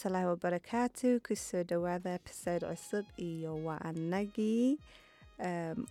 [0.00, 4.78] waraxmatullaahi wabarakaatu ku soo dhawaada episode cusub iyo waa anagii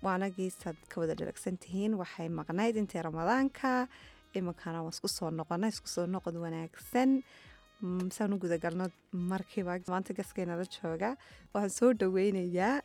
[0.02, 3.88] waa anagii saad ka wada dharagsan tihiin waxay maqnayd intii ramadaanka?
[4.34, 7.22] Iminkana waan isku soo noqonay isku soo noqod wanaagsan.
[8.10, 11.16] Saan u gudagalno markiiba maanta gaskeena la jooga.
[11.54, 12.82] Waxaan soo dhaweynayaa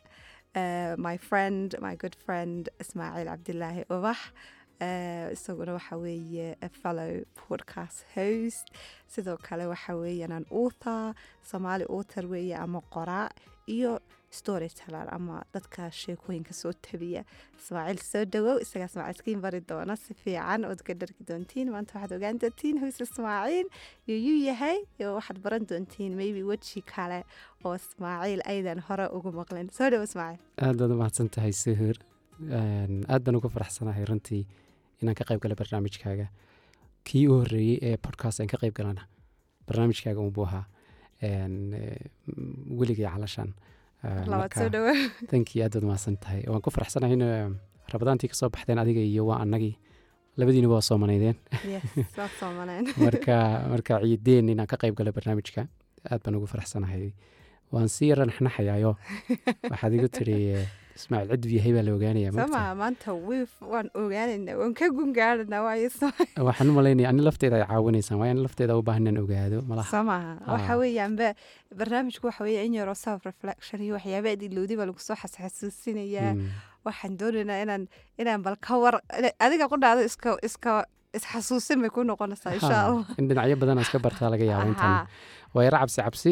[0.55, 4.19] uh, my friend my good friend ismaaciil cabdilaahi ubax
[4.81, 8.65] isaguna waxa weeye fellow podcast host.
[9.07, 11.13] Sidoo kale waxa weeyanaan author
[11.51, 13.29] soomaali author weeye ama qoraa
[13.67, 13.99] iyo
[14.31, 17.23] storyteller ama dadka sheekooyinka soo tabiya.
[17.59, 21.71] Ismaaciil soo dhawow isagaa ismaaciil iskiin bari doona si fiican ood ka dhargi doontiin.
[21.71, 23.67] Maanta waxaad ogaan doontiin hoys ismaaciil.
[24.07, 27.23] Yuyuu yahay iyo waxaad baran doontiin maybe weji kale
[27.63, 29.71] oo ismaaciil aydan hore ugu maqlin.
[29.77, 30.41] Soo dhawo ismaaciil.
[30.61, 31.95] Aad baad u mahadsan tahay suhur
[33.07, 34.43] aad baan uga faraxsanahay runtii
[35.05, 36.27] inaan ka qayb gala barnaamijkaaga.
[37.07, 39.03] Kii u horreeyey ee podcast aan ka qayb galana
[39.67, 40.65] barnaamijkaaga unbuu ahaa
[42.79, 43.53] weligay calashaan
[44.03, 44.93] labaad soo dhawo
[45.31, 46.41] tankii aad baad mahadsan tahay.
[46.51, 47.25] Waan ku faraxsanahay in
[47.93, 49.75] rabadaantii ka soo baxdeen adiga iyo waa annagii.
[50.37, 51.37] Labadiina waa soomaneen
[53.05, 53.35] marka
[53.73, 55.67] marka ciideen inaan ka qayb gala barnaamijka.
[56.11, 57.13] Aad baan ugu faraxsanahay.
[57.73, 58.91] Waan sii yara naxnaxayaayo
[59.71, 60.37] waxaad igu tiri
[60.99, 65.89] ismaaciil ciddu yahay baa la ogaanaya sama maanta wiif waan ogaanaynaa waan ka gungaadhanaa waayo
[66.47, 69.89] waxaan u malaynaya ani lafteeda ay caawinaysaan waayo ani lafteeda u baahan inaan ogaado malaha
[69.97, 71.27] samaha waxa weeyaanba
[71.79, 76.31] barnaamijku waxa weeye in yaroo self reflection iyo waxyaaba aad ilowdi baa lagu soo xasuusinayaa
[76.87, 77.83] waxaan doonaynaa inaan
[78.21, 78.95] inaan bal ka war
[79.45, 80.71] adiga qudhaada iska iska
[81.17, 84.93] isxasuusin bay ku noqonaysaa insha allah in dhinacyo badan iska bartaa laga yaabo intan
[85.55, 86.31] waa yara cabsi cabsi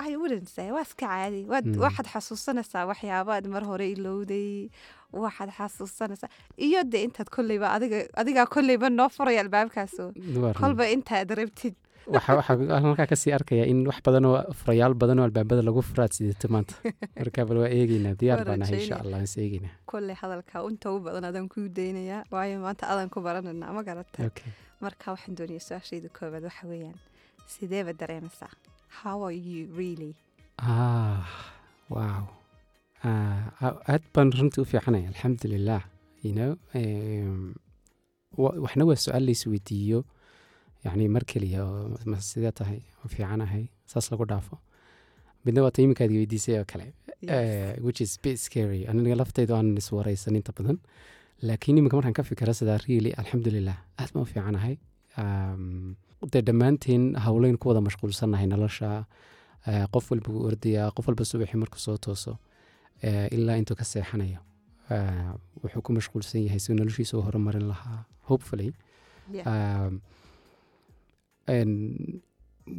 [0.00, 0.70] Say.
[0.70, 1.44] Waa iska caadi.
[1.52, 4.70] Waad waxaad xasuusanaysaa waxyaabaad mar hore ilowday.
[5.12, 6.30] Waxaad xasuusanaysaa.
[6.56, 10.12] Iyo dee intaad kolleyba adiga adigaa kolleyba noo furaya albaabkaaso
[10.60, 11.74] kolba intaad rabtid.
[12.06, 12.42] Waxaa
[12.84, 16.48] halkaa ka sii arkaya in wax badan oo furayaal badan oo albaabada lagu furaad sidato
[16.48, 16.74] maanta.
[17.20, 20.98] Marka bal waa eegeynaa diyaar baan nahay insha allah is eegeynaa kolley hadalka inta u
[21.06, 24.30] badan adaan kuu daynayaa waayo maanta adaan ku barananaa ma garata.
[24.84, 26.98] Marka waxaan doonaya su'aashayda koobaad waxa weeyaan.
[27.54, 28.52] Sideeba dareemaysaa
[29.02, 30.12] how are you really?
[30.58, 31.24] Ah
[31.94, 32.22] wow.
[33.04, 35.82] Aad baan runtii u fiicanaya alxamdulilah
[36.24, 36.52] you know
[38.64, 40.00] waxna waa su'aal lays weydiiyo
[40.84, 44.56] yacni mar keliya oo sidee tahay oo fiicanahay saas lagu dhaafo.
[45.44, 45.82] Midna waa ta
[46.16, 46.86] weydiisay oo kale.
[47.86, 48.82] Which is bit scary.
[48.90, 50.78] Aniga lafteyda aan iswaraysan inta badan.
[51.48, 54.74] Laakiin iminka markaan ka fikira sidaa really alxamdulilah aad baan u fiicanahay
[56.32, 58.90] dee dhammaanteen howleyn ku wada mashquulsannahay nolosha
[59.94, 62.36] qof walba u ordayaa qof walba subaxii markuu soo tooso
[63.36, 64.40] ilaa intuu ka seexanayo.
[65.62, 68.68] Wuxuu ku mashquulsan yahay si noloshiisa u horumarin lahaa hopefully.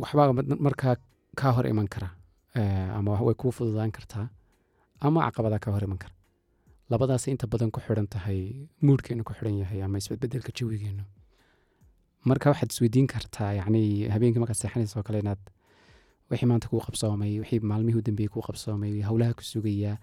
[0.02, 0.34] Waxbaa
[0.68, 0.96] markaa
[1.40, 2.10] kaa hor iman kara
[2.98, 4.28] ama way kuu fududaan kartaa
[5.02, 6.14] ama caqabadaa kaa hor iman kara.
[6.90, 11.04] Labadaas inta badan ku xidhan tahay muudhkeenu ku xidhan yahay ama isbedbedelka jawigeenu
[12.30, 13.82] marka waxaad isweydiin kartaa yacni
[14.14, 15.42] habeenkii markaad seexanaysa oo kale inaad
[16.32, 19.98] wixii maanta kuu qabsoomay wixii maalmihii u dambeeyey kuu qabsoomay howlaha ku sugayaa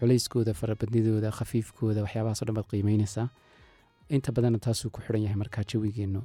[0.00, 3.28] culayskooda farabadnidooda khafiifkooda waxyaabahaasoo dhan baad qiimeynaysaa.
[4.14, 6.22] Inta badanna taasuu ku xidhan yahay markaa jawigeennu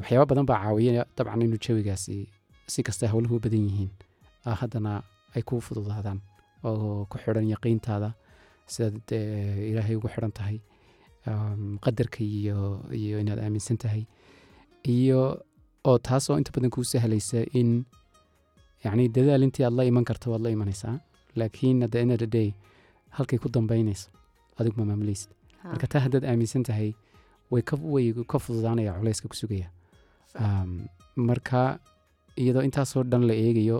[0.00, 2.16] waxyaaba badan baa caawiya dabcan inuu jawigaasi
[2.72, 3.90] si kasta howluhu badan yihiin.
[4.60, 5.02] Haddana
[5.36, 6.20] ay kuu fududaadaan
[6.64, 8.12] oo ku xidhan yaqiintaada
[8.74, 9.10] sidaad
[9.70, 10.56] ilaahay ugu xidhan tahay
[11.84, 12.58] qadarka iyo
[13.00, 14.04] iyo inaad aaminsan tahay.
[14.96, 15.20] Iyo
[15.88, 17.70] oo taas oo inta badan kuu sahlaysa in
[18.84, 20.96] yacni dadaal intii aad la iman karto waad la imanaysaa
[21.36, 22.48] laakiin of the day
[23.16, 24.08] halkay ku dambaynayso
[24.58, 25.30] adigu ma maamulaysid
[25.64, 26.90] marka taa haddaad aaminsan tahay
[27.52, 29.68] way ka way ka fududaanaya culayska ku sugaya.
[31.16, 31.78] Marka
[32.42, 33.78] iyadoo intaasoo dhan la eegayo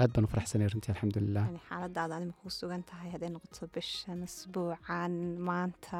[0.00, 5.12] aad baan u faraxsanay runtii alxamdulilah xaaladaada adima kuu sugan tahay hadday noqoto bishan isbuucan
[5.48, 5.98] maanta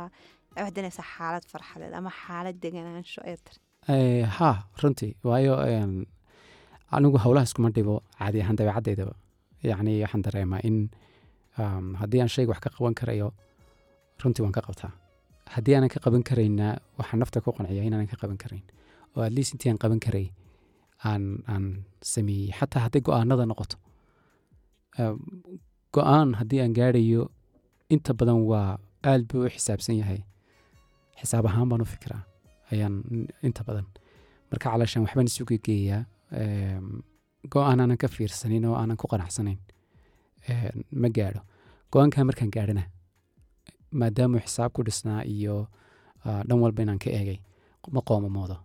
[0.56, 3.56] waxdanaysa xaalad farxadeed ama xaalad deganaansho ee tir
[4.38, 4.50] ha
[4.82, 5.54] runtii waayo
[6.96, 9.14] anigu howlaha iskuma dhibo caadi ahaan dabeecadeydaba
[9.70, 10.76] yacni waxaan dareemaa in
[12.00, 13.28] haddii aan shayga wax ka qaban karayo
[14.22, 14.92] runtii waan ka qabtaa.
[15.54, 16.66] Haddii aanan ka qaban karayna
[16.98, 18.64] waxaan nafta ku qanciya inaanan ka qaban karayn.
[19.16, 20.26] Oo least intii aan qaban karay
[21.08, 21.64] aan aan
[22.12, 23.76] sameeyey xataa hadday go'aanada noqoto.
[25.94, 27.22] Go'aan haddii aan gaarayo
[27.94, 28.78] inta badan waa
[29.10, 30.20] aad buu u xisaabsan yahay
[31.20, 32.22] xisaab ahaan baan u fikiraa.
[32.72, 32.94] Ayaan
[33.42, 33.86] inta badan.
[34.50, 36.02] Marka calaashaan waxbaan isugu geeyaa
[37.52, 39.58] go'aan aanan ka fiirsanin oo aanan ku qanacsanayn.
[41.02, 41.40] Ma gaadho.
[41.92, 42.82] Go'aankaa markaan gaadhana
[44.00, 45.66] maadaamuu xisaab ku dhisnaa iyo
[46.48, 47.38] dhan walba inaan ka eegay
[47.94, 48.56] ma qoomamoodo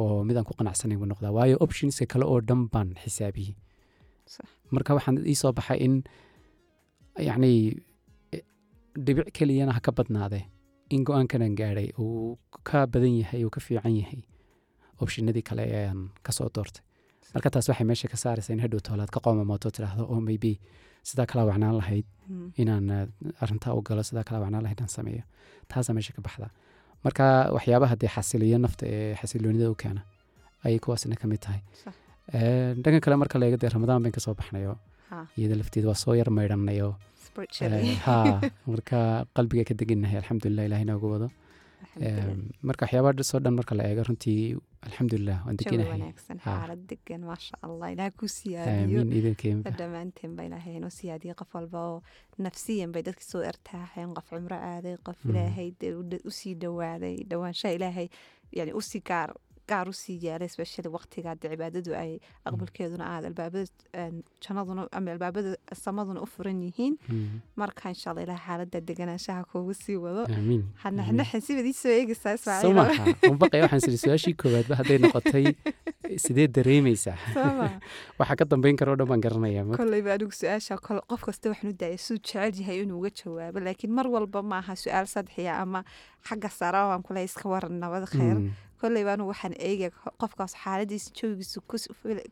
[0.00, 1.32] oo midaan ku qanacsanayn buu noqdaa.
[1.38, 3.54] Waayo optionska kale oo dhan baan xisaabiyey
[4.74, 5.94] marka waxaan ii soo baxay in
[7.28, 7.50] yacni
[8.32, 8.42] eh,
[9.04, 10.44] dhibic keliyana ha ka badnaadee
[10.94, 14.22] in go'aankanan gaadhay uu ka badan yahay uu ka fiican yahay.
[15.02, 16.82] Optionadii kale ee aan ka soo doortay.
[17.34, 20.52] Marka taas waxay meesha ka saaraysa in hadhow toolaad ka qoomamooto tiraahdo oo maybe
[21.08, 22.06] sidaa kalaa wacnaan lahayd
[22.62, 22.86] inaan
[23.42, 25.22] arrintaa u galo sidaa kalaa wacnaan lahayd aan sameeyo.
[25.70, 26.46] Taasaa meesha ka baxda
[27.04, 27.24] marka
[27.56, 30.02] waxyaabaha dee xasiliyo nafta ee xasiloonida u keena
[30.64, 31.60] ayay kuwaasina ka mid tahay.
[32.82, 34.76] Dhanka kale marka la eego dee ramadaan bayn ka soo baxnayo
[35.36, 36.36] iyada lafteeda waa soo yar ha
[38.74, 38.98] marka
[39.36, 41.28] qalbiga ka degannahay alxamdulilah ilaah inoogu wado.
[42.68, 44.56] Marka waxyaabaha soo dhan marka la eego runtii
[44.86, 45.92] alxamdulilah waan jawi deganahay.
[45.94, 46.52] wanaagsan Ha.
[46.58, 49.00] xaalad degan maasha allah ilaah ku siyaadiyo.
[49.02, 51.98] Aamiin idinkeenba dhammaanteen ba ilaahay inoo siyaadiyey qof walba oo
[52.46, 55.30] nafsiyan bay dadka soo ertaaxeen qof cumro aaday qof Mhm.
[55.30, 55.68] ilaahay
[56.28, 58.08] u sii dhowaaday dhowaanshaha ilaahay
[58.58, 59.30] yani u sii gaar
[59.70, 62.12] gaar u sii yeelay especially waqtigaa dee cibaadadu ay
[62.48, 63.64] aqbalkeeduna aad albaabada
[64.44, 66.94] jannaduna ama albaabada samaduna u furan yihiin
[67.62, 70.22] marka insha allah ilaah xaalada deganaanshaha kuugu sii wado
[70.84, 75.44] hanaxnaxin sibad ii soo eegaysaa ismaaciil unbaqaya waxaan siri su'aashii koowaadba hadday noqotay
[76.24, 77.68] sidee dareemaysaa Sama.
[78.18, 81.72] waxa ka dambeyn kara oo dhan baan garanayaa koleyba anigu su'aasha kole qof kasta waxaan
[81.72, 85.80] u daaya suu jecel yahay inuu uga jawaabo laakiin mar walba maaha su'aal sadxiya ama
[86.28, 88.38] xagga sara waan kule iska waran nabad khayr
[88.82, 89.90] Koleyba anigu waxaan eegaya
[90.22, 91.60] qofkaas xaaladiisa joogiisu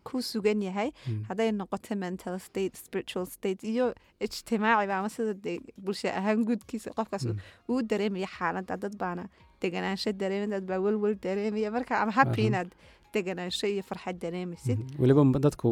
[0.08, 0.90] ku- sugan yahay.
[1.06, 3.86] Mm, hadday noqoto mental state spiritual state iyo
[4.20, 7.38] ijtimaaciba ama sida dee bulsho ahaan guudkiisa qofkaas mm.
[7.70, 8.76] uu dareemaya xaaladda.
[8.82, 9.24] Dad baana
[9.62, 11.70] deganaansho dareemaya dad baa welwel dareemaya.
[11.70, 12.70] Marka ama happy inaad
[13.14, 15.00] deganaansho iyo farxad dareemaysid Mhm.
[15.02, 15.68] weliba dadku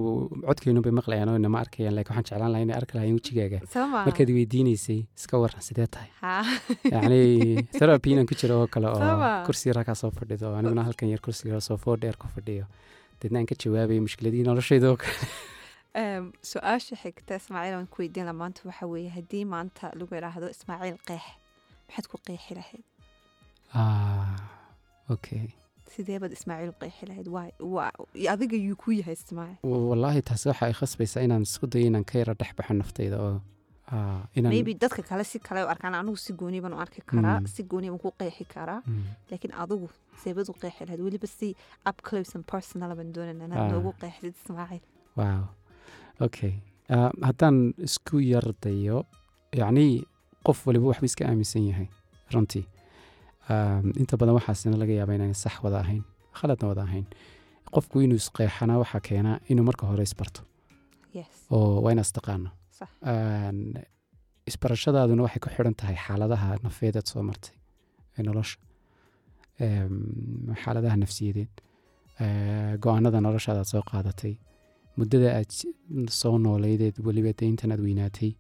[0.49, 3.59] codkeenun bay maqlayaan oo inama arkayaan laakiin waxaan jeclaan lahaa inay arki lahayn wejigaaga.
[4.09, 6.11] Markaad weydiinaysay iska waran sidee tahay?
[6.23, 6.43] Haa
[6.95, 7.21] yacni
[7.79, 11.21] therapy inaan ku jiro oo kale oo kursi yaraa kaa soo fadhido aniguna halkan yar
[11.27, 12.67] kursi yar soo foo dheer ku fadhiyo.
[13.21, 15.19] Deedna aan ka jawaabayo mushkiladii noloshayda oo kale.
[16.51, 20.99] Su'aasha xigta ismaaciil aan ku weydiin lahaa maanta waxa weeye haddii maanta lagu idhaahdo ismaaciil
[21.09, 21.25] qeex
[21.89, 22.85] maxaad ku qeexi lahayd?
[23.75, 24.37] Ah,
[25.15, 25.49] okay
[25.95, 27.29] sidee baad ismaaciil qeexi lahayd
[28.35, 29.59] adiga yuu ku yahay ismaaciil
[29.91, 33.41] wallaahi taasi waxa ay khasbaysaa inaan isku dayo inaan ka yara dhex baxo naftayda oo
[34.53, 37.63] maybe dadka kale si kale u arkaan anigu si gooni baan u arki karaa si
[37.71, 38.81] gooni baan ku qeexi karaa
[39.31, 39.89] laakiin adigu
[40.23, 41.49] seebad u qeexi lahayd weliba si
[41.91, 43.49] up close and personal baan doonayna Ah.
[43.49, 44.83] inaad noogu qeexdid ismaaciil
[45.19, 45.43] wow
[46.27, 46.53] okay
[47.29, 47.57] haddaan
[47.89, 48.99] isku yardayo
[49.61, 49.87] yacni
[50.47, 51.89] qof waliba waxba iska aaminsan yahay
[52.35, 52.65] runtii
[54.03, 56.03] inta badan waxaasina laga yaaba inaan sax wada ahayn
[56.39, 57.07] khaladna wada ahayn.
[57.75, 60.41] Qofku inuu isqeexana waxaa keena inuu marka hore isbarto.
[61.55, 61.95] Oo waa
[62.79, 62.89] sax.
[63.13, 63.59] Een,
[64.51, 67.55] isbarashadaaduna waxay ku xidhan tahay xaaladaha nafeedaad soo martay
[68.19, 68.59] ee nolosha.
[70.63, 71.53] Xaaladaha nafsiyadeed.
[72.83, 74.35] Go'aanada noloshaadaad soo qaadatay.
[74.99, 75.51] Muddada aad
[76.21, 78.31] soo nooleydeed weliba dee intan aad weynaatay.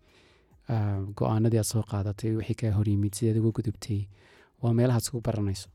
[1.18, 4.00] Go'aanadii aad soo qaadatay wixii kaa hor yimid sideed uga gudubtay
[4.62, 5.68] waa meelahaad isku baranayso.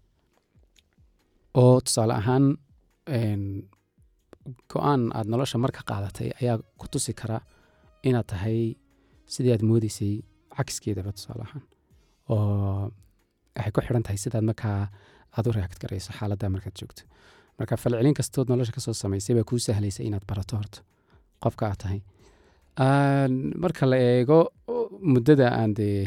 [1.62, 2.46] Oo tusaale ahaan
[4.72, 7.38] go'aan aad nolosha marka qaadatay ayaa ku tusi kara
[8.08, 8.60] inaad tahay
[9.34, 10.14] sidii aad moodeysay
[10.58, 11.64] cagskeedaba tusaale ahaan.
[12.34, 12.92] Oo
[13.56, 14.80] waxay ku xidhan tahay sidaad markaa
[15.38, 17.04] aad u react garayso xaaladda markaad joogto.
[17.60, 20.80] Marka falcelin kastood nolosha ka soo samaysay baa kuu sahlaysa inaad barato horta
[21.44, 22.00] qofka aad tahay.
[23.64, 24.40] Marka la eego
[25.14, 26.00] muddada aan dee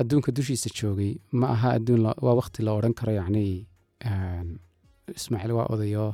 [0.00, 3.44] adduunka dushiisa joogay ma aha adduun waa waqti la odhan karo yacni
[4.10, 4.48] aan,
[5.18, 6.06] ismaaciil waa odayo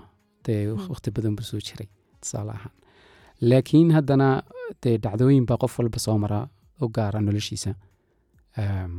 [0.44, 0.88] dee Hmm.
[0.92, 1.88] waqti badan buu soo jiray
[2.20, 2.72] tusaale ahaan.
[3.50, 4.28] Laakiin haddana
[4.82, 6.38] dee dhacdooyin baa qof walba soo mara
[6.82, 7.72] u gaara noloshiisa.
[8.62, 8.94] Am,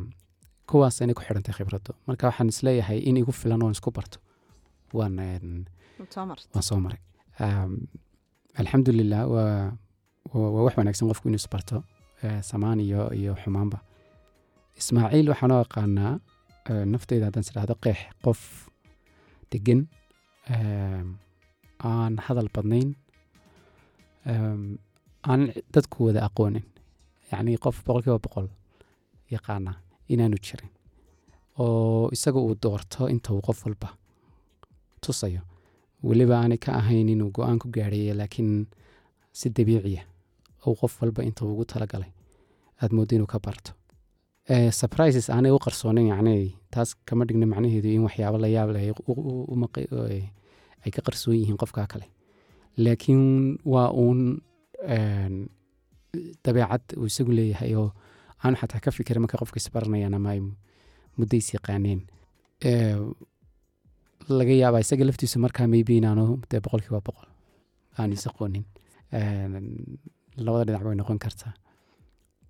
[0.69, 1.91] kuwaas inay ku xidhantay khibraddu.
[2.07, 4.17] Marka waxaan is leeyahay in igu filan oon isku barto
[4.97, 5.15] waan
[6.29, 6.99] marta waan soo maray.
[7.45, 7.71] Am,
[8.59, 9.77] alxamdulilah waa
[10.33, 11.83] waa wax wanaagsan qofku inuu isbarto
[12.49, 13.77] samaan iyo iyo xumaanba
[14.79, 16.13] ismaaciil waxaan u aqaanaa
[16.93, 18.39] nafteyda haddaan sidhaahdo qeex qof
[19.51, 19.81] degan
[21.91, 22.89] aan hadal badnayn
[25.31, 25.41] aan
[25.73, 26.63] dadku wada aqoonin.
[27.31, 28.47] Yacni qof boqolkiiba boqol
[29.35, 29.71] yaqaana
[30.13, 30.69] inaanu jirin
[31.63, 33.89] oo isaga uu doorto inta uu qof walba
[35.03, 35.41] tusayo.
[36.07, 38.51] Weliba aanay ka ahayn inuu go'aan ku gaadhayo laakiin
[39.39, 40.03] si dabiiciya
[40.67, 42.11] uu qof walba inta ugu talagalay
[42.81, 43.71] aad mooddo inuu ka barto
[44.71, 50.19] surprises aanay u qarsoonin yacni taas kama dhigna macnaheedu in waxyaabo la yaab leh ay
[50.85, 52.07] eh, ka qarsoon yihiin qofka kale.
[52.77, 54.41] Laakiin waa uun
[56.43, 57.91] dabeecad uu isagu leeyahay oo
[58.43, 60.41] aan xataa ka fikirin marka qofka isbaranayaan ama ay
[61.17, 62.01] muddo is yaqaaneen.
[62.67, 62.99] Eh,
[64.27, 67.29] laga yaabaa isaga laftiisu markaa maybe inaanu dee boqolkiiba boqol
[67.99, 68.65] aanu isaqoonin
[70.45, 71.53] labada dhinac bay noqon kartaa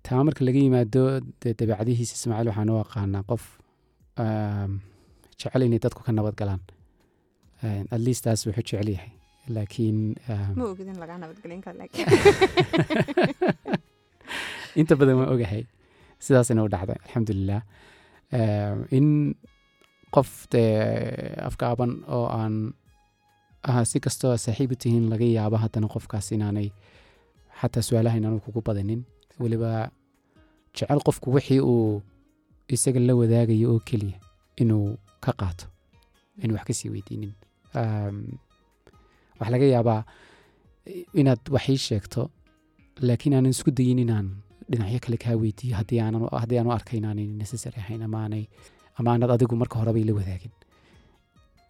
[0.06, 1.02] taa marka laga yimaado
[1.40, 3.44] dee dabeecadihiisa ismaaciil waxaan u aqaanaa qof
[5.38, 6.62] jecel inay dadku ka nabad galaan.
[7.94, 9.12] At least taas wuxuu jecel yahay.
[9.54, 9.98] Laakiin
[11.80, 12.08] laakiin.
[14.80, 15.64] Inta badan waan ogahay.
[16.24, 17.62] Sidaasina u dhacday alxamdulilah
[18.98, 19.08] in
[20.14, 20.72] qof dee
[21.48, 22.54] afkaaban oo aan
[23.90, 26.68] si kastoo saaxiib u tihiin laga yaabo haddana qofkaas inaanay
[27.60, 29.02] xataa su'aalaha inaanu kugu badanin
[29.42, 29.70] weliba
[30.74, 32.02] jecel qofku wixii uu
[32.74, 34.18] isaga la wadaagayo oo keliya
[34.62, 35.66] inuu ka qaato.
[36.42, 37.32] Inuu wax ka sii weydiinin.
[39.38, 40.02] Waxaa laga yaabaa
[41.20, 42.30] inaad wax sheegto
[43.06, 44.26] laakiin aanan isku dayin inaan
[44.70, 46.00] dhinacyo kale kaa weydiiyo haddii
[46.60, 48.44] aanu arkay inaanay necessary ahayn ama aanay
[48.98, 50.52] ama aanad adigu marka horeba ila wadaagin.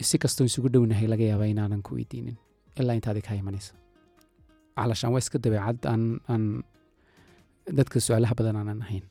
[0.09, 2.35] Si kastoo isugu dhownahay laga yaabaa inaanan ku weydiinin.
[2.79, 3.73] Ilaa intaadi kaa imanayso.
[4.75, 5.77] Calashaan waa iska dabeecad.
[5.91, 6.63] Aan
[7.67, 9.03] dadka su'aalaha badan aanan ahayn.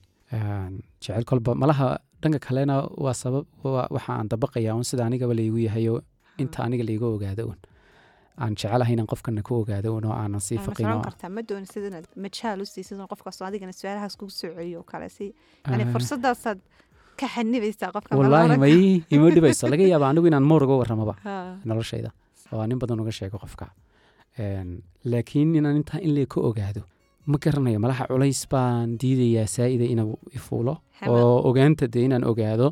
[1.01, 6.03] Jecel kolba malaha dhanka kalena waa sabab waxa aan dabaqaya un sida anigaba laygu yahayo
[6.39, 7.59] inta aniga layga ogaado un
[8.39, 10.59] aan jecelahay inaan qofkana ku ogaado un oo aanan sii
[17.35, 18.17] xanibaysaa qofka.
[18.19, 18.79] Wallaahi may
[19.15, 21.15] ima dhibayso laga yaaba anigu inaan moor uga warramaba
[21.65, 22.11] noloshayda.
[22.53, 23.67] Oo nin badan uga sheego qofka.
[25.13, 26.83] Laakiin inaan intaa in lee ka ogaado
[27.31, 30.75] ma garanayo malaha culays baan diidayaa saa'ida inuu ifuulo
[31.09, 32.69] oo ogaanta dee inaan ogaado.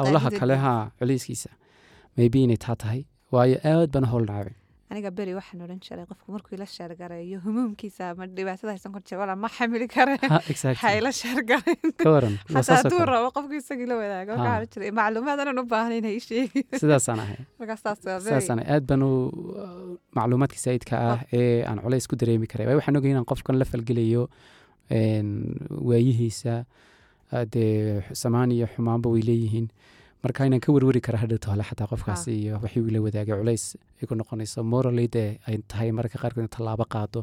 [0.00, 1.50] Howlaha kale ha culayskiisa.
[2.16, 3.00] Maybe inay taa tahay.
[3.32, 4.54] Waayo aad baan howl dhaabay
[4.90, 9.20] aniga beri waxaan odhan jiray qofku markuu ila sheergareeyo humuumkiisa ama dhibaatada haysan kor jira
[9.22, 10.16] wala ma xamili kare.
[10.82, 15.40] Ha ila sheergaren ka waran xataa hadduu rabo qofku isagii la wadaago waxaa jiray macluumaad
[15.44, 17.40] anan u baahan inay ii sheegi sidaasaan ahay.
[18.24, 19.12] Sidaasaan aad baan u
[20.18, 22.66] macluumaadka saa'idka ah ee aan culays ku dareemi karay.
[22.66, 24.24] Waayo waxaan ogay inaan qofkan la falgelayo
[25.90, 26.64] waayihiisa
[27.52, 29.68] dee samaan iyo xumaanba way leeyihiin
[30.24, 33.64] marka inaan ka werweri kara hadhowto hole xataa qofkaasi iyo waxii ila wadaagay culays
[34.00, 37.20] ay ku noqonayso morally dee ay tahay mararka qaarkood in tallaabo qaado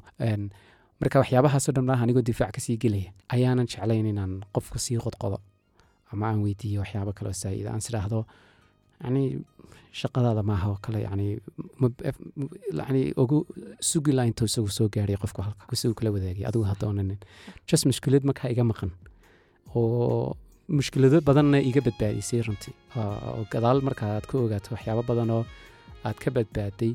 [1.02, 5.38] marka waxyaabahaasoo dhan ah anigoo difaac ka sii gelaya ayaanan jeclayn inaan qofku sii qodqodo
[6.12, 8.20] ama aan weydiiyo waxyaabo kaleo saa'ida aan sidhaahdo
[9.04, 9.24] yani
[10.00, 11.28] shaqadaada maaha oo kale yani
[13.24, 13.38] ugu
[13.90, 17.20] sugi laa intuu isagu soo gaadhay qofku halka isagu kala wadaagay adigu haddoonanin
[17.70, 18.92] just mushkilad markaa iga maqan
[19.76, 20.38] oo
[20.68, 22.74] mushkilado badanna iga badbaadisay runtii.
[22.98, 25.44] Oo gadaal marka aad ka ogaato waxyaabo badan oo
[26.08, 26.94] aad ka badbaaday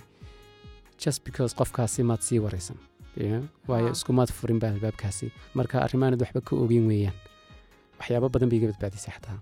[1.05, 2.79] just because qofkaasi maad sii waraysan
[3.69, 5.31] waayo iskumaad furin ba albaabkaasi.
[5.55, 7.17] Marka arrimaanad waxba ka ogeyn weeyaan.
[8.01, 9.39] Waxyaabo badan bay iga badbaadisay xataa.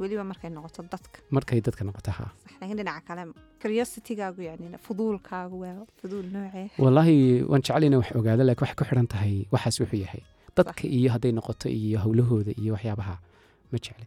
[0.00, 1.20] Weliba markay noqoto dadka.
[1.30, 2.24] Markay dadka noqoto ha.
[2.60, 3.22] Laakiin dhinaca kale
[3.62, 6.70] curiositygaagu yani fuduulkaagu waa fuduul noocee.
[6.84, 7.16] Wallaahi
[7.50, 10.22] waan jecel inaan wax ogaado laakiin waxay ku xidhan tahay waxaas wuxuu yahay
[10.56, 13.14] dadka iyo hadday noqoto iyo howlahooda iyo waxyaabaha
[13.72, 14.06] ma jecli.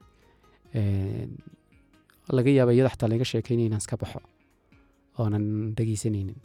[2.38, 4.20] Laga yaaba iyada xataa laga sheekeynaya inaan iska baxo
[5.20, 5.46] oonan
[5.78, 6.38] dhegeysanaynin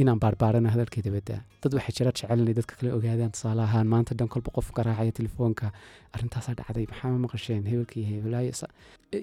[0.00, 4.12] inaan baarbaarana hadalkay dabadda dad waxaa jira jecel inay dadka kale ogaadaan tusaale ahaan maanta
[4.18, 5.66] dhan kolba qof garaacaya telefoonka
[6.14, 7.62] arrintaasaa dhacday maxaa ma maqasheen?
[7.70, 8.52] Hebelka iyo hebelaayo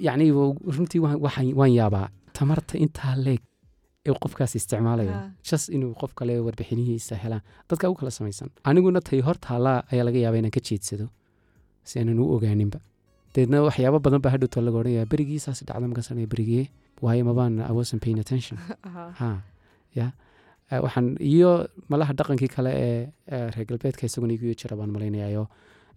[0.08, 0.26] yacni
[0.76, 1.02] runtii
[1.60, 2.08] waan yaabaa.
[2.38, 3.53] Tamarta intaa leeg ee
[4.12, 8.50] qofkaas isticmaalaya jas inuu qof kale warbixinihiisa helaan dadka u kala samaysan.
[8.64, 11.08] Aniguna tay hor taallaa ayaa laga yaaba inaan ka jeedsado
[11.84, 12.80] si aanan u ogaaninba.
[13.36, 16.68] Deedna waxyaabo badan baa hadhowto laga odhanaya berigiisaas dhacda makasanaya berigee
[17.02, 18.60] waayo mabaan I wasn't paying attention.
[19.96, 20.12] Ya
[20.70, 25.48] waxaan iyo malaha dhaqankii kale ee reer galbeedka isaguna igu jira baan malaynayayo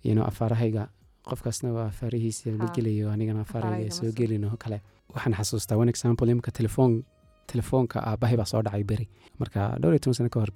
[0.04, 0.88] ino afaarahayga.
[1.26, 4.78] Qofkaasna waa afaarihiisa ma gelayo anigana afaarahayga soo gelino kale.
[5.14, 7.04] Waxaan xasuustaa one example imka telefoon
[7.52, 9.06] telefoonka aabahay baa soo dhacay beri
[9.40, 10.52] marka dhowr iyo toban sano ka hor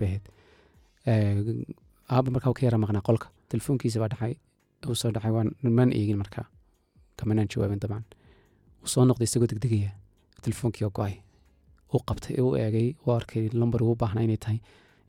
[2.11, 4.35] aaba markaa ka yara maqnaa qolka telefoonkiisa baa dhacay
[4.89, 5.33] uu soo dhacay
[5.79, 6.47] maan eegin markaa
[7.17, 8.05] kamanaan jawaabin dabcan.
[8.83, 9.91] Uu soo noqday isagoo degdegaya
[10.45, 11.17] telefoonkii oo go'ay
[11.93, 14.61] uu qabtay uu eegay uu arkay lambar ugu baahnaa inay tahay.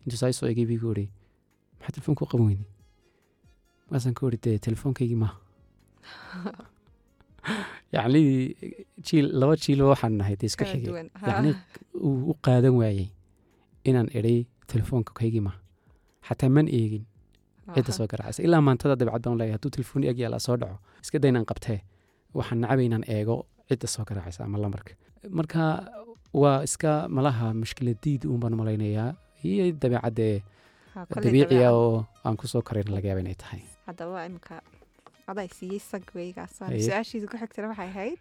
[0.03, 1.05] Intuu saa soo eegay biigu uri
[1.77, 2.69] maxaa telefoonka u qaban weyday
[3.87, 5.37] markaasaan ka uri dee telefoonkaygii maaha
[7.95, 8.21] yacni
[9.07, 10.91] jiil laba jiilo waxaan nahay dee isku xigay
[11.29, 11.51] yacni
[12.07, 13.07] uu u qaadan waayey
[13.89, 14.39] inaan idhay
[14.71, 15.59] telefoonka kaygii maaha
[16.27, 17.05] xataa man eegin.
[17.75, 18.43] Cidda soo garaacaysa.
[18.47, 19.55] Ilaa maantada dabcad baan leeyahay.
[19.57, 21.79] Hadduu telefoon eg yaalla soo dhaco iska day inaan qabtee.
[22.37, 23.35] Waxaan nacabay inaan eego
[23.69, 24.93] cidda soo garaacaysa ama lambarka.
[25.39, 25.63] Marka
[26.41, 29.09] waa iska malaha mushkiladiid uun baan malaynayaa.
[29.43, 30.27] Iyo dabeecadde
[31.23, 33.61] dabiiciya oo aan ku soo korayn laga yaaba inay tahay
[35.31, 38.19] imika adaa siiyey sagweygaas su'aashiida ku xigtana waxay ahayd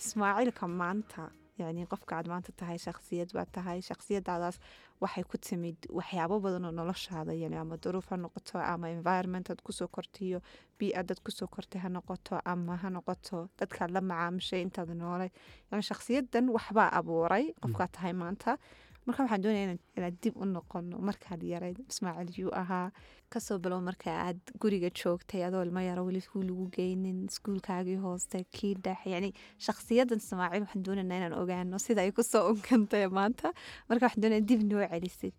[0.00, 4.56] ismaaciilka maanta yani qofka aad maanta tahay shaksiyad baad tahay shaksiyadaadaas
[5.00, 9.60] waxay ku timid waxyaabo badan oo noloshaada yani ama duruuf ha noqoto ama environment aad
[9.66, 10.38] ku soo kortiyo
[10.78, 15.30] bii-adad ku soo kortay ha noqoto ama ha noqoto dadkaad la macaamishay intaad noolay
[15.72, 18.58] yani shaksiyadan waxbaa abuuray qofkaad tahay maanta
[19.06, 22.88] marka waxaan doonaya inaan- dib u noqono markaad yarayd ismaaciil yuu ahaa.
[23.32, 28.38] Kasoo bilow marka aad guriga joogtay adoo ilmo yaro weli iskuul lagu geynin iskuulkaagii hooste
[28.56, 29.30] kii dhex yani
[29.66, 33.52] shakhsiyadan ismaaciil waxaan doonaynaa inaan ogaano sida ay ku soo unkantay maanta.
[33.88, 35.34] Marka waxaan doonaya dib noo celisid.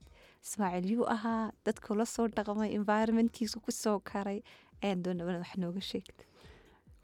[0.47, 4.39] Ismaaciil yuu ahaa dadku la soo dhaqmay environmentkiisu ku soo karay.
[4.83, 6.23] Ayaan doonaa wax nooga sheegta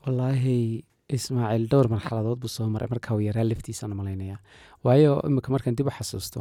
[0.05, 0.84] wallaahi
[1.17, 4.38] ismaaciil dhowr marxaladood buu soo maray marka uu yaraa laftiisaan malaynaya.
[4.86, 6.39] Waayo imika markaan dib u xasuusto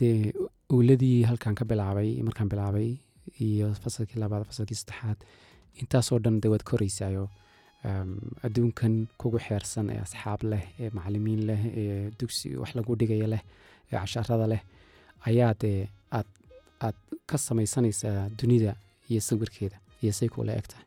[0.00, 0.32] dee
[0.74, 2.88] uuladii halkan ka bilaabay markaan bilaabay
[3.46, 5.18] iyo fasalkii labaad fasalkii saddexaad
[5.80, 7.24] intaasoo dhan dee waad koraysaayo
[7.88, 8.10] em,
[8.46, 13.42] adduunkan kugu xeersan ee asxaab leh ee macalimiin leh ee dugsi wax lagu dhigaya leh
[13.92, 14.62] ee casharada leh
[15.28, 15.50] ayaa
[16.18, 16.28] aad
[16.86, 16.96] aad
[17.30, 18.72] ka samaysanaysaa dunida
[19.10, 20.85] iyo sawirkeeda iyo say kuula eg tahay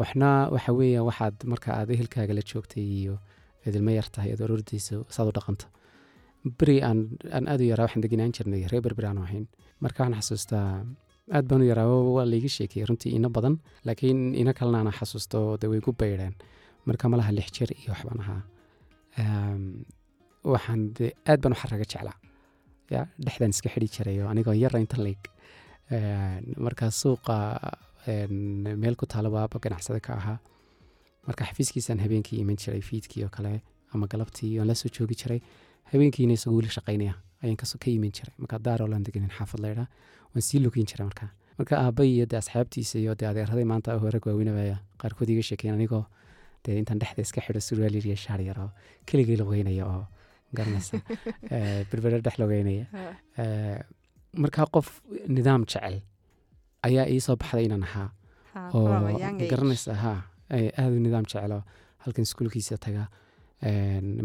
[0.00, 3.14] waxna waxa weeya waxaad marka aad ehelkaaga la joogtay iyo
[3.66, 5.66] idilma yar tahay aad orordayso saad u dhaqanto
[6.58, 6.98] beri aan
[7.36, 9.46] aan aad u yaraa waxaan degenaan jirnay reer berberi aanu ahayn.
[9.84, 10.68] Marka waxaan xasuustaa
[11.36, 13.54] aad baan u yaraa waa laiga sheekayay runtii ina badan
[13.86, 16.34] laakiin ina kalena ana xasuusto de way ku baydheen
[16.88, 18.42] marka malaha lix jir iyo waxbaan ahaa.
[19.22, 19.62] Em,
[20.52, 22.16] waxaan de aad baan u xaraga jeclaa.
[23.24, 25.20] Dhexdaan iska xidhi jiray oo anigoo yara inta leeg.
[26.64, 27.36] Marka suuqa
[28.06, 30.38] meel ku taalo waaba ganacsada ka ahaa.
[31.26, 33.62] Marka xafiiskiisaan habeenkii iman jiray fiidkii oo kale
[33.94, 35.40] ama galabtii aan la soo joogi jiray
[35.92, 38.34] habeenkiina isagoo weli shaqaynaya ayaan ka iman jiray.
[38.38, 39.86] Marka daaroolaan deganin xaafad laydhaa
[40.34, 41.28] waan sii lugeyn jiray marka.
[41.58, 46.04] Marka aabba iyo de asxaabtiisa iyo de adeeraday maanta hore waaweynabaya qaarkood iga sheekeyn anigoo
[46.64, 48.70] dee intaan dhexda iska xidho surwaal yar iyo shaar yar oo
[49.06, 50.04] keligii lugeynaya oo
[50.56, 51.00] garanaysa.
[51.90, 52.86] Berbere dhex lugeynaya
[53.42, 53.78] Eh,
[54.36, 54.88] marka qof
[55.28, 56.02] nidaam jecel
[56.88, 58.08] ayaa ii soo baxday inaan ahaa.
[58.74, 58.86] Oo
[59.52, 60.12] garanaysa ha.
[60.50, 61.58] Aada u nidaam jecelo
[62.04, 63.04] halkan iskuulkiisa taga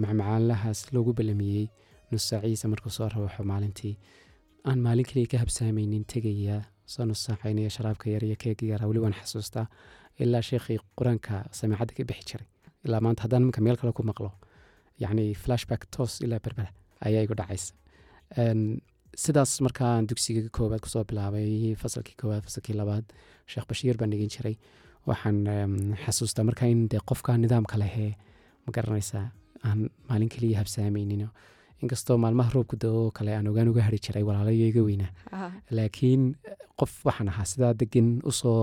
[0.04, 1.68] macmacaanlahaas loogu balamiyey.
[2.12, 3.94] Nus saaciisa markuu soo rawaxo maalintii.
[4.70, 6.58] Aan maalin keliya ka habsaamaynin tegaya
[6.94, 9.66] soo nus saacaynaya sharaabka yar iyo keega yara weli waan xasuustaa.
[10.24, 12.48] Ilaa sheekhii qur'aanka samiicadda ka bixi jiray.
[12.86, 14.32] Ilaa maanta haddaan iminka meel kale ku maqlo.
[15.04, 16.72] Yacni flashback toos ilaa berbera
[17.08, 17.74] ayaa igu dhacaysa
[19.24, 23.06] sidaas markaan dugsiga koowaad ku soo bilaabay fasalkii koowaad fasalkii labaad
[23.52, 24.56] sheekh bashiir baan dhigin jiray.
[25.10, 25.40] Waxaan
[26.04, 28.12] xasuustaa marka in dee qofka nidaamka lehee
[28.66, 29.26] ma garanaysaa
[29.68, 31.24] aan maalin keliya habsaamaynin
[31.82, 35.12] inkastoo maalmaha roobku dao oo kale aan ogaan uga hari jiray walaalayo iga weynaa
[35.78, 36.24] laakiin
[36.80, 38.62] qof waxaan ahaa sidaa degan u soo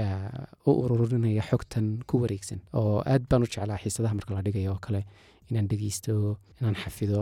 [0.00, 4.70] eh, u ururinaya xogtan ku wareegsan oo aad baan u jeclaa xiisadaha marka la dhigayo
[4.74, 5.00] oo kale
[5.50, 6.14] inaan dhegeysto
[6.60, 7.20] inaan xafido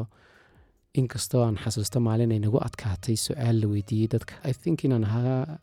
[0.95, 4.35] inkastoo aan xasuusto maalin ay nagu adkaatay su'aal la weydiiyey dadka.
[4.51, 5.59] I think inaan ahaa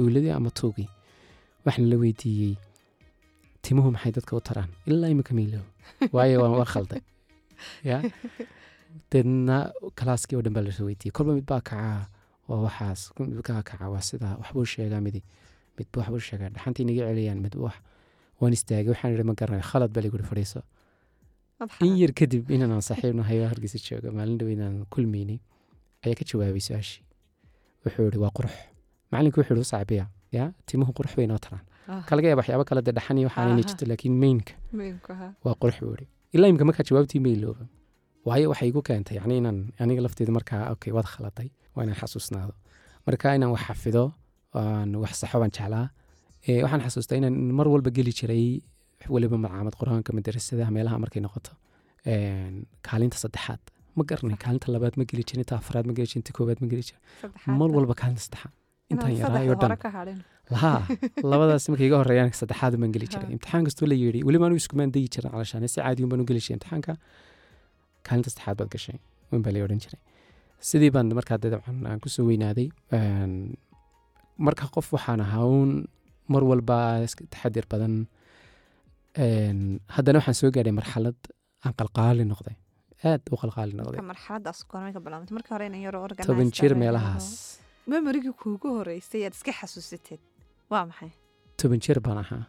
[0.00, 0.88] uuladii ama tuugii.
[1.66, 2.54] Waxaan la weydiiyey
[3.62, 4.70] timuhu maxay dadka u taraan?
[4.86, 5.64] Ilaa imika miilow.
[6.14, 7.00] Waayo waan waa khalday.
[7.84, 8.02] Ya?
[9.12, 9.56] Deedna
[9.98, 11.12] kalaaskii oo dhan baa la soo weydiiyey.
[11.16, 12.06] Kolba mid baa kacaa
[12.48, 13.00] waa waxaas.
[13.18, 14.34] Mid kaa kaca waa sidaa.
[14.40, 15.20] Waxbuu sheegaa midi.
[15.78, 16.48] Midba waxbuu sheegaa.
[16.54, 17.76] Dhaxantii naga celiyaan midba wax
[18.40, 18.90] waan istaagay.
[18.94, 19.62] Waxaan ihi ma garanayo.
[19.70, 20.60] Khalad baa liguri fadhiiso
[21.86, 24.08] in yar kadib inaan saaxiib nahay oo hargeysa jooga.
[24.16, 25.38] Maalin dhow inaan kulmaynay
[26.04, 27.02] ayaa ka jawaabay su'aashii.
[27.84, 28.54] Wuxuu ihi waa qurux.
[29.10, 31.64] Macalinku wuxuu ihi u ya timuhu qurux bay noo taraan.
[32.08, 33.68] Ka laga yaaba waxyaabo kale dee dhaxan iyo waxaan inay Aha.
[33.68, 34.52] jirto laakiin mainka
[35.44, 37.64] waa qurux buu ihi ilaa imika markaa jawaabtii ma ilooba.
[38.26, 42.54] Waayo waxay igu keentay yacni inaan aniga lafteeda markaa okay waad khaladay waa inaan xasuusnaado.
[43.06, 44.04] Marka inaan wax xafido
[44.54, 45.86] aan wax saxo baan jeclaa.
[46.46, 48.46] Eh, waxaan xasuustaa inaan mar walba geli jiray
[49.14, 51.52] weliba malcaamad qur'aanka madarasadaha meelaha markay noqoto
[52.88, 53.62] kaalinta saddexaad.
[53.96, 56.68] Ma garanay kaalinta labaad ma geli jirin inta afraad ma geli jirin inta koowaad ma
[56.72, 57.02] geli jirin.
[57.60, 58.52] Mar walba kaalinta saddexaad.
[58.92, 60.22] Intaan yaraayo dhan.
[60.54, 60.80] lahaa
[61.30, 63.30] labadaas markay iga horeeyaan saddexaad baan geli jiray.
[63.36, 65.68] Imtixaan kastoo la yeedhi weliba anigu iskumaan dayi jirin calashaan.
[65.68, 66.92] Si caadiun baan u geli jiray imtixaanka.
[68.06, 68.98] Kaalinta saddexaad baad gashay
[69.32, 70.00] un baa la odhan jiray.
[70.68, 72.68] Sidii baan markaa dabcan aan ku soo weynaaday
[74.46, 75.70] marka qof waxaan ahaa uun
[76.32, 76.78] mar walba
[77.32, 77.94] taxadir badan
[79.16, 81.16] haddana waxaan soo gaadhay marxalad
[81.64, 82.56] aan qalqaali noqday.
[83.04, 84.00] Aad u qalqaali noqday.
[84.12, 87.26] Marxaladaas goormay ka bilaabantay marka hore inan yaro organized toban jir meelahaas.
[87.90, 90.20] Memorigii kuugu horeysay aad iska xasuusateed
[90.70, 91.10] waa maxay?
[91.58, 92.44] Toban jir baan ahaa.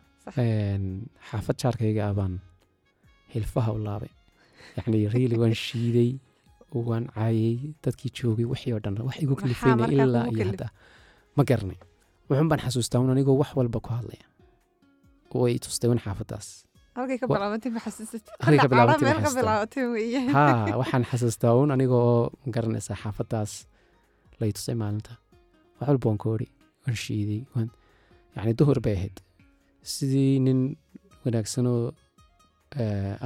[1.29, 2.33] Xaafad jaarkayga ah baan
[3.33, 4.11] hilfaha u laabay.
[4.77, 6.11] Yacni riili waan shiiday
[6.87, 8.95] waan caayay dadkii joogay wixii oo dhan.
[9.07, 10.67] Wax igu markaa ilaa iyo hadda.
[11.35, 11.79] Ma garanay
[12.29, 14.25] wuxun baan xasuustaa un anigoo wax walba ku hadlaya
[15.41, 16.47] way tustay un xaafadaas
[16.97, 19.41] halkay ka Wa- bilaabantay ma xasuusatay Halkay ka Kolle bilaabantay cala ma meel ka xasuustaa.
[19.41, 20.43] bilaabatay weeye ha
[20.81, 23.51] waxaan xasuustaa un aniga oo ma garanaysaa xaafadaas
[24.39, 25.11] lay tusay maalinta
[25.79, 26.47] wax walba waan koori
[26.83, 27.41] waan shiiday
[28.35, 29.17] yacni duhur bay ahayd
[29.93, 30.59] sidii nin
[31.23, 31.81] wanaagsanoo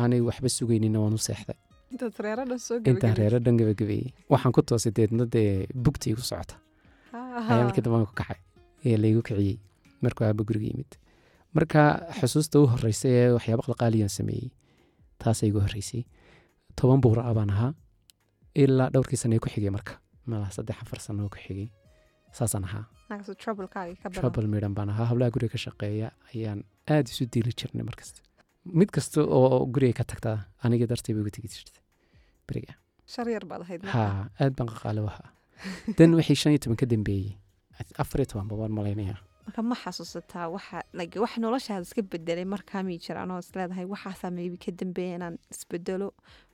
[0.02, 1.58] aanay waxba sugayninna waan u seexday
[2.92, 5.52] intaan reero dhan gabagabeeyey waxaan ku toosay deedna dee
[5.86, 6.56] bugtii ku socota
[7.50, 8.40] ayaa markii dambe aan ku kacay
[8.88, 9.58] ee laygu kiciyey
[10.04, 10.92] markuu aaba guriga yimid
[11.56, 11.82] marka
[12.20, 14.50] xusuusta u horreysay ee waxyaaba qalqaaliyaan sameeyey
[15.22, 16.02] taasay igu horreysay.
[16.78, 17.72] Toban buura ah baan ahaa
[18.64, 19.94] ilaa dhowrkii sane ku xigay marka.
[20.30, 21.68] Malaha saddex afar sano ku xigay
[22.38, 22.86] saasaan ahaa.
[23.44, 25.06] Troublekaagii ka bilaab trouble midhan baan ahaa.
[25.12, 26.60] Hablaha guriga ka shaqeeya ayaan
[26.94, 28.20] aad isu diili jirnay markasta
[28.80, 31.80] mid kasta oo guriga ka tagtaa aniga dartay bay uga tegi jirtay.
[32.48, 32.74] Beriga.
[34.42, 35.30] Aad baan qaqaale u ahaa
[35.98, 37.32] dan wixii shan iyo toban ka dambeeyey
[38.02, 40.78] afar iyo toban babaan malaynaya marka ma xasuusataa waxa
[41.24, 46.08] wax noloshaada iska bedelay markaa mii jiraan oo isleedahay waxaasaa maybe ka dambeeya inaan isbedelo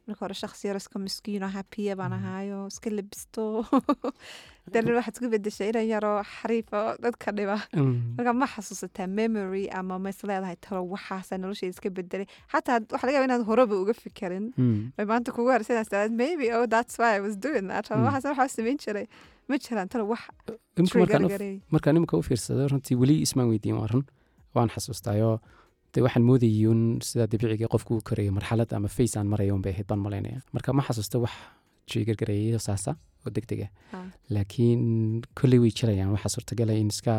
[0.07, 2.19] marka hore shakhsi yar iska miskiino hapiya baan Mhm.
[2.25, 3.43] ahaayo iska lebisto
[4.73, 7.95] danin waxaad isku bedeshay inan yaroo xariifo dadka dhiba Mm.
[8.17, 13.15] marka ma xasuusataa memory ama ma isleedahay talo waxaasaa nolosheeda iska bedelay xataa waxa laga
[13.17, 14.91] yaaba inaad horeba uga fikirin Mm.
[15.09, 18.07] maanta kugu harsanaysaa maybe oh that's why I was doing that ama Mm.
[18.07, 19.07] waxaas waxaa samayn jiray
[19.49, 20.21] ma jiraan talo wax
[21.73, 24.05] markaan imika u fiirsado runtii weli ismaan weydiin waa run
[24.55, 25.35] waan xasuustaayoo
[25.93, 29.61] de waxaan moodayay un sida dabiiciga qofku u korayo marxalad ama face aan maraya un
[29.61, 30.39] bay ahayd baan malaynaya.
[30.53, 31.33] Marka ma xasuusta wax
[31.89, 32.91] jigargareeyayo saasa
[33.25, 34.05] oo deg deg ah Ah.
[34.35, 34.83] laakiin
[35.37, 37.13] kolley way jirayaan waxaa suurtagala in iska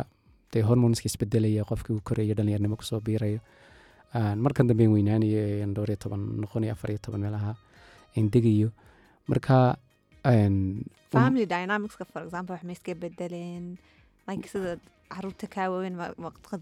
[0.52, 3.40] dee hormonska isbedelaya qofkii uu korayo dhalinyarnimo ku soo biirayo.
[4.44, 7.52] Markan dambe aan weynaanayo aan dhowr iyo toban noqon iyo afar iyo toban meelaha
[8.16, 8.68] aan degayo.
[9.30, 9.76] Marka
[11.14, 13.64] family dynamicska for example wax ma iska bedeleen
[14.28, 14.76] like sida
[15.14, 15.96] carruurta kaa waaweyn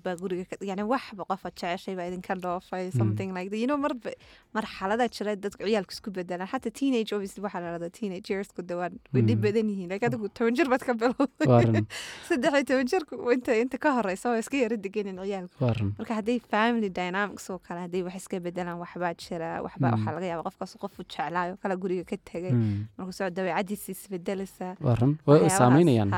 [0.04, 3.60] baa guriga yani waxba qofa jeceshay baa idinka dhoofay something like that.
[3.62, 4.10] You know marba
[4.56, 8.94] marxaladaa jira dadku ciyaalku isku bedelaan xataa teenage obviously waxaa la dhahdaa teenage yearsku dhawaan
[9.14, 11.82] way dhib badan yihiin like adigu toban jir baad ka bilowday
[12.28, 15.56] saddex iyo toban jirku inta inta ka horeysa waa iska yara deganin ciyaalku
[15.98, 20.26] marka hadday family dynamics oo kale hadday wax iska bedelaan waxbaa jira waxbaa waxaa laga
[20.32, 22.54] yaaba qofkaas qofu jeclaayo kala guriga ka tegay
[22.98, 24.68] markuu soo dabeecadiisa
[25.00, 26.10] run way saameynayaan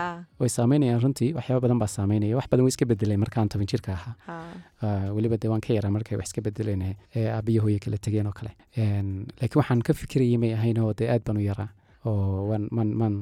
[0.42, 1.90] way saameynayaan runtii waxyaaba badan baa
[2.20, 4.14] saameynaya wax badan way iska bedelay markaan toban jirka ahaa.
[4.26, 4.36] Ha.
[4.82, 6.82] Ah, weliba dee waan ka yaraa markay wax iska bedeleen
[7.16, 8.52] ee aabiyo hooye kala tegeen oo kale.
[8.76, 11.68] Laakiin waxaan ka fikirayay may ahayn oo dee aad baan u yaraa
[12.04, 13.14] oo waan man man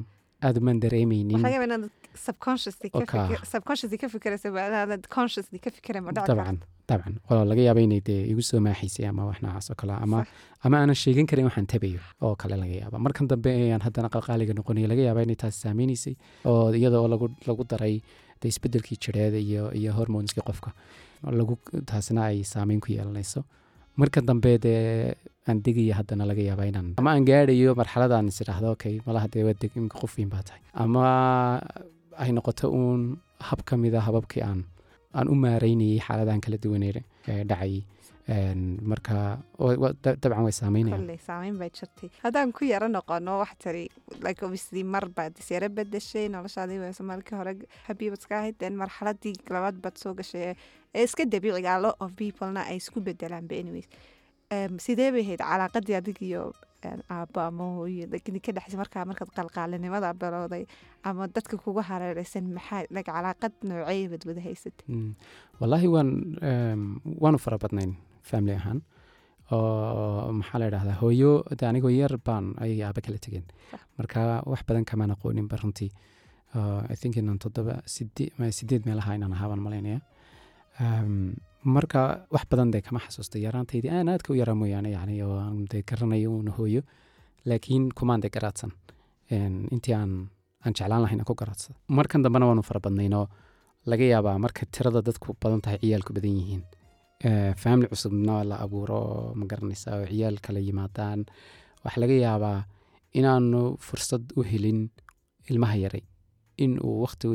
[0.43, 1.89] aad maan dareemaynin waxaa laga yaabaa inaad
[2.25, 3.27] subconsciously ka Oka.
[3.27, 6.57] fikir- subconsciously ka fikiraysa ba inaad consciously ka fikiray ma dhici dabcan
[6.89, 7.15] dabcan.
[7.31, 10.23] Oo laga yaaba inay dee igu soo maaxaysay ama wax noocaas oo kale ama
[10.65, 14.53] ama aanan sheegan karin waxaan tabayo oo kale laga yaaba markan dambe ayaan haddana qalqaaliga
[14.59, 16.15] noqonaya laga yaaba inay taas saameynaysay
[16.51, 17.07] oo iyada oo
[17.49, 17.95] lagu daray
[18.41, 19.33] dee isbedelkii jireed
[19.79, 20.71] iyo hormoneskii qofka.
[21.39, 21.57] Lagu
[21.89, 23.43] taasina ay saameyn ku yeelanayso.
[23.99, 25.13] Marka dambe dee
[25.47, 29.43] aan degaya haddana laga yaaba inaan ama aan gaadhayo marxaladaan is idhaahdo okay malaha dee
[29.47, 30.61] waa deg imika qof baa tahay.
[30.73, 31.03] Ama
[32.23, 33.01] ay noqoto uun
[33.47, 34.63] hab ka mid a hababkii aan
[35.17, 36.93] aan u maareynayay xaaladahan kala duwanee
[37.27, 37.83] ee dhacayay
[38.91, 39.39] marka
[40.05, 42.09] dabcan way saameynayaan kolley saameyn baa jirtay.
[42.23, 43.85] Haddaan ku yaro noqono wax tari
[44.25, 47.53] like obviously mar baad isyara bedeshay noloshaadii waa soomaalkii hore
[48.13, 50.53] iska ahayd then marxaladii labaad baad soo gashay.
[50.95, 53.87] Ee- iska dabiiciga a lot of peoplena ay isku bedelaan ba anyways.
[54.85, 56.53] Sidee bay ahayd calaaqadii adig iyo
[57.35, 60.63] ama hooyo idinka dhexsay markaa markaad qalqaalinimada bilowday
[61.03, 65.11] ama dadka kugu hareereysan maxaa like calaaqad noocey baad wada haysatay Mm.
[65.59, 66.09] wallaahi waan
[67.23, 67.91] waanu fara badnayn
[68.29, 68.79] family ahaan.
[69.51, 73.45] Oo maxaa la idhahdaa hooyo de anigoo yar baan ayay aaba kala tegeen
[73.97, 74.19] marka
[74.51, 75.91] wax badan kamaan aqooninba runtii.
[76.55, 77.73] Uh, i think inaan toddoba
[78.57, 79.99] sideed meelaha inaan ahaa baan malaynaya
[80.81, 81.33] Um,
[81.75, 82.01] marka
[82.31, 83.35] wax badan dee kama xasuusta.
[83.45, 86.81] Yaraantaydii aan aadka u yaraa mooyaane yani oo aan dee garanayo uuna hooyo.
[87.45, 88.71] Laakiin kumaan dee garaadsan.
[89.75, 90.11] Intii aan
[90.65, 93.25] aan jeclaan lahayn aan ku garaadsada markan dambena waanu fara badnaynoo
[93.91, 96.63] laga yaabaa marka tirada dadku badan tahay ciyaalku badan yihiin
[97.27, 101.19] Eh, family cusubna la abuuro ma garanaysa oo ciyaal kala yimaadaan
[101.83, 102.59] waxaa laga yaabaa
[103.19, 104.79] inaanu fursad u helin
[105.51, 106.03] ilmaha yaray
[106.63, 107.27] in uu waqti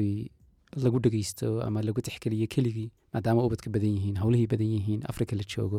[0.85, 5.44] lagu dhegeysto ama lagu tixgeliyo keligii maadaama ubadka badan yihiin howlihii badan yihiin afrika la
[5.53, 5.79] joogo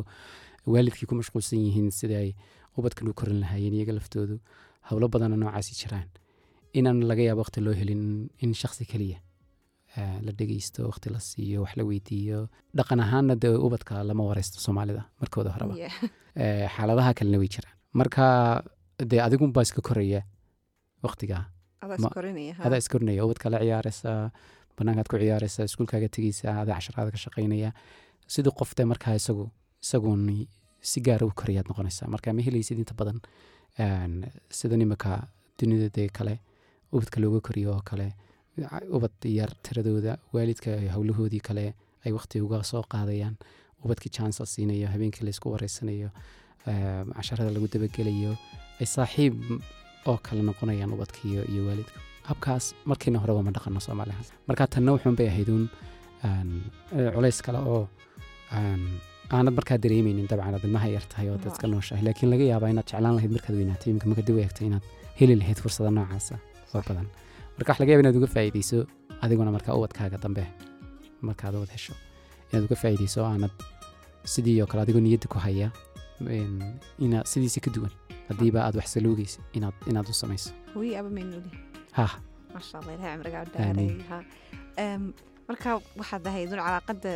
[0.72, 2.30] waalidkii ku mashquulsan yihiin sidii ay
[2.78, 4.36] ubadkan u korin lahaayeen iyaga laftoodu
[4.88, 6.06] howlo badana noocaasi jiraan.
[6.78, 8.02] Inaan laga yaabo waqti loo helin
[8.42, 9.18] in shakhsi keliya
[10.26, 12.40] la dhegeysto waqti la siiyo wax la weydiiyo.
[12.78, 15.74] Dhaqan ahaanna dee ubadka lama wareysto soomaalida markooda horeba.
[16.44, 17.72] Eh, xaaladaha kalena way jiraan.
[18.00, 18.24] Marka
[19.10, 20.20] dee adigunbaa iska koraya
[21.04, 21.44] waqtigaa
[22.66, 24.10] adaa iskorinaya ubadka la ciyaaraysa
[24.78, 27.70] banaankaad ku ciyaaraysa iskuulkaaga tegeysa adaa casharaada ka shaqaynaya
[28.34, 29.44] sidii qof dee markaa isagu
[29.84, 30.22] isaguun
[30.90, 32.08] si gaara u korayaad noqonaysaa.
[32.14, 33.18] Marka ma helaysid inta badan
[33.84, 34.14] een,
[34.58, 35.28] sida nimaka
[35.58, 36.34] dunida dee kale
[36.92, 38.12] ubadka looga koriyo oo kale
[38.96, 41.74] ubad yar tiradooda waalidka howlahoodii kale
[42.06, 43.36] ay waqti uga soo qaadayaan.
[43.84, 46.08] Ubadkii chance la siinayo habeenkii laysku wareysanayo
[46.66, 48.32] een, casharada lagu dabagelayo
[48.80, 49.34] ay saaxiib
[50.06, 51.98] oo kale noqonayaan ubadka iyo, waalidka.
[52.30, 55.68] Habkaas markiina horeba ma dhaqano soomaaliha marka tanna wuxuun bay ahayd uun
[56.24, 57.88] eh, culays kale oo
[59.36, 63.14] aanad markaa dareemeynin dabcan aad ilmaha yar oo dadka nooshahay laakiin laga yaabaa inaad jeclaan
[63.16, 63.90] lahayd markaad weynaatay.
[63.92, 64.84] Imika marka dib u eegtay inaad
[65.20, 66.38] heli lahayd fursada noocaasa
[66.74, 67.06] oo badan
[67.56, 68.78] marka wax laga yaaba inaad uga faa'iideyso
[69.24, 70.44] adiguna markaa ubadkaaga dambe
[71.28, 71.94] markaad ubad hesho
[72.50, 73.54] inaad uga faa'iideyso oo aanad
[74.32, 75.68] sidii oo kale adigoo niyadda ku haya
[77.04, 77.92] ina sidiisi ka duwan.
[78.28, 80.50] Haddiiba aad wax saluugaysa inaad inaad u samayso.
[81.98, 82.06] Ha
[85.48, 87.10] marka waxaad ahayd un calaaqada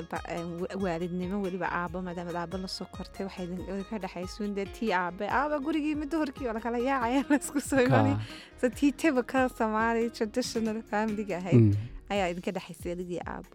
[0.62, 3.48] wa- waalidnimo weliba aabo maadaama aabo la soo kortay waxay
[3.90, 7.80] ka dhexaysuun dee tii aabe aaba gurigii midda horkii oo lakala yaacaya la isku soo
[7.86, 8.22] imanay ka.
[8.60, 11.74] So tii typical somali traditional familiga ahayd mm,
[12.12, 13.50] ayaa idinka dhexaysay adigii aabo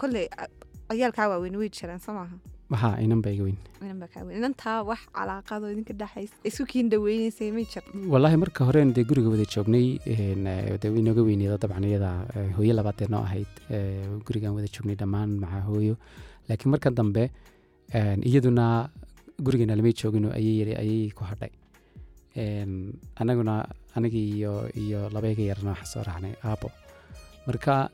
[0.00, 0.26] kolley
[0.90, 2.36] ciyaalkaa waaweyn way jiraan soo maaha
[2.74, 3.58] ha inan ba iga weyn.
[3.82, 4.38] Inan baa kaa weyn.
[4.40, 9.30] Inantaa wax calaaqadoo idinka dhexaysa isu kiin dhaweynaysay may jir wallaahi marka horeen dee guriga
[9.34, 9.86] wada joognay
[10.82, 13.52] dee inooga weyneeda dabcan iyada eh, hooyo labaadee noo ahayd.
[13.70, 15.94] Eh, gurigaan wada joognay dhammaan maca hooyo.
[16.48, 17.30] Laakiin marka dambe
[18.30, 18.66] iyaduna
[19.46, 21.52] gurigeena lamay joogino ayay ku hadhay.
[23.22, 23.54] Anaguna
[23.96, 26.68] anigii iyo iyo labayga yarna waxaa soo raacnay aabo
[27.46, 27.88] marka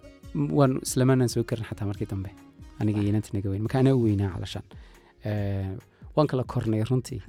[0.59, 2.31] waan islamaanaan soo karin xataa markii dambe
[2.81, 3.63] aniga iyo inanta naga weyn.
[3.67, 4.67] Marka anaa u weynaa calashaan
[6.17, 7.21] waan kala kornay runtii.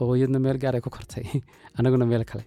[0.00, 1.24] Oo iyadna meel gaar ay ku kortay.
[1.78, 2.44] Anaguna meel kale.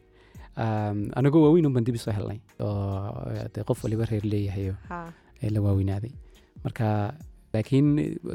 [1.19, 2.39] Anagoo waaweyn unbaan dib isoo helnay.
[2.59, 4.99] Oo qof waliba reer leeyahay oo ha.
[5.41, 6.11] eh, la waaweynaaday.
[6.63, 6.87] Marka
[7.53, 7.87] laakiin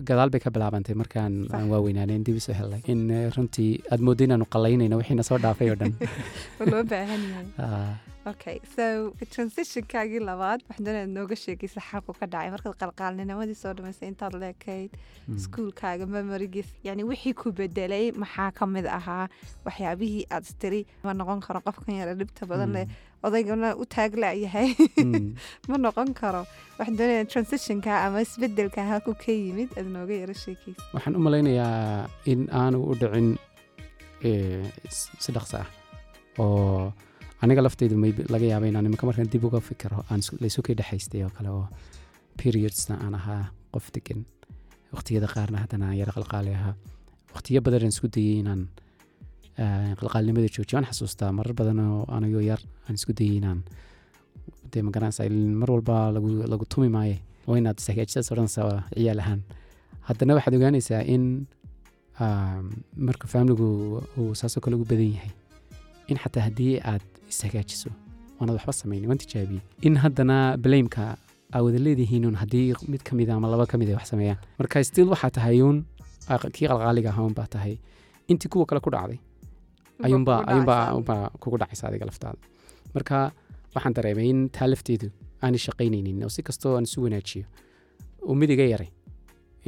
[0.08, 2.80] gadaal bay ka bilaabantay markaan aan waaweynaanen dib isoo helnay.
[2.92, 5.92] In eh, runtii aad mooddo inaanu qalaynayno wixiina soo dhaafay oo dhan
[8.24, 12.50] yahay okay so transitionkaagii labaad inaad nooga sheegaysa xalku ka dhacay.
[12.54, 14.96] Markaad qalqaalninimadii soo dhamaysay intaad leekayd
[15.36, 19.28] iskuulkaaga memorigiis yani wixii ku bedelay maxaa ka mid ahaa
[19.66, 22.86] waxyaabihii aad istiri ma noqon karo qofkan yara dhibta badan leh
[23.22, 24.68] odaygana u taaglayahay
[25.00, 25.34] Mm.
[25.68, 26.46] ma noqon karo
[26.78, 32.48] doonaya transitionka ama isbeddelka halku ka yimid aad nooga yara sheekaysa waxaan u malaynayaa in
[32.62, 33.28] aanu u dhicin
[34.28, 34.64] eh,
[35.24, 35.68] si dhaqso ah
[36.38, 36.92] oo
[37.42, 41.22] aniga lafteydu maybe laga yaaba inaan imika markaan dib uga fikiro aan laysu kay dhexaystay
[41.26, 41.66] oo kale oo
[42.40, 43.42] periodsna aan ahaa
[43.74, 44.20] qof degan
[44.94, 46.74] waqtiyada qaarna haddana aan yara qalqaali ahaa.
[47.34, 48.60] Waqtiyo badan aan isku dayey inaan
[49.62, 53.60] eh, qalqaalnimada joojiyo waan xasuustaa marar badan oo anigoo yar aan isku dayey inaan
[54.72, 55.22] dee magaranaysa
[55.60, 57.16] mar walba lagu, lagu tumi maaye.
[57.48, 59.40] Oo inaad ishagaajisas odhanaysaa ciyaal ahaan.
[60.08, 61.24] Haddana waxaad ogaanaysaa in
[62.24, 62.64] um,
[63.06, 63.68] marka faamiligu
[64.20, 65.32] uu saasoo kale ugu badan yahay.
[66.10, 67.90] In xataa haddii aad ishagaajiso
[68.38, 71.04] waanaad waxba samaynin waan tijaabiyey in haddana blameka
[71.54, 74.38] aa wada leedihiin un haddii mid ka mida ama laba ka mid ay wax sameeyaan.
[74.58, 75.78] Marka still waxaa tahay uun
[76.30, 77.74] aa- kii qalqaaliga ahaa unbaa tahay.
[78.30, 79.18] Intii kuwa kale ku dhacday
[80.06, 82.38] ayuunbaa ayuunbaa unbaa kugu dhacaysa adiga laftaada.
[82.94, 83.16] Marka
[83.74, 85.08] waxaan dareemay in taa lafteedu
[85.42, 87.44] aanay shaqaynaynin oo si kastoo aan isu wanaajiyo.
[88.28, 88.90] Uu mid iga yaray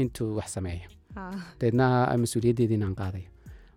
[0.01, 0.89] intuu wax sameeyo.
[1.61, 1.87] Deedna
[2.23, 3.29] mas'uuliyaddeedii inaan qaadayo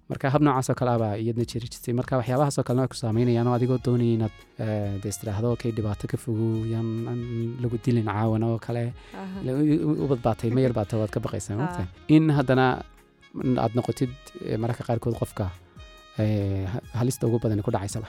[0.09, 1.93] marka hab noocaasoo kale abaa iyadna jiri jirtay.
[1.99, 6.65] Marka waxyaabahaasoo kalena ku saameynayaan oo adigoo doonaya inaad eh, dee istiraahdo dhibaato ka fogow
[6.73, 7.21] yaan aan
[7.63, 8.83] lagu dilin caawan oo kale.
[9.43, 11.83] Ila u- u- ubad baatay ma yar baata waad ka baqaysaa maogta
[12.15, 12.65] in haddana
[13.63, 14.11] aad noqotid
[14.47, 15.45] eh, mararka qaarkood qofka
[16.21, 18.07] eh, ha- halista ugu badan ku dhacaysaba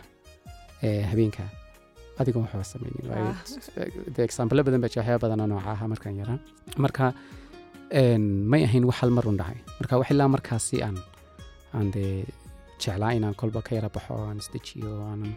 [1.10, 1.44] habeenka.
[2.20, 3.32] Adigoon waxba samaynin waayo
[4.16, 6.38] de example badan baa jira waxyaaba badan oo nooca markaan yaraa.
[6.84, 7.04] Marka
[8.52, 9.58] may ahayn wax hal mar un dhacay.
[9.80, 10.96] Marka wax ilaa markaasi aan
[11.74, 12.24] aan dee
[12.82, 15.32] jeclaa inaan kolba ka yara baxo oo aan isdejiyo aanan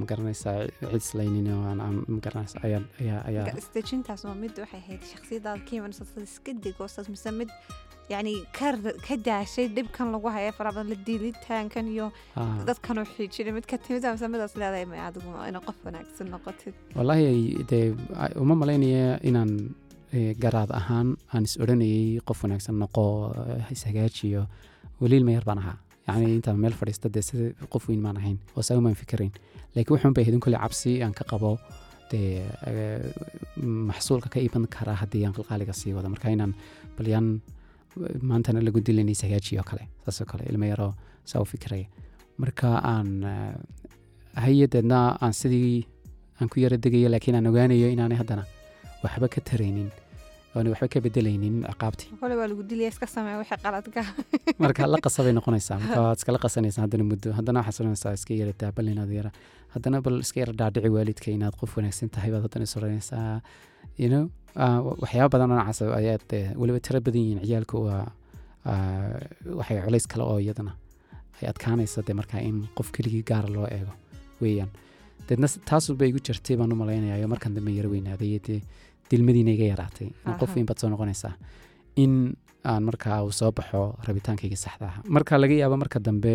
[0.00, 3.46] ma garanaysaa cid islaynin oo aan aan ma garanaysaa ayaa ayaa ayaa.
[3.62, 7.50] isdejintaas waa mid waxay ahayd shakhsiyadaada ka imanaysa sida iska degoosaas mise mid
[8.12, 12.06] yani ka r- ka daashay dhibkan lagu haya farabadan la diilitaankan iyo
[12.40, 16.26] ah, dadkan u xiijina mid ka timid mise midaas leedahay may adigu ina qof wanaagsan
[16.34, 16.74] noqotid.
[16.96, 17.86] Wallaahi dee
[18.24, 19.52] a- uma malaynaya inaan
[20.16, 23.04] eh, garaad ahaan aan is odhanayay qof wanaagsan noqo
[23.52, 24.42] eh, ishagaajiyo
[25.04, 25.76] weliil mayar baan ahaa
[26.08, 29.32] yacni intaan meel fadhiista dee sida qof weyn maan ahayn oo saa umaan fikirayn
[29.74, 31.50] laakiin wuxuun bay ahayd in kolle cabsi aan ka qabo
[32.10, 32.30] dee
[33.90, 36.52] maxsuulka ka iman kara haddii aan qalqaaliga sii wado marka inaan
[36.98, 37.28] balyaan
[38.30, 40.92] maantana lagu dilan ishagaajiyo oo kale saasoo kale ilmo yaroo
[41.30, 41.86] saa u fikiraya
[42.42, 43.54] marka aan eh,
[44.44, 45.86] hay'adeedna aan sidii
[46.40, 48.44] aan ku yara degayo laakiin aan ogaanayo inaanay haddana
[49.04, 49.88] waxba ka taraynin
[50.56, 54.02] oona waxba ka bedelaynin ciqaabtii kole waa lagu dilaya iska sameeya wixii qaladka
[54.64, 58.52] marka la qasabay noqonaysaa marka waad iskala qasanaysaa haddana muddo haddana waxaad soranaysaa iska yara
[58.62, 59.30] daabal inaad yara.
[59.74, 63.40] Haddana bal iska yara dhaadhici waalidka inaad qof wanaagsan tahay baad haddana soranaysaa.
[64.02, 64.24] You know
[64.62, 68.04] ah, wa- waxyaaba badan oo noocaas ah ayaad eh, weliba tiro badan yihiin ciyaalka waa
[68.70, 69.18] ah,
[69.58, 70.72] waxay culays kale oo iyadana
[71.40, 73.92] ay adkaanaysa de markaa in qof keligii gaara loo eego
[74.42, 74.70] weeyaan.
[75.28, 78.60] Deedna taasuba igu jirtay baan u malaynayaa markan dambe yara weynaaday dee
[79.10, 80.08] dilmadiina iga yaraatay.
[80.26, 81.34] In qof baad soo noqonaysaa
[82.02, 82.14] in
[82.70, 84.96] aan markaa uu soo baxo rabitaankayga saxda ah.
[85.14, 86.34] Marka laga yaabo marka dambe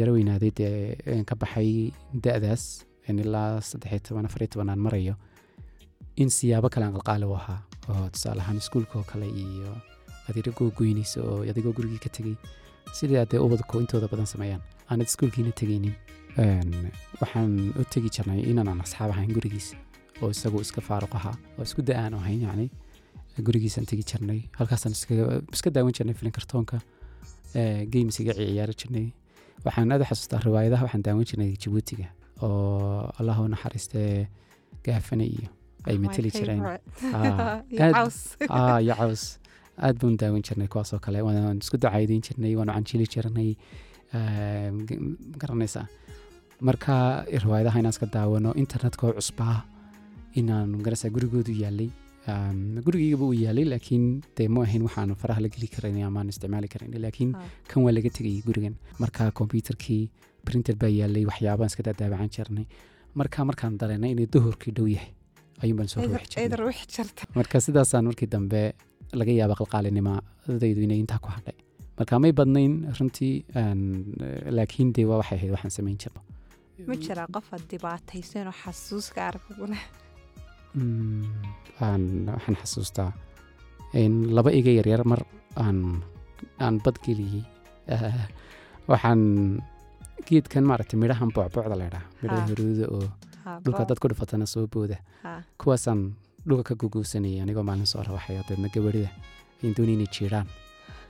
[0.00, 1.70] yaro weynaaday dee ka baxay
[2.24, 2.64] da-daas
[3.08, 5.14] in ilaa saddexiyo toban afariyo toban aan marayo
[6.22, 9.72] in siyaabo kale aan qalqaali u ahaa oo tusaale ahaan iskuulka oo kale iyo
[10.28, 12.36] adigoo goynaysa oo adigoo gurigii ka tegey
[12.96, 14.62] sidii adee ubadku intooda badan sameeyaan.
[14.90, 15.94] Aanad iskuulkiina tegaynin.
[16.42, 16.70] Een,
[17.20, 19.76] waxaan u tegi jirnay inaanan asxaab ahayn gurigiisa
[20.22, 22.66] oo isagu iska faaruq ahaa oo isku da aan ahayn yacni
[23.46, 24.40] gurigiisaan tegi jirnay.
[24.58, 24.94] Halkaasaan
[25.52, 26.78] iska daawan jirnay filin kartoonka
[27.94, 29.06] games iga ciyaari jirnay.
[29.64, 32.06] Waxaan aad u xasuustaa riwaayadaha waxaan daawan jirnay jabuutiga
[32.42, 34.28] oo allah u naxariistee
[34.84, 35.48] gaafane iyo
[35.88, 36.62] ay mateli jireen.
[36.62, 38.16] Ah, iyo caws
[38.48, 39.22] ah caws
[39.86, 41.18] aad baan daawan jirnay kuwaasoo kale.
[41.26, 43.50] Waan isku ducaydayn jirnay waanu canjili jirnay
[44.14, 45.86] eem, g- ma garanaysaa
[46.68, 46.94] marka
[47.44, 49.56] riwaayadaha inaan iska daawano internetka oo cusbaa
[50.40, 51.90] inaan magarasa gurigoodu yaalay.
[52.86, 54.04] Gurigaygaba uu yaalay laakiin
[54.36, 57.42] dee ma ahayn waxaan faraha la geli karayn amaan isticmaali karayn laakiin Ah.
[57.70, 58.74] kan waa laga tegayay gurigan.
[59.02, 60.02] Marka kombyutarkii
[60.46, 62.66] printer baa yaalay waxyaabaan iska daadaabacan jirnay
[63.20, 65.12] marka markaan dareenay inay duhurkii dhow yahay
[65.62, 66.34] ayuun baan soo ruuxi jirnay.
[66.36, 67.22] ciidar wixi jirta.
[67.38, 68.60] Marka sidaasaan markii dambe
[69.20, 70.14] laga yaaba qalqaalinima
[70.48, 71.56] dadaydu inay intaa ku hadhay.
[71.98, 73.34] Marka may badnayn runtii
[74.58, 76.20] laakiin dee waa waxay ahayd waxaan samayn jirno.
[76.88, 80.02] Ma jiraa qof aad dhibaataysan oo xasuuska arkaguna aan-
[80.74, 83.10] waxaan xasuustaa
[84.36, 85.20] laba iga yaryar mar
[85.56, 86.02] aan
[86.58, 87.44] aan badgeliyey.
[87.94, 88.26] Ah,
[88.90, 89.22] waxaan
[90.26, 92.48] geedkan maaragtay midhahan boocboocda la ydhaa midhaha Ha.
[92.50, 93.08] huruuda oo
[93.64, 94.96] dhulka dad ku dhufatana soo booda.
[95.60, 96.00] Kuwaasaan
[96.46, 99.10] dhulka ka guguusanayay anigoo maalin soo rawaxaya deedna gabarida
[99.62, 100.48] ayn doonay inay jiidhaan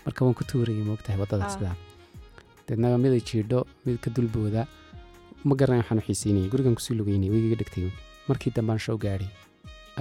[0.05, 1.53] marka waan ku tuurayay moogtahay waddada Ah.
[1.55, 1.77] sidaa
[2.69, 4.63] deedna mid ay jiidho mid ka dulbooda.
[5.47, 7.89] Ma garanay waxaan u xiiseynayay gurigan ku sii lugeynay weygiga dhegtay
[8.29, 9.29] markii dambaan show gaadhay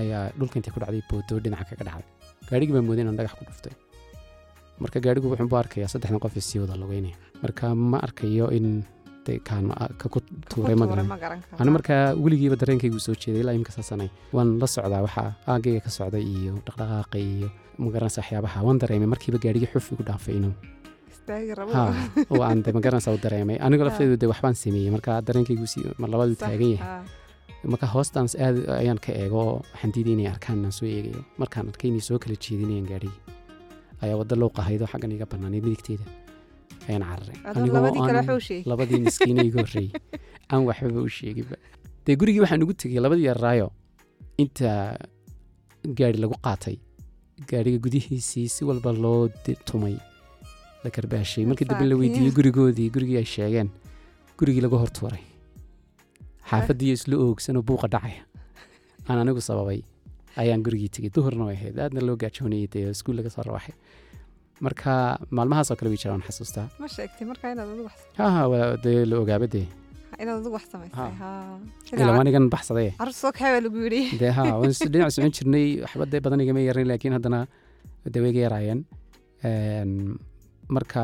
[0.01, 2.07] ayaa dhulka intay ku dhacday boodoo dhinaca kaga dhacday.
[2.49, 3.73] Gaadhigii baan mooday inaan dhagax ku dhuftay.
[4.81, 8.67] Marka gaadhigu wuxuu bu arkayaa saddexdan qof isii wada lugeynaya marka ma arkayo in
[9.25, 9.69] dee kaan
[10.01, 10.19] ka ku
[10.51, 10.75] tuuray
[11.77, 16.23] markaa weligiiba dareenkaygu soo jeeday ilaa imika saasanay waan la socdaa waxaa aagayga ka socday
[16.35, 17.47] iyo dhaqdhaqaaqa iyo
[17.83, 18.59] magaranaysa waxyaabaha.
[18.67, 20.53] Waan dareemay markiiba gaadhigii xuf igu dhaafay inuu.
[22.43, 23.57] Aan magaranaysa u dareemay.
[23.65, 24.91] Anigoo lafteedu de waxbaan sameeyey.
[24.95, 25.65] Marka dareenkaygu
[26.13, 26.87] labadu taagan yahay.
[26.97, 27.03] ah.
[27.71, 29.41] Marka hoostaans aad ayaan ka eego
[29.73, 31.21] waxaan diiday inay arkaan inaan soo eegayo.
[31.41, 33.21] Markaan arkay inay soo kala jeedinayaan gaadhigii
[34.03, 36.05] ayaa waddo loo qahaydoo xaggan iga banaanay midigteeda.
[36.87, 37.81] Ayaan cararay Anigoo
[38.71, 39.91] labadii aan- miskiina iga horreeyey
[40.51, 41.55] aan waxbaba u sheeginba
[42.05, 43.67] dee gurigii waxaan ugu tegey labadii yarraayo
[44.43, 44.69] inta
[45.99, 46.75] gaari lagu qaatay
[47.49, 49.21] gaariga gudihiisii si walba loo
[49.67, 49.95] tumay
[50.83, 53.69] la karbaashay markii dambe la weydiiyey gurigoodii gurigii ay sheegeen
[54.39, 55.23] gurigii lagu hortuuray
[56.49, 58.21] xaafadii isla oogsanoo buuqa dhacaya
[59.09, 59.79] aan anigu sababay
[60.41, 63.75] ayaan gurigii tegey duhurna way ahayd aadna loo gaajoonayay dee iskuul laga soo rawaxay
[64.65, 64.91] marka
[65.37, 68.97] maalmahaasoo kale way jiraan waan xasuustaa ma sheegtay marka inaad adigu ha ha waa dee
[69.11, 69.65] la ogaaba dee
[70.23, 71.29] inaad adigu wax samaysay ha
[71.97, 75.33] ilaa waanigan baxsaday carruur soo kaxay baa lagu yidhi dee ha waan si dhinac socon
[75.37, 77.39] jirnay waxba dee badan igama yaran laakiin haddana
[78.13, 78.81] dee way iga yaraayeen
[79.49, 79.91] Een,
[80.75, 81.01] marka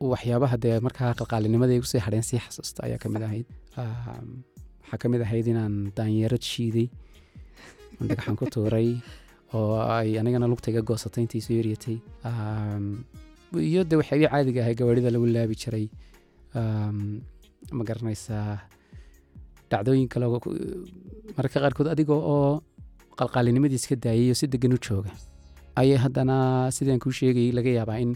[0.00, 3.46] waxyaabaha dee markaa qalqaalinimada igu sii hadheen sii xasuusta ayaa ka mid ahayd.
[3.76, 6.86] Waxaa ka mid ahayd inaan daanyeerad shiiday
[7.98, 8.88] oon dhagaxan ku tuuray
[9.56, 11.96] oo ay anigana lugta iga goosatay intii yaryatay
[13.70, 15.86] iyo de waxyaabihii caadiga ahay gawaarida lagu laabi jiray.
[17.76, 18.60] Ma garanaysaa
[19.70, 20.26] dhacdooyin kale
[21.36, 22.62] mararka qaarkood adigoo oo
[23.18, 25.10] qalqaalinimadiis ka daayay oo si degan u jooga.
[25.80, 26.36] Ayay haddana
[26.76, 28.12] sidaan kuu sheegayay laga yaabaa in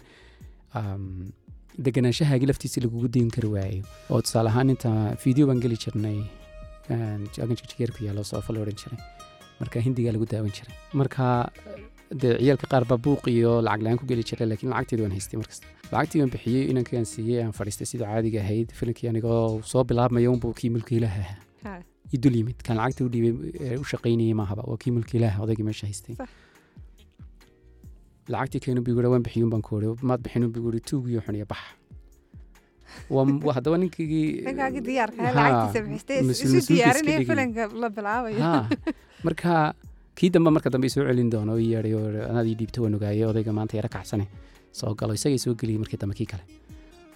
[1.86, 3.82] deganaanshahaagii laftiisa lagugu dayn kari waayo.
[4.10, 4.90] Oo tusaale ahaan inta
[5.24, 6.18] video baan geli jirnay
[7.96, 8.98] ku yaalo soofa la odhan jiray.
[9.60, 10.74] Marka hindigaa lagu daawan jiray.
[11.00, 11.26] Marka
[12.22, 15.38] dee ciyaalka qaar baa buuq iyo lacag la'aan ku geli jiray laakiin lacagteedi waan haystay
[15.42, 15.66] markasta.
[15.92, 20.52] Lacagtii waan bixiyey inankaan siiyey aan fadhiistay sidoo caadiga ahayd filimkii anigoo soo bilaabmaya unbuu
[20.60, 21.72] kii mulkiilaha ahaa Ha.
[22.14, 25.66] ii dul yimid kan lacagta u dhiibay ee u shaqaynayay maahaba waa kii mulkiilaha odaygii
[25.68, 26.16] meesha haystay.
[28.28, 31.62] Lacagtii keenu bigura waan bixiyun baan ku ori maad bixinu biguri tuugiyo xuniya bax.
[33.56, 37.28] Haddaba ninkigii ninkaagii diyaarka Ha, lacagtiisa bixistay mas- isu mas'uulkiis ka diyaarinaya dhigay.
[37.30, 38.52] filanka la bilaabayo ha
[39.26, 39.52] marka
[40.18, 43.24] kii dambe marka dambe isoo celin doono ii yeedhay oo anaad ii dhiibto waan ogaayay
[43.32, 44.26] odayga maanta yara kacsane
[44.78, 46.44] soo galo isagay soo geliyay markii dambe kii kale.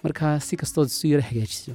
[0.03, 1.73] Marka si kastood isu yara hagaajiso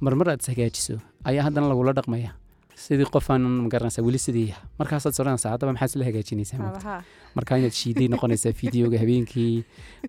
[0.00, 0.96] marmar aad is hagaajiso
[1.28, 2.30] ayaa haddana lagula dhaqmaya
[2.76, 6.96] sidii qofaan magaranaysa weli sidii markaasaad soranaysaa haddaba maxaad isla hagaajinaysaa maanta?
[7.36, 9.52] Marka inaad shiiday noqonaysaa fideoga habeenkii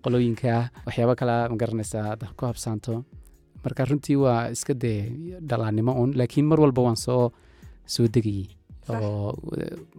[0.04, 0.52] qolooyinka
[0.86, 2.94] waxyaabo kale ma garanaysaa aad ku habsaanto.
[3.64, 5.00] Marka runtii waa iska dee
[5.50, 7.24] dhalaannimo un laakiin mar walba waan soo
[7.94, 8.48] soo degayey
[8.88, 9.32] oo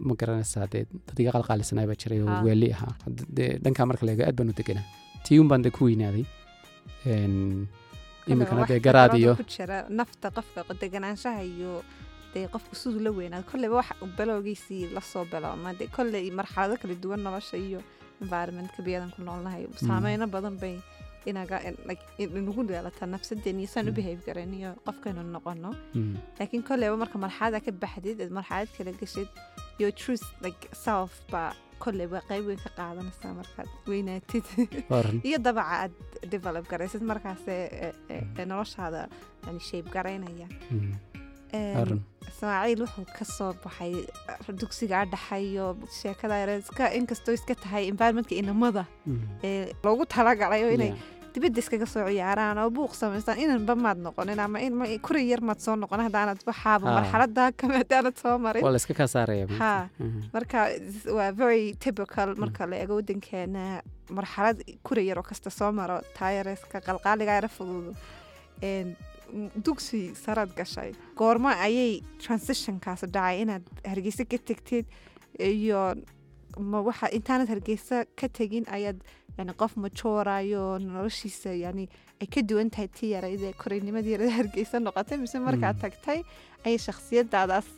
[0.06, 2.94] ma garanaysaa dee dadiga qalqaalisanaa baa jiray oo waali ahaa.
[3.36, 4.86] Dee dhankaa marka la eego aad baan u deganaa.
[5.24, 6.24] Tii un baan dee ku weynaaday
[8.26, 9.32] iminkana dee garaad iyo
[9.88, 11.82] nafta qofka deganaanshaha iyo
[12.34, 16.94] dee qofka siduu la weynaado kolleyba wax balowgiisii la soo bilooma dee kolley marxalado kala
[17.02, 17.80] duwan nolosha iyo
[18.22, 20.76] environmentka biyadan ku noolnahay saameyno badan bay
[21.28, 23.96] inagu dheelata nafsadeen iyo saan u Mm.
[23.98, 25.70] behave garan iyo qofkaynu noqono.
[25.94, 29.28] Mm, laakiin kolleyba marka marxalada ka baxdid marxalad kala geshid
[29.80, 31.52] your truth like self baa
[31.84, 34.44] kolleyba qayb weyn ka qaadanaysaa markaad weynaatid.
[35.28, 35.92] Iyo dabaca aad
[36.34, 39.08] develop garaysid markaas ee- ee- ee noloshaada
[39.68, 40.48] shape garaynaya
[41.52, 43.92] Mm, ismaaciil wuxuu ka soo baxay
[44.30, 45.66] eh, dugsiga dhaxayo
[46.00, 46.36] sheekada
[46.98, 50.92] inkastoo iska tahay environmentka inamada Mm, ee loogu talagalay oo inay
[51.34, 54.58] dibadda iskaga soo ciyaaraan oo buuq samaystaan inanba maad noqonin ama
[55.06, 56.94] kuri yar maad soo noqon haddaanad waxaaba Ha.
[56.98, 58.62] marxalada kame haddaanad soo marin.
[58.64, 59.72] Waa la iska kaa saaraya Ha.
[59.98, 60.20] Mhm.
[60.34, 60.58] marka
[61.18, 63.64] waa very typical marka la eego wadankeena
[64.18, 67.94] marxalad kuri yar oo kasta soo maro taayareska qalqaaliga yara m-
[69.66, 70.90] dugsi saraad gashay.
[71.18, 74.86] Goormo ayay transitionkaas dhacay inaad hargeysa ka tegtid
[75.38, 75.94] iyo
[76.70, 78.98] ma waxa intaanad hargeysa ka tegin ayaad
[79.38, 81.84] yani qof majoorayo noloshiisa yani
[82.20, 85.82] ay ka duwan tahay tii yarayde koraynimadii yarada hargeysa noqotay mise markaad Mm.
[85.84, 86.18] tagtay
[86.66, 87.68] ayay shakhsiyadaadaas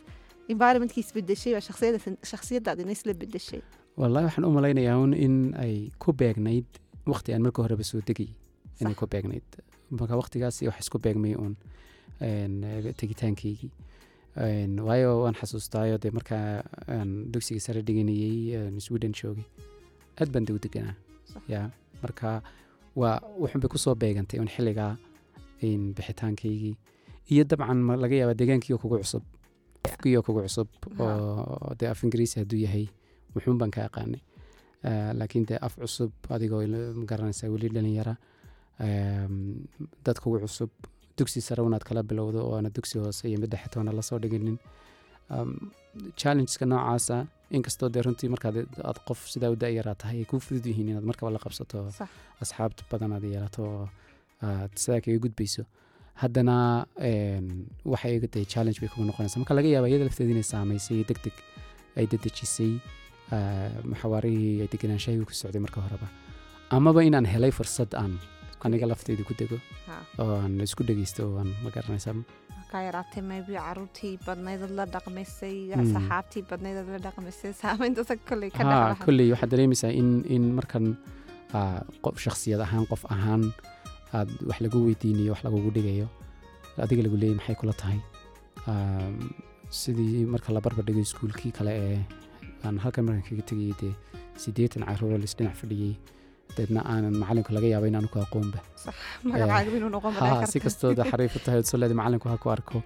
[0.53, 3.61] environmentkii isbedeshay waa shakhsiyada- shakhsiyadaadina isla bedeshay
[4.01, 5.35] wallahi waxaan u malaynayaa un in
[5.65, 6.67] ay ku beegnayd
[7.13, 8.33] waqti aan marka horeba soo degayay
[8.81, 9.47] inay ku beegnayd
[10.01, 11.55] marka waqtigaasi wax isku beegmay uun
[13.01, 13.71] tegitaankaygii
[14.89, 19.45] waayo waan xasuustaayo dee markaa aan dugsiga sare dhiganayey sweden joogay
[20.21, 20.95] aad baan u deganaa.
[21.49, 21.71] Ya
[22.03, 22.43] marka
[23.01, 24.97] waa wuxunbay ku soo beegantay un xilligaa
[25.97, 26.77] bixitaankaygii
[27.33, 29.23] iyo dabcan laga yaabaa deegaankiioo kugu cusub.
[29.85, 30.69] Qofkiioo kugu cusub
[31.01, 32.87] oo dee af ingiriisi hadduu yahay
[33.35, 34.21] wuxuun baan ka aqaanay
[35.19, 38.15] laakiin dee af cusub adigoo ila- ma garanaysaa weli dhalinyara
[40.05, 40.71] dad kugu cusub
[41.19, 44.59] dugsi sare unaad kala bilowdo oo aana dugsi hoose iyo midda xitoona la soo dhiginin.
[45.31, 45.71] Um,
[46.17, 47.17] challengeska noocaasa
[47.57, 48.57] inkastoo dee runtii markaad
[48.89, 51.79] aad qof sidaa u da'yaraa tahay ay kuu fudud yihiin inaad markaba la qabsato
[52.43, 53.85] asxaab badan aad yeelato oo
[54.49, 55.63] aad sidaa kaga gudbayso
[56.23, 56.57] haddana
[57.09, 57.47] een,
[57.93, 61.19] waxay iga tahay challenge bay kugu noqonaysa marka laga yaaba iyada lafteeda inay saamaysay deg
[61.27, 61.37] deg
[61.99, 62.73] ay dadejisay
[63.91, 66.09] maxawaarihii ay degenaanshahaygu ku socday marka horeba.
[66.77, 68.13] Amaba inaan helay fursad aan
[68.65, 69.57] aniga lafteyda ku dego.
[70.23, 72.13] Oo aan isku dhegeysto aan ma garanaysa
[72.73, 75.93] ka yaraatay maybe caruurtii badnaydad la dhaqmaysay Mm.
[75.95, 80.85] saxaabtii badnaydad la dhaqmaysay saamayntaasa kolley ka ha dhexlahay kolley waxaad dareemaysaa in in markan
[81.59, 83.43] ah, qof shakhsiyad ahaan qof ahaan
[84.17, 86.07] aad wax lagu weydiinayo wax lagugu dhigayo
[86.85, 88.01] adiga lagu leeyay maxay kula tahay?
[89.81, 91.99] Sidii marka la barbar dhigay iskuulkii kale ee
[92.65, 93.93] aan halkan markan kaga tegayay dee
[94.43, 95.95] siddeetan caruuro lisdhinac fadhiyey
[96.59, 98.59] deedna aanan macalinku laga yaaba inaanu ku aqoonba
[100.53, 102.79] si kastooda xariif u tahay oo soleeda macalinku ha ku arko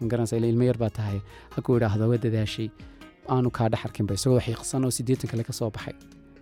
[0.00, 1.18] ma garanaysa ila ilmo yar baa tahay
[1.54, 2.68] ha ku idhaahdo waa dadaashay
[3.34, 5.94] aanu kaa dhex arkinba isagoo xiiqsan oo siddeetan kale ka soo baxay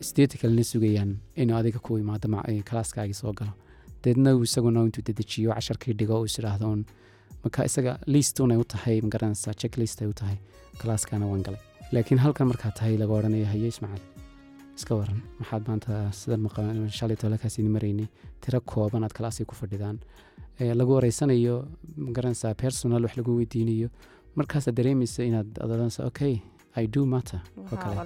[0.08, 1.10] siddeetan kalena sugayaan
[1.42, 3.52] inuu adiga ku imaado ma- kalaaskaagii soo galo
[4.04, 6.82] deedna uu isaguna intuu dedejiyo casharkii dhigo uu is idhaahdo un
[7.44, 10.36] marka isaga liistunay u tahay ma garanaysaa checklist ay u tahay
[10.80, 11.62] kalaaskana waan galay
[11.94, 14.04] laakiin halkan markaa tahay laga odhanayo haye ismaaciil
[14.78, 15.20] iska waran.
[15.40, 18.08] Maxaad maanta sidan maqa- shalay toolakaasini maraynay
[18.42, 19.98] tiro kooban aad kalaasii ku fadhidaan.
[20.80, 21.56] Lagu wareysanayo
[22.04, 23.88] ma garanaysaa personal wax lagu weydiinayo.
[24.38, 26.34] Markaasaad dareemaysa inaad adadansa okay
[26.82, 27.40] i do matter.
[27.58, 27.96] Oo kale.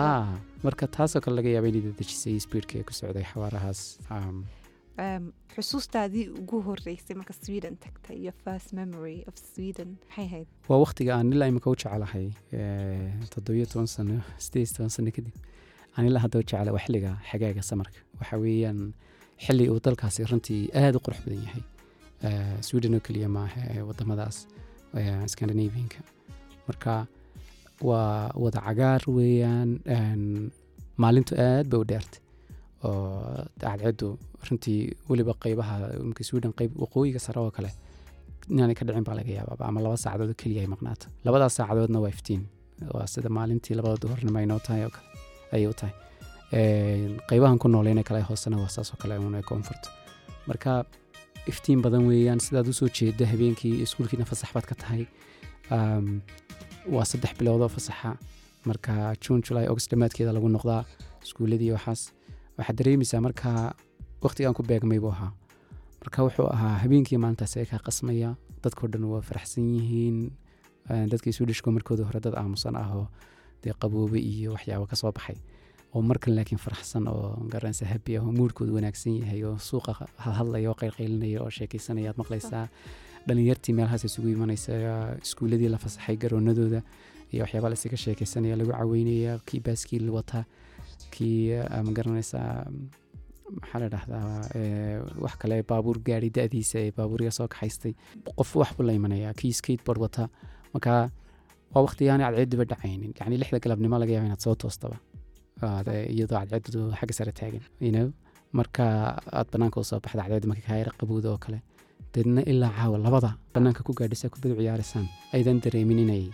[0.00, 0.10] ha
[0.66, 3.80] marka taasoo kale laga yaaba inay dadejisay speedka ee ku socday xawaarahaas
[5.54, 9.88] xusuustaadii ugu horeysay marka sweden tagtay iyo first memory of sweden.
[10.08, 12.26] maxay ahayd waa waqtiga aan ilaa imika u jecelahay
[12.58, 15.34] eh, toddobiyo toban sano sideed toban sano kadib
[15.96, 18.80] aan ilaa hadda u jecela waa xilliga xagaaga samarka waxa weeyaan
[19.44, 21.62] xilli uu dalkaasi runtii aad u qurux badan yahay
[22.68, 24.36] sweden oo keliya maaha ee wadamadaas
[25.32, 25.98] scandinavianka
[26.68, 26.92] marka
[27.88, 29.70] waa wada cagaar weeyaan
[31.02, 32.20] maalintu aad bay u dheertay
[32.84, 34.08] oo cadceedu
[34.46, 35.74] runtii weliba qeybaha
[36.28, 37.70] sweden qeyb waqooyiga sare oo kale
[38.52, 41.98] inaanay ka dhicin baa laga yaabaaba ama laba saacadood oo keliya ay maqnaato labadaas saacadoodna
[42.04, 42.42] waa iftiin.
[42.94, 45.08] Waa sida maalintii labada duhurnimo ay noo tahay oo kale
[45.54, 45.94] ayay u tahay.
[46.58, 49.88] Een, qaybahan ku nooleena kale hoosena waa saas oo kale una koonfurta
[50.48, 50.70] marka
[51.50, 55.02] iftiin badan weeyaan sidaad u soo jeeda habeenkii iskuulkiina fasax baad ka tahay.
[56.94, 58.10] Waa saddex bilood oo fasaxa.
[58.68, 60.82] Marka june july august dhammaadkeeda lagu noqdaa
[61.24, 62.00] iskuuladii waxaas
[62.58, 63.50] waxaad dareemaysaa marka
[64.24, 65.32] waqtigaan ku beegmay buu ahaa.
[66.02, 68.30] Marka wuxuu ahaa habeenkii maalintaas ee kaa qasmaya
[68.64, 70.18] dadkao dhan waa faraxsan yihiin
[70.90, 73.06] Eh, dadkii swedishko markooda hore dad aamusan ah oo
[73.62, 75.36] dee qaboobe iyo waxyaabo ka baxay.
[75.94, 79.92] Oo markan laakiin faraxsan oo garanaysa happy ah oo muudkoodu wanaagsan yahay oo suuqa
[80.38, 82.66] hadlaya oo qaylqaylinaya oo sheekaysanaya maqlaysaa
[83.26, 84.72] dhalinyartii meelahaas isugu imanaysa
[85.24, 86.80] iskuuladii la fasaxay garoonadooda
[87.32, 90.44] iyo waxyaaba laisaga sheekaysanaya lagu caweynaya kii baaskiil wata
[91.14, 91.92] kii ah, ma
[93.56, 97.94] maxaa la dhahdaa eh, wax kale baabuur gaari da-diisa ee baabuurya soo kaxaystay.
[98.38, 100.28] Qof wax buu la imanaya kii skateboard wata.
[100.72, 100.92] Marka
[101.72, 103.12] waa waqtigaani cadceediba dhacaynin.
[103.18, 104.96] Yacni lixda galabnimo laga yaaba inaad soo toostaba
[105.92, 108.12] eh, iyadoo cadceedu xagga sare taagan
[108.58, 108.84] marka
[109.38, 111.58] aad banaanka u soo baxda cadceed marka kaa yara qabowda oo kale.
[112.12, 115.06] Deedna ilaa caawa labada banaanka ku gaadhisa kubadu ciyaaraysaan
[115.36, 116.24] aydan dareemin inay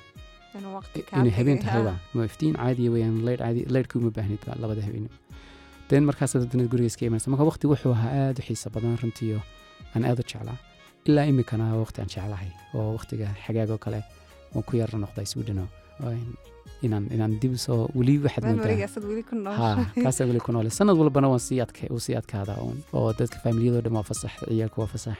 [1.20, 1.64] inay habeen ha.
[1.66, 5.14] tahayba ma iftiin caadiya weyaan leydh caadi leydhkii uma baahnid ba labada habeenimo
[5.90, 9.38] den markaas haddana guriga iska imanaysa marka waqti wuxuu ahaa aad u xiisa badan runtiiyo
[9.94, 10.58] aan aad u jeclaa
[11.08, 14.00] ilaa imikana waqti aan jeclahay oo waqtiga xagaag oo kale
[14.56, 15.64] oo ku yara noqday swedeno
[16.86, 21.82] inaan inaan dib soo weli waxaad moodaa weli ku noole sanad walbana waan sii adka
[21.94, 25.16] uu sii adkaadaa uun oo dadka faamiliyadoo dhan waa fasax ciyaalku waa fasax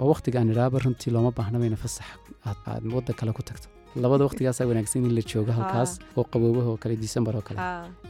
[0.00, 2.08] waa waqtiga aan idhaaba runtii looma baahnaba ina fasax
[2.48, 3.68] aad waddan kale ku tagto
[4.04, 7.60] labada waqtigaasaa wanaagsan in la joogo halkaas oo qaboobaha oo kale disembar oo kale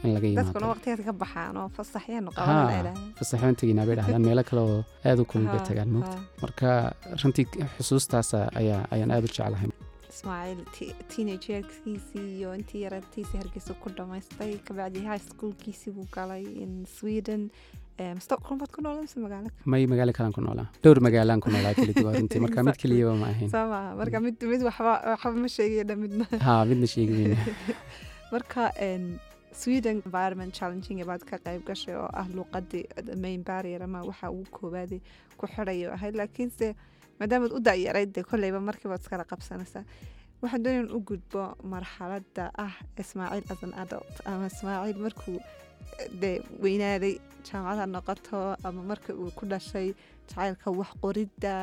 [0.03, 2.37] in laga dadkuna yimaado waqtigaas ka baxaan oo fasaxyaanu Ha.
[2.39, 4.79] qaban la idhaahda fasaxoon teginaa bay dhahdaan meelo kale oo
[5.09, 6.69] aad u kulul bay tagaan moogta marka
[7.23, 7.45] runtii
[7.77, 8.29] xusuustaas
[8.61, 9.69] ayaa ayaan aad u jeclahay.
[10.13, 14.51] Ismaaciil ti- teenagerkiisii iyo intii yarartiisii hargeysa ku dhamaystay.
[14.67, 17.41] Kabacdi high schoolkiisii buu galay in sweden
[17.99, 21.49] Em, stockholm baad ku noolan mise magaalo may magaalo kalaan ku noolaa dhowr magaalaan ku
[21.53, 24.93] noolaa kala duwan runtii marka mid keliyaba ma ahayn soo maha marka mid mid waxba
[25.13, 26.25] waxba ma sheegaya dha midna.
[26.47, 27.37] Ha midna sheegi weyne
[28.33, 28.63] marka
[29.61, 32.83] sweden environment challenging baad ka qayb gashay oo ah luuqadii
[33.23, 35.01] main barrier ama waxa ugu koowaadii
[35.39, 36.67] ku xirayo ahayd laakiinse
[37.19, 39.83] maadaamaad u dayarayd dee kolleyba markiibaad iskala qabsanaysaa
[40.41, 41.43] waxaan doonaya in u gudbo
[41.73, 42.73] marxaladda ah
[43.03, 44.13] ismaaciil as an adult.
[44.31, 45.37] Ama ismaaciil markuu
[46.21, 47.15] dee weynaaday
[47.47, 49.87] jaamacada noqoto ama marka uu ku dhashay
[50.29, 51.55] jacaylka wax qoridda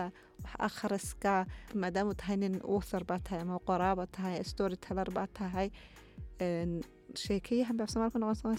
[0.45, 1.35] wax akhriska
[1.83, 5.69] maadaama uu tahay nin author baa tahay ama qoraaba tahay storyteller baa tahay
[7.25, 8.55] sheekeyahan baa soomaal ku noqon sama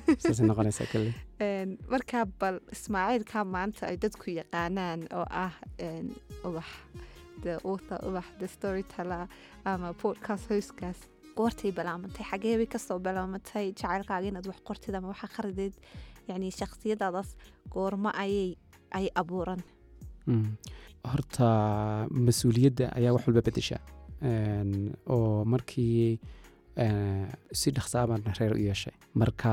[1.46, 5.54] Een, markaa bal ismaaciilka maanta ay dadku yaqaanaan oo ah
[6.46, 6.68] ubax
[7.44, 9.24] the author ubax the storyteller
[9.64, 10.98] ama podcast hostkaas
[11.38, 15.74] goortay bilaamantay xagee bay ka soo bilaamantay jacaylkaaga inaad wax qortid ama wax akhrideed
[16.28, 17.30] yacni shakhsiyadaadaas
[17.74, 18.50] goormo ayay
[18.98, 19.60] ay abuuran.
[20.26, 20.56] Mm.
[21.12, 21.46] horta
[22.26, 23.78] mas'uuliyadda ayaa wax walba bedesha.
[25.14, 26.18] Oo markii
[27.60, 28.94] si dhaqsaabaan reer u yeeshay.
[29.14, 29.50] Marka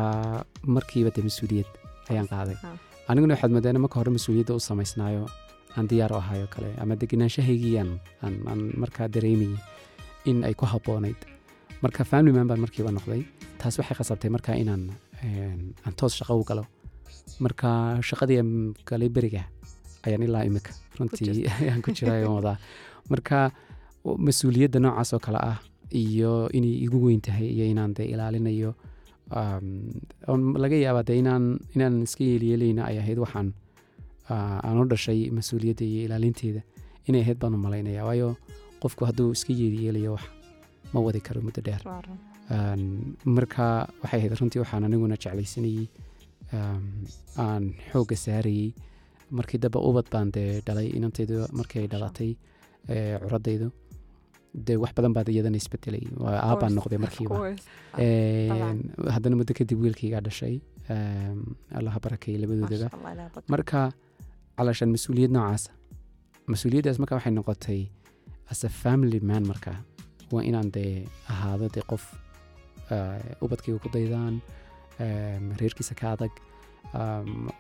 [0.76, 1.70] markiiba de mas'uuliyad
[2.12, 2.58] ayaan qaaday.
[2.64, 2.70] Ha.
[3.10, 5.26] aniguna waxaad moodaa in marka hore mas'uuliyadda u samaysnaayo
[5.78, 6.70] aan diyaar u ahayo kale.
[6.82, 7.92] Ama degenaanshahaygiyaan
[8.24, 9.58] aan aan markaa dareemayay
[10.30, 11.20] in ay ku habboonayd
[11.84, 13.22] marka family man baan markiiba noqday
[13.60, 14.84] taas waxay khasabtay marka inaan
[15.86, 16.64] aan toos shaqo u galo.
[17.46, 17.70] Marka
[18.10, 18.52] shaqadii aan
[18.90, 19.44] galay beriga
[20.06, 22.58] ayaan ilaa imika runtii ayaan ku jira wadaa.
[23.12, 23.38] Marka
[24.28, 25.58] mas'uuliyadda noocaas oo kale ah
[26.02, 28.72] iyo inay igu weyn tahay iyo inaan de ilaalinayo
[30.64, 33.48] laga yaabaa de inaan inaan iska yeelyeelayna ay ahayd waxaan
[34.34, 36.62] ah, aan u dhashay mas'uuliyadda iyo ilaalinteeda
[37.08, 38.06] inay ahayd baan u malaynaya.
[38.08, 38.30] Waayo
[38.82, 40.26] qofku hadduu iska yeelyeelayo wax
[40.94, 41.82] ma wadi karo muddo dheer.
[43.38, 43.66] Marka
[44.04, 45.88] waxay ahayd runtii waxaan aniguna jeclaysanayey
[47.46, 48.74] aan xoogga saarayey
[49.38, 52.32] markii dambe ubad baan dee dhalay inantaydu markay dhalatay
[53.24, 53.68] curadaydu
[54.68, 56.04] dee wax badan baad iyadana isbedelay.
[56.18, 57.36] Course, noqday markiiba
[59.16, 60.56] haddana muddo kadib wiilkaygaa dhashay.
[61.80, 62.90] Allaha barakeeyey labadoodaba
[63.54, 63.82] marka
[64.58, 65.72] calashaan mas'uuliyad noocaasa
[66.54, 67.82] mas'uuliyaddaas marka waxay noqotay
[68.52, 69.72] as a family man marka
[70.34, 70.94] waa inaan dee
[71.34, 72.04] ahaado dee qof
[72.94, 74.36] eh, ubadkayga ku daydaan
[75.04, 76.32] em, reerkiisa ka adag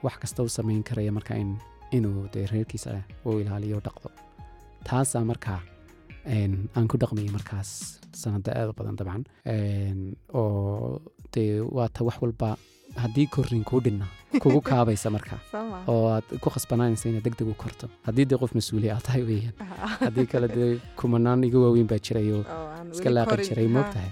[0.05, 1.51] wax kasta u samayn karaya marka in
[1.97, 2.91] inuu dee reerkiisa
[3.25, 4.09] u ilaaliyo dhaqdo.
[4.87, 5.59] Taasaa markaa
[6.75, 7.69] aan ku dhaqmayay markaas
[8.21, 9.23] sanada aad u badan dabcan.
[10.39, 10.99] Oo
[11.33, 12.49] dee waa ta wax walba
[13.03, 14.05] haddii korrin kuu dhinna
[14.43, 15.35] kugu kaabaysa marka
[15.91, 17.85] oo aad ku khasbanaanaysa inaad deg deg u korto.
[18.07, 19.55] Haddii dee qof mas'uuliya aad tahay weeyaan.
[20.07, 20.69] Haddii kale dee
[20.99, 22.43] kumanaan iga waaweyn baa jirayoo
[22.93, 24.09] iska laaqi jiray, moogtahay?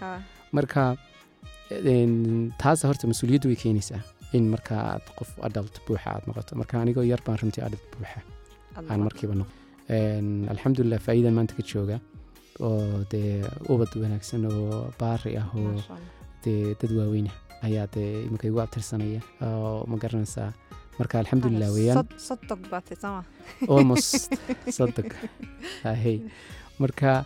[0.57, 0.81] marka
[2.63, 4.01] taasa horta mas'uuliyaddu way keenaysaa
[4.37, 6.55] in marka aad qof adult buuxa aad noqoto.
[6.61, 8.21] Marka anigoo yar baan runtii adult buuxa.
[8.89, 9.53] Aan markiiba noqo
[10.53, 11.97] alxamdulilah faa'iidan maanta ka jooga.
[12.67, 13.33] Oo dee
[13.73, 15.77] ubad wanaagsan oo baari ah oo
[16.43, 17.31] dee dad waaweyna
[17.67, 20.51] ayaa dee iminka igu abtirsanaya oo ma garanaysaa.
[20.99, 21.69] Marka alxamdulilah
[23.73, 24.33] almost
[24.77, 25.09] sodog.
[25.91, 26.17] Ahey
[26.79, 27.25] marka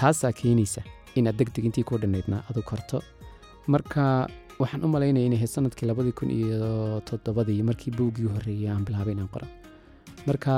[0.00, 0.82] taasaa keenaysa
[1.18, 3.02] inaad deg deg intii ku dhannaydna adu korto.
[3.66, 4.04] Marka
[4.58, 9.12] waxaan u malaynaya inay ahayd sannadkii labadii kun iyo toddobadii markii buuggii horreeyay aan bilaabay
[9.16, 9.46] inaan qoro
[10.28, 10.54] marka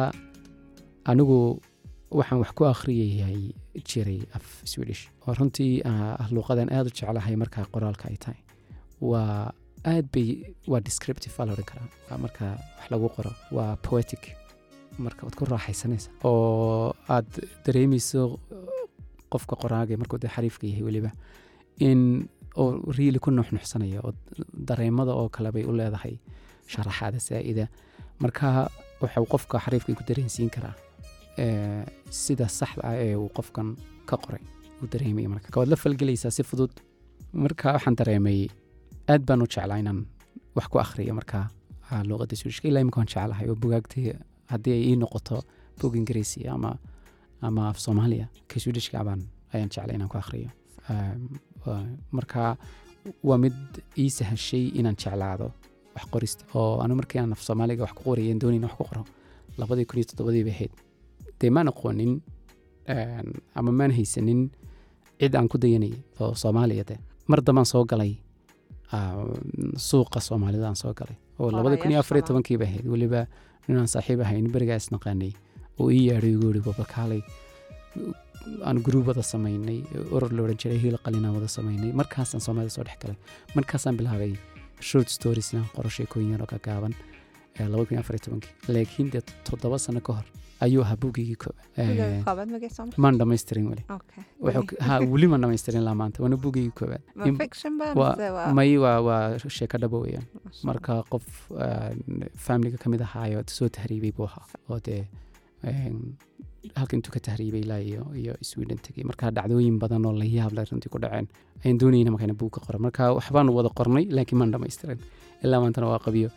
[1.11, 1.39] anigu
[2.19, 3.41] waxaan wax ku akhriyayay
[3.89, 8.41] jiray af swedish oo runtii ah luuqadan aad u jeclahay marka qoraalka ay tahay
[9.01, 9.53] waa
[9.93, 11.89] aad bay waa descriptive baa karaa.
[12.25, 12.45] Marka
[12.79, 14.23] wax lagu qoro waa poetic.
[14.99, 17.29] Marka waad ku raaxaysanaysa oo aad
[17.65, 18.41] dareemayso
[19.33, 21.11] qofka qoraaga markuu dee xariifka yahay weliba
[21.89, 24.13] in oo riili ku nuxnuxsanaya oo
[24.69, 26.15] dareemada oo kale bay u leedahay
[26.73, 27.65] sharaxaada saa'ida.
[28.23, 28.47] Marka
[29.03, 30.75] waxau qofka xariifka ku dareensiin karaa
[31.43, 33.69] eh, sida saxda ah ee uu qofkan
[34.09, 34.43] ka qoray
[34.83, 35.47] uu dareemaya marka.
[35.61, 36.73] Waad la falgelaysaa si fudud.
[37.45, 38.41] Marka waxaan dareemay
[39.13, 40.01] aad baan u jeclaa inaan
[40.57, 41.39] wax ku akhriyo marka
[41.91, 44.13] ah, luuqadda swedishka ilaa imika waan jeclahay oo bugaagtii
[44.53, 45.37] haddii ay ii noqoto
[45.81, 46.71] bug ingiriisi ama
[47.47, 49.21] ama af soomaaliya ka swedishka baan
[49.55, 50.51] ayaan jeclay inaan ku akhriyo.
[51.67, 51.87] Waa-
[52.17, 52.57] marka
[53.29, 53.55] waa mid
[53.99, 55.47] ii sahashay inaan jeclaado
[55.95, 56.43] wax qorista.
[56.55, 59.03] Oo anu markii aan af soomaaliga wax ku qorayeen doonayna wax ku qoro
[59.59, 60.73] labadii kun iyo toddobadii ahayd.
[61.41, 62.13] Dee maan aqoonin
[62.95, 63.29] een,
[63.59, 64.51] ama maan haysanin
[65.21, 66.97] cid aan ku dayanayay oo soomaaliya de
[67.31, 68.13] mar dambaan soo galay
[69.89, 72.87] suuqa soomaalida aan soo galay oo labadii kun iyo afar iyo Qorayaasha tobankii bay ahayd
[72.95, 73.21] weliba
[73.69, 75.33] inaan saaxiib ahayn berigaa isnaqaanay
[75.81, 77.21] oo ii yeedhay igu yidhi baba kaalay
[78.69, 79.79] aan gruub wada samaynay
[80.15, 83.17] urur la odhan jiray hiil qalinaan wada samaynay markaasaan soomaalida soo dhex galay.
[83.57, 84.33] Markaasaan bilaabay
[84.89, 86.95] short stories inaan qoro sheekooyin yar oo gagaaban
[87.61, 90.27] ee laba kun iyo afar iyo tobankii laakiin dee toddoba sano ka hor
[90.67, 93.85] ayuu ahaa buuggigii koobaad koobaad magee soo maan dhamaystirin weli.
[93.97, 97.69] Okay Wuxuu k- ha weli maan dhamaystirin laa maanta waana mise
[98.01, 100.27] waa may waa sheeko dhabo weeyaan.
[100.69, 101.27] Marka qof
[102.47, 105.03] faamiliga ka mid ahaayo soo tahriibay buu ahaa oo dee
[105.65, 105.97] een,
[106.79, 110.53] halka intuu ka tahriibay ilaa iyo iyo sweden tegey marka dhacdooyin badan oo la yaab
[110.57, 111.27] leh runtii ku dhaceen
[111.65, 114.99] ayaan doonayna markayna buug ka qoro marka waxbaanu wada qornay laakiin maan dhamaystirin
[115.45, 116.31] ilaa maantana waa qabiyo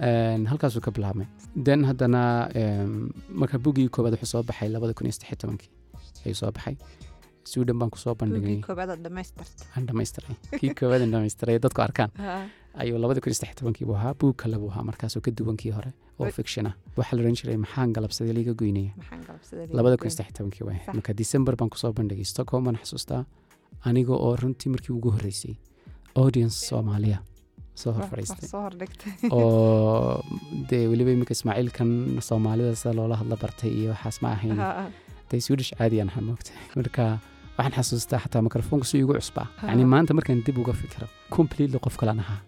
[0.00, 1.26] halkaasuu ka bilaabmay.
[1.66, 2.48] Den haddana
[3.28, 5.70] marka buuggii koobaad wuxuu soo baxay labada kun iyo saddex tobankii.
[6.24, 6.76] Ayuu soo baxay.
[7.44, 8.60] Sweden baan ku soo bandhigay.
[9.88, 12.10] Dhamaystiray kii dadku arkaan.
[12.82, 14.14] Ayuu labada kun iyo saddex tobankii buu ahaa.
[14.14, 16.74] Buug kale buu ahaa markaasoo ka duwan kii hore oo fiction ah.
[16.96, 18.92] Waxaa la odhan jiray maxaan galabsaday liiga goynaya?
[19.78, 22.24] Labada kun iyo saddex tobankii waay marka december baan ku soo bandhigay.
[22.24, 23.24] Stockholm baan xasuustaa
[23.84, 25.56] aniga oo runtii markii ugu horreysay.
[26.14, 27.18] Audience soomaaliya
[27.82, 30.22] soo hor fadhiistay soo hordhigtay oo
[30.70, 31.90] dee weliba iminka ismaaciilkan
[32.28, 34.56] soomaalida sida loola hadla bartay iyo waxaas ma ahayn
[35.30, 37.04] dee swedish caadi aan ahaa moogta marka
[37.58, 41.06] waxaan xasuustaa xataa mikrofoonka si igu cusbaa yani maanta markaan dib uga fikiro
[41.36, 42.40] completely qof kalan ahaa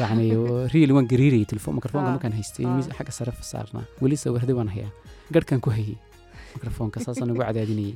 [0.00, 0.26] yani
[0.74, 4.90] real waan gariirayay telefon mikrofoonka markaan haystay miis xagga sare saarnaa weli sawiradi waan hayaa
[5.34, 5.96] garhkaan ku hayay
[6.56, 7.94] mikrofoonka saasaan ugu cadaadinayay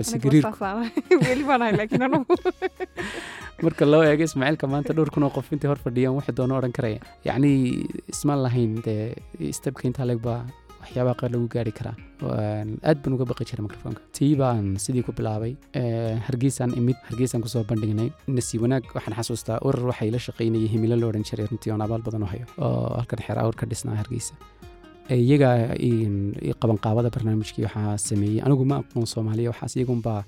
[3.66, 6.72] marka loo eego ismaaciilka maanta dhowr kun oo qof intay hor fadhiyaan waxay doona odhan
[6.78, 7.00] karaya.
[7.28, 7.52] Yacni
[8.14, 10.40] ismaan lahayn dee stebka intaa leeg baa
[10.80, 11.96] waxyaabaha qaar lagu gaari karaa.
[12.88, 17.42] Aad baan uga baqi jiray mikrofoonka tii baan sidii ku bilaabay Eh, hargeysaan imid hargeysaan
[17.44, 18.08] ku soo bandhignay.
[18.38, 22.02] Nasiib wanaag waxaan xasuustaa urur waxay la shaqaynayay himilo la odhan jiray runtii oon abaal
[22.08, 24.34] badan u hayo oo halkan xeer awr ka dhisnaa hargeysa
[25.10, 25.74] iyaga
[26.60, 28.42] qabanqaabada barnaamijkii waxaa sameeyey.
[28.46, 30.24] Anigu ma aqoon soomaaliya waxaas iyagunbaa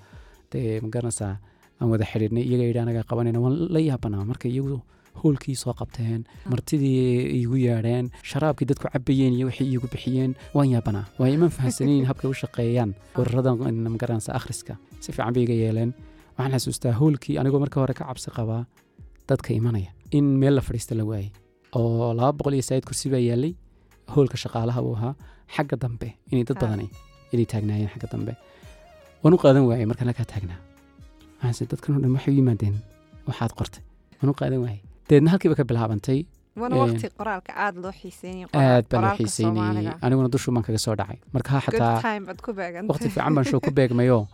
[0.52, 1.34] dee ma garanaysaa
[1.80, 4.80] aan wada xidhiidhnay iyaga yidhi anaga qabanayna waan la yaabanaa marka iyagu
[5.22, 11.04] hoolkii soo qabteen martidii igu yeedheen sharaabkii dadku cabayeen iyo wixii iigu bixiyeen waan yaabanaa
[11.18, 13.54] waayo iman fahamsanayn habkay u shaqeeyaan ururada
[13.94, 14.76] magaranaysa akhriska.
[15.00, 15.94] Si fiican bay iga yeeleen.
[16.36, 18.62] Waxaan xasuustaa hoolkii anigoo marka hore ka cabsi qabaa
[19.28, 19.90] dadka imanaya.
[20.18, 21.32] In meel la fadhiista la waayey
[21.78, 23.54] oo laba boqol iyo said kursi baa yaallay
[24.14, 25.14] hoolka shaqaalaha uu ahaa
[25.54, 26.60] xagga dambe inay dad Ah.
[26.62, 26.86] badani
[27.32, 28.32] inay taagnaayeen xagga dambe.
[29.22, 30.58] Waan u qaadan waayey markaan halkaa taagnaa.
[31.38, 32.74] Waxaanse dadkan oo dhan waxay u yimaadeen
[33.28, 33.82] waxaad qortay.
[34.20, 34.80] Waan u qaadan waayey.
[35.08, 36.18] Deedna halkiiba ka bilaabantay
[37.64, 37.92] aad loo
[38.52, 39.86] aad baan u xiiseynayey.
[40.04, 41.18] Aniguna dushu baan kaga soo dhacay.
[41.34, 41.96] Marka xataa
[42.90, 44.24] waqti fiican baan show ku beegmayoo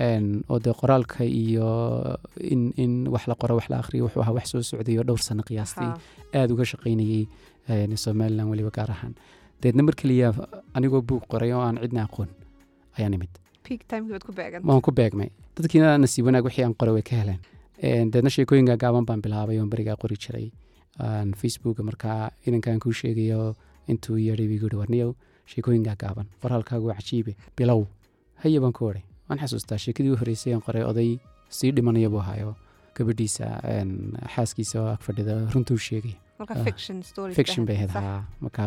[0.00, 1.66] Een, oo dee qoraalka iyo
[2.52, 5.18] in, in wax la qoro wax la akhriyo wuxuu ahaa wax soo socday oo dhowr
[5.18, 5.98] sano qiyaastii Ha.
[6.38, 7.26] aada uga shaqaynayey
[7.96, 9.14] somalilan weliba gaar ahaan.
[9.62, 10.32] Deedna mar keliya
[10.74, 12.28] anigoo buug qoray oo aan cidna aqoon
[12.98, 13.32] ayaan imid
[13.68, 14.62] peak timekii baad ku beegan.
[14.64, 15.28] Waan ku beegmay.
[15.56, 17.40] Dadkiina nasiib wanaag wixii aan qoray way ka heleen.
[17.82, 20.46] Een, deedna sheekooyinka gaaban baan bilaabay oon berigaa qori jiray.
[20.98, 23.56] Aan facebooka markaa inankaan kuu sheegayo
[23.88, 25.12] intuu yeedhay yihi warniyow
[25.50, 26.26] sheekooyinkaa gaaban.
[26.42, 27.32] Qoraalkaagu cajiibe.
[27.56, 27.84] Bilow
[28.42, 31.10] haya baan ku waray waan xasuustaa sheekadii u horreysay aan qoray oday
[31.56, 32.56] sii dhimanaya buu ahaayo.
[32.96, 33.46] Gabadhiisa
[34.34, 36.14] xaaskiisa oo ag fadhida runtuu sheegay.
[36.14, 36.27] marka Ah,
[36.68, 38.04] fiction stories fiction bay ahayd, ahayd sax.
[38.04, 38.24] haa.
[38.44, 38.64] Marka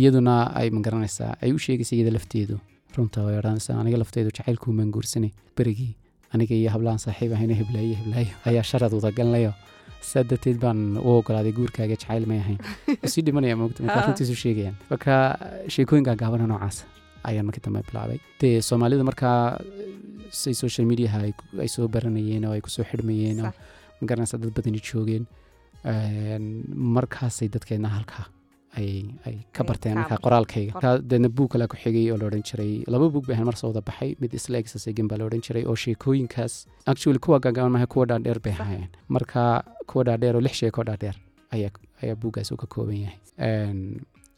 [0.00, 2.56] iyaduna ay ma garanaysaa ay u sheegaysa iyada lafteedu.
[2.96, 5.92] Runta way odhanaysaa aniga lafteedu jacaylkuumaan guursanay berigii
[6.34, 9.52] aniga iyo hablahan saaxiib ahayna heblaayo heblaayo ayaa sharad wadagalnayo
[10.10, 12.58] saa darteed baan u ogolaaday guurkaaga jacayl may ahayn.
[13.12, 14.06] Sii dhimanaya moogta markaa Ah.
[14.08, 14.76] runtiisu sheegayaan.
[14.90, 15.14] Marka
[15.74, 16.78] sheekooyinka gaabana noocaas
[17.28, 18.18] ayaan markii dambe bilaabay.
[18.40, 19.38] Dee soomaalida markaa
[20.42, 21.18] say social mediaha
[21.64, 23.52] ay soo baranayeen oo ay ku soo xidhmayeen oo
[24.00, 25.24] magaranaysa dad badani joogeen.
[25.24, 25.45] Een,
[26.96, 28.26] markaasay dadkeedna halkaa
[28.76, 32.72] ay ka barteen ka markaa qoraalkayga deedna buug kale ku xigay oo la odhan jiray.
[32.92, 35.64] Laba buug bay ahayn mar soo wada baxay mid isla exasagen baa la odhan jiray
[35.70, 36.54] oo sheekooyinkaas
[36.90, 38.90] actually kuwa gaagaaban mahay kuwa dhaadheer bay ahaayeen.
[39.08, 39.42] Marka
[39.88, 41.16] kuwa dhaadheer oo lix sheeko dhaadheer
[41.54, 43.18] ayaa buuggaas uu ka kooban yahay.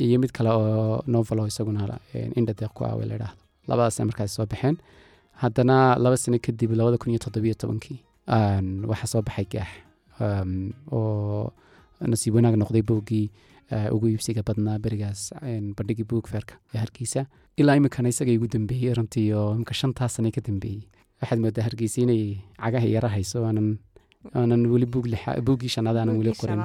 [0.05, 4.05] Iyo mid kale oo novel oo isaguna een, indha deeq ku ah la idhaahdo labadaasna
[4.11, 4.77] markaas soo baxeen.
[5.43, 7.99] Haddana laba sano kadib labada kun iyo toddobiyo tobankii
[8.91, 9.69] waxaa soo baxay gaax
[10.21, 11.53] oo
[12.13, 13.27] nasiib wanaag noqday buuggii
[13.73, 15.33] uh, ugu iibsiga badnaa berigaas
[15.77, 17.27] bandhigii buug feerka ee hargeysa
[17.59, 20.83] ilaa iminkana isaga igu dambeeyey runtii oo imika shantaas sane ka dambeeyey.
[21.21, 22.23] Waxaad moodaa hargeysa inay
[22.63, 26.63] cagaha yara hayso aanan weli buuggii shanaad aanan weli qorin.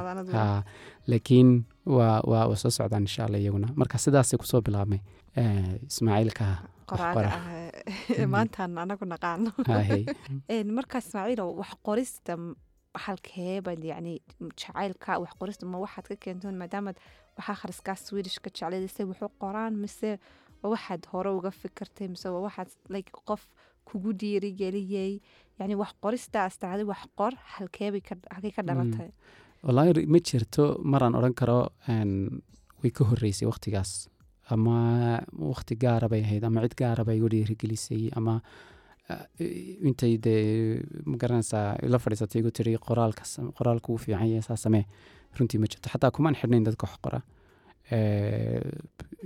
[1.07, 1.49] laakiin
[1.85, 3.67] waa soo socdaan insha alla iyaguna.
[3.75, 5.01] Marka sidaasay ku soo bilaabmay
[5.89, 6.45] ismaaciilka
[6.91, 7.41] ah
[8.17, 9.51] ee maantaan anagu naqaano.
[10.77, 12.37] Marka ismaaciilo wax qorista
[13.05, 14.13] halkeebad yacni
[14.61, 16.97] jacaylka wax qorista ma waxaad ka keentoon maadaamaad
[17.37, 20.09] wax akhriskaa swedishka jeclaydisay wuxuu qoraan mise
[20.73, 23.41] waxaad hore uga fikirtay mise waxaad like qof
[23.87, 25.13] kugu dhiirigeliyey
[25.59, 27.33] yacni wax qorista astacdi wax qor
[28.55, 29.09] ka dhalatay.
[29.65, 30.63] Wallaahi ma jirto
[30.93, 31.59] maraan odhan karo
[32.83, 33.91] way ka horreysay wakhtigaas
[34.53, 34.77] ama
[35.51, 38.33] wakhti gaara bay ahayd ama cid gaara bay igu dhiirigelisay ama
[39.87, 43.23] intay dee ma garanaysaa ila fadhiisatay igu tiri qoraalka
[43.57, 44.85] qoraalku wuu fiican yahay saa samee
[45.37, 45.89] runtii ma jirto.
[45.93, 47.19] Xataa kumaan xidhnayn dadka wax qora.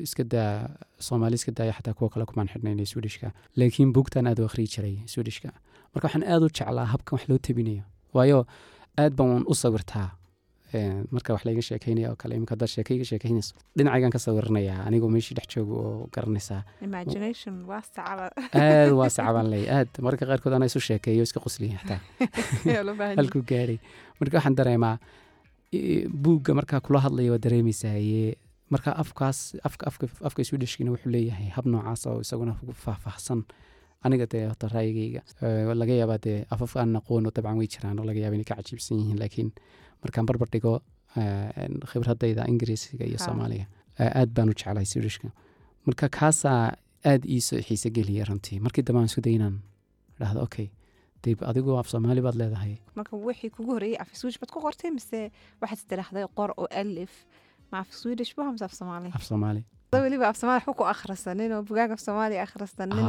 [0.05, 0.69] Iska daa
[1.07, 3.31] soomaali iska daaya xataa kuwa kale kumaan xidhnayn ee swedishka.
[3.59, 5.49] Laakiin buugtan aad u akhriyi jiray swedishka.
[5.93, 7.83] Marka waxaan aad u jeclaa habkan wax loo tabinayo
[8.15, 8.39] waayo
[9.03, 10.07] aad baan u sawirtaa
[11.11, 15.09] marka wax layga sheekeynaya oo kale imika haddaad sheeke iga sheekeynayso dhinacaygaan ka sawiranayaa anigoo
[15.15, 16.61] meeshii dhex jooga oo garanaysaa.
[18.53, 19.89] Aad waa sacabaan ley aad.
[20.01, 21.99] Mararka qaarkood anaa isu sheekeeyo iska qosliya xataa
[23.19, 23.77] halkuu gaadhay
[24.19, 24.97] marka waxaan dareemaa
[26.23, 28.35] buugga markaa kula hadlaya waa dareemaysaye
[28.69, 33.41] marka afkaas afka afka afka swedishkina wuxuu leeyahay hab noocaas oo isaguna ugu faahfaahsan.
[34.05, 35.21] Aniga dee hota raayigayga
[35.81, 38.99] laga yaabaa dee afaf aan aqoono dabcan way jiraan oo laga yaaba inay ka cajiibsan
[39.01, 39.49] yihiin laakiin
[40.03, 40.73] markaan barbar dhigo
[41.19, 43.65] eh, khibradayda ingiriisiga iyo soomaaliga
[43.99, 45.29] eh, aad baan u jeclahay swedishka.
[45.85, 46.63] Marka kaasaa
[47.11, 48.59] aad iisoo xiise geliya runtii.
[48.65, 49.55] Markii dambe aan isku day inaan
[50.19, 50.67] dhahdo okay
[51.23, 52.73] dib adigu af soomaali baad leedahay.
[52.95, 55.19] Marka wixii kugu horreeyey af swedish baad ku qortay mise
[55.61, 57.13] waxaad istiraahday qor oo alif?
[57.71, 59.09] Ma af swedish bu hamse af soomaali?
[59.17, 59.61] Af soomaali.
[59.93, 63.05] Weliba af soomaali waxba ku akhrisanin oo bugaag af soomaali akhrisanin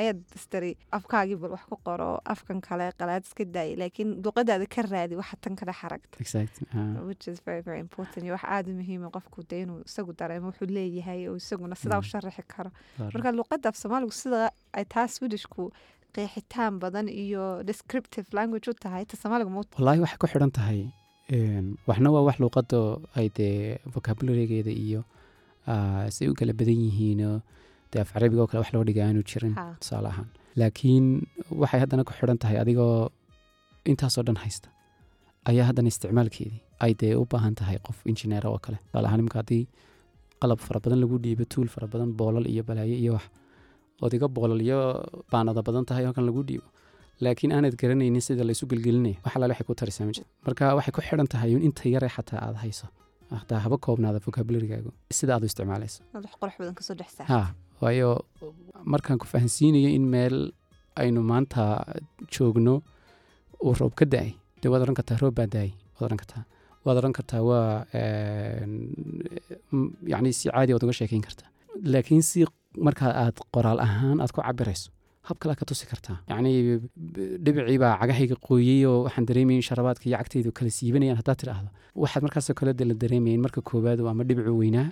[0.00, 4.82] ayaad istiri afkaagii bal wax ku qoro afkan kale qalaad iska daayay laakiin luqadaada ka
[4.92, 6.16] raadi waxa tan kale xaragta
[6.74, 7.04] ah,
[8.34, 12.10] wax aada muhiima qofku de inuu isagu dareemo wuxuu leeyahay oo isaguna sidaa u Mm.
[12.12, 12.70] sharaxi karo.
[13.14, 14.40] Marka luqadda af soomaaligu sida
[14.78, 15.62] ay taa swedishku
[16.14, 20.50] qeexitaan badan iyo descriptive language u tahay ta soomaaligu ma u wallaahi waxay ku xidhan
[20.58, 20.80] tahay
[21.88, 22.78] waxna waa wax luuqadda
[23.18, 25.00] ay dee vocabularygeeda iyo
[25.72, 27.38] ah, say u kala badan yihiinoo
[27.94, 30.28] dee af carabiga oo kale wax loo dhiga aanu jirin tusaale ahaan.
[30.60, 31.06] Laakiin
[31.62, 32.94] waxay haddana ku xidhan tahay adigoo
[33.90, 34.68] intaasoo dhan haysta.
[35.50, 38.78] Ayaa haddana isticmaalkeedii ay dee u baahan tahay qof injineera oo kale.
[38.86, 39.62] Tusaale ahaan imika haddii
[40.42, 43.24] qalab fara badan lagu dhiibo tuul fara badan boolal iyo balaayo iyo wax
[44.04, 44.78] ood iga boolal iyo
[45.32, 46.66] baanada badan tahay halkan lagu dhiibo
[47.24, 50.12] laakiin aanad garanaynin sida laysu gelgelinayo wax alaale waxay ku tarisaa ma
[50.46, 52.86] marka waxay ku xidhan tahay in inta yare xataa aad hayso.
[53.40, 56.00] Hataa haba koobnaada vocabularygagu sida aad u isticmaalayso
[57.82, 58.10] waayo
[58.92, 60.36] markaan ku fahansiinayo in meel
[61.02, 61.62] aynu maanta
[62.34, 62.74] joogno
[63.64, 64.30] uu roob ka da'ay
[64.62, 66.42] dee waad odhan kartaa roob baa da'ay waad odhan kartaa.
[66.84, 67.68] Waad odhan kartaa waa
[70.12, 71.48] yacni si caadi waad uga sheekeyn kartaa.
[71.92, 72.44] Laakiin si
[72.86, 74.90] markaa aad qoraal ahaan aad ku cabirayso
[75.28, 76.16] hab kalea ka tusi kartaa.
[76.30, 76.50] Yacni
[77.14, 81.68] b- dhibicii baa cagahayga qooyey oo waxaan dareemayay sharabaadka iyo cagtaydu kala siibanayaan haddaad tidhaahdo.
[82.02, 84.88] Waxaad markaasoo kale de la dareemayay in marka koowaad oo ama dhibicu weynaa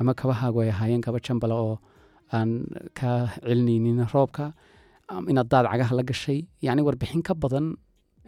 [0.00, 1.76] ama kabahaagu ay ahaayeen kaba jambala oo
[2.32, 2.50] aan
[2.98, 3.10] ka
[3.44, 4.52] celinaynin roobka
[5.30, 6.40] inaad daad cagaha la gashay.
[6.62, 7.66] Yacni warbixin ka badan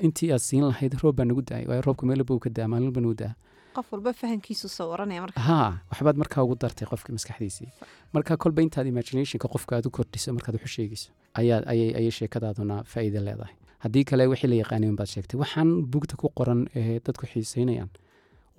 [0.06, 2.66] intii aad siin lahayd roob baa nagu daay waayo roobka meel walba uu ka daa
[2.72, 3.32] maalin walba nagu daa
[3.76, 5.40] qof walba fahankiisu sawiranaya marka.
[5.48, 7.68] Haa waxbaad markaa ugu dartay qofka maskaxdiisii.
[8.14, 11.08] Marka kolba intaad imaginationka qofka aad u kordhiso markaad wax u sheegayso
[11.40, 13.54] ayaa ayay ayay sheekadaaduna faa'iida leedahay.
[13.84, 17.88] Haddii kale wixii la yaqaanay unbaad sheegtay waxaan bugta ku qoran ee dadku xiiseynayaan.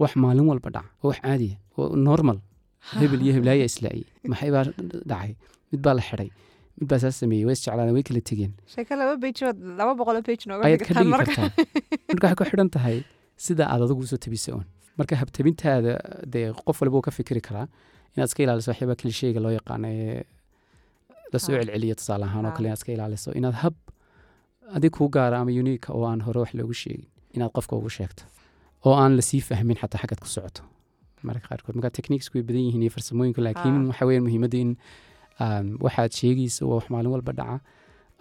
[0.01, 2.37] Wax maalin walba dhaca oo wax caadiya oo normal
[3.01, 4.63] hebel iyo heblaaya islaayay maxay baa
[5.11, 5.31] dhacay
[5.71, 6.29] mid baa la xidhay
[6.79, 8.51] mid baa saas sameeyey way isjeclaadeen way kala tegeen
[10.67, 10.93] ayaad ka
[12.23, 12.97] waxay ku xidhan tahay
[13.45, 14.65] sida aad adigu u soo tabisa un
[14.99, 15.93] marka habtabintaada
[16.33, 17.67] dee qof walba uu ka fikiri karaa
[18.15, 20.21] inaad iska ilaaliso waxyaaba klisheega loo yaqaano ee
[21.33, 21.59] la soo Ah.
[21.61, 22.55] celceliya tusaale ahaan oo Ah.
[22.55, 23.75] kale inaad iska ilaaliso inaad hab
[24.75, 28.23] adig kuu gaara ama uniika oo aan hore wax loogu sheegin inaad qofka ugu sheegto
[28.87, 30.61] oo aan la sii fahmin xataa xaggaad ku socoto
[31.29, 33.87] marka qaarkood marka techniques way badan yihiin iyo farsamooyinku laakiin Ah.
[33.89, 34.71] waxa muhiimadda in
[35.43, 37.57] um, waxaad sheegayso waa wax maalin walba dhaca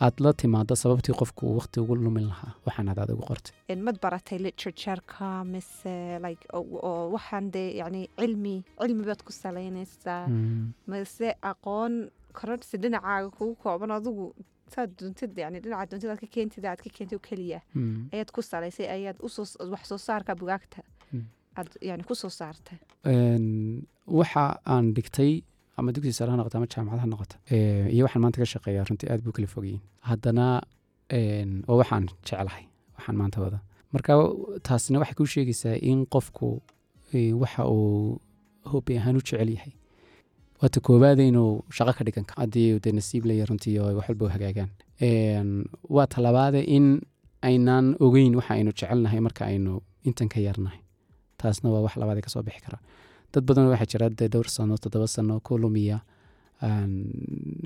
[0.04, 2.52] aad la timaado sababtii qofku uu waqti ugu lumin lahaa.
[2.66, 3.54] Waxaan aad adigu qortay.
[3.86, 5.94] Mad baratay literatureka mise
[6.24, 6.44] like
[7.14, 10.24] waxaan dee yani cilmi cilmi baad ku salaynaysaa
[10.90, 11.94] mise aqoon
[12.38, 14.24] kororsi dhinacaaga kugu kooban adigu
[14.74, 17.60] saad duntid yani dhinaca duntid aad ka keentid aad ka keentid oo keliya.
[17.74, 18.08] Mm.
[18.14, 20.80] ayaad ku salaysay ayaad u soo wax soo saarka bugaagta
[21.58, 22.78] Aad yani ku soo saartay?
[23.12, 23.46] Een,
[24.18, 24.44] waxa
[24.74, 25.32] aan dhigtay
[25.76, 28.84] ama dugsi sare ha noqoto ama jaamacad ha noqoto ee, iyo waxaan maanta ka shaqeeyaa
[28.88, 30.46] runtii aad buu kala fogyiin haddana
[31.68, 32.64] waa waxaan jeclahay
[32.96, 33.58] waxaan maanta wada.
[33.92, 34.12] Marka
[34.66, 36.48] taasina waxay kuu sheegaysaa in qofku
[37.42, 38.18] waxa uu
[38.72, 39.72] hobi ahaan u jecel yahay.
[40.60, 44.70] Waata koowaada inuu shaqo ka dhigan haddii dee nasiib leeyahay runtii oo wax walba hagaagaan.
[45.94, 46.86] Waa talabaade in
[47.48, 49.72] aynaan ogeyn waxa aynu jecelnahay marka aynu
[50.08, 50.78] intan ka yarnahay
[51.42, 52.78] taasna waa wax labaad ka soo bixi kara.
[53.32, 55.98] Dad badan waxaa jira dee dhowr sano toddoba sano ku lumiya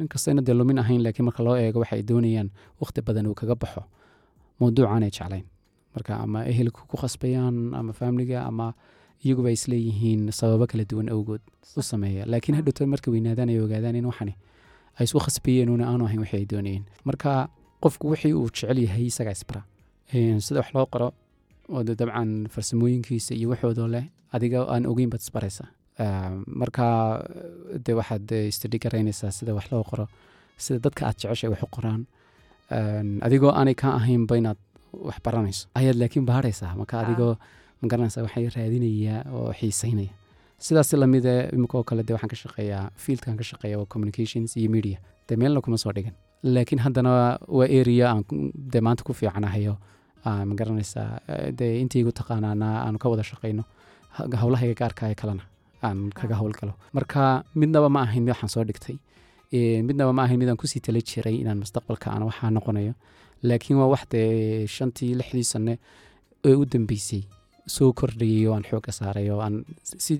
[0.02, 2.48] inkastayna dee lumin ahayn laakiin marka loo eego waxa ay doonayaan
[2.80, 3.82] waqti badan uu kaga baxo.
[4.60, 5.44] Mawduucan ay jeclayn.
[5.94, 8.74] Marka ama ehelku ku khasbayaan ama faamiliga ama
[9.24, 11.40] iyaguba isleeyihiin sababo kala duwan awgood
[11.76, 12.24] u sameeya.
[12.26, 14.34] Laakiin hadhowto markay weynaadaan ay ogaadaan in waxani
[14.98, 16.84] ay isku khasbayeen una aanu ahayn waxay ay doonayeen.
[17.04, 17.48] Marka
[17.82, 19.62] qofku wixii uu jecel yahay isagaa isbara
[20.46, 21.08] sida wax loo qoro
[21.74, 24.04] oo de dabcan farsamooyinkiisa iyo waxoodoo leh
[24.36, 25.68] adiga aan ogeyn baad isbaraysaa
[26.60, 26.86] marka
[27.86, 30.04] de waxaad eh, istadhi garaynaysaa sida wax loo qoro
[30.64, 32.02] sida dadka aad jeceshay wax u qoraan.
[33.26, 34.58] Adigoo aanay ka ahaynba inaad
[35.08, 35.68] wax baranayso.
[35.74, 37.34] Ayaad laakiin baaraysaa marka adigoo
[37.80, 40.12] ma garanaysaa waxay raadinayaa oo xiisaynaya
[40.58, 43.86] sidaas la mid e imika oo kale de waxaan ka shaqeeyaa fieldkan ka shaqeeya waa
[43.92, 44.98] communications iyo media.
[45.28, 46.14] De meelna kuma soo dhigan.
[46.42, 48.24] Laakiin haddana waa area aan
[48.72, 49.78] de maanta ku fiicanahayo Ah,
[50.48, 53.62] ma garanaysaa eh, dee intaygu taqaanaana aanu ka wada shaqayno
[54.16, 55.42] ha- howlahayga gaarka ee kalena
[55.86, 56.38] aan kaga Ah.
[56.40, 57.20] howlgalo marka
[57.60, 58.96] midnaba ma ahayn mid waxaan soo dhigtay.
[59.56, 62.92] Eh, midnaba ma ahayn midaan ku sii tala jiray inaan mustaqbalka aan waxaa noqonayo.
[63.48, 65.74] Laakiin waa wax dee shantii lixdii sane
[66.48, 67.22] ee u dambeysay.
[67.74, 69.54] Soo kordhayay oo aan xoogga saaray oo aan
[70.04, 70.12] si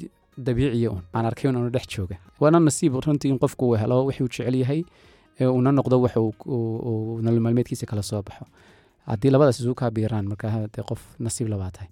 [0.47, 2.17] dabiiciya un aan arkay un aanu dhex jooga.
[2.41, 4.81] Waana nasiib runtii in qofku uu helo wixii uu jecel yahay
[5.41, 8.45] ee uuna noqdo wax uu nolol maalmeedkiisa kala soo baxo
[9.11, 11.91] haddii labadaas isu kaa biiraan marka dee qof nasiib labaa tahay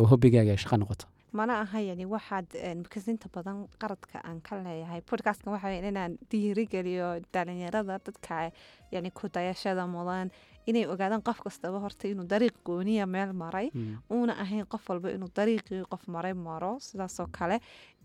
[0.00, 1.06] oo hobigaaga ay shaqo noqoto.
[1.32, 2.46] Mana aha yani waxaad
[2.82, 5.00] because inta badan qaradka aan ka leeyahay.
[5.00, 8.50] Podcastkan waxa weeye inaan dhiirigeliyo dhalinyarada dadka
[8.92, 10.28] yani ku dayashada mudan
[10.66, 13.70] inay ogaadaan qof kastaba horta inuu dariiq gooniya meel maray
[14.12, 17.60] uuna ahayn qof walba inuu dariiqii qof maray maro sidaasoo kale.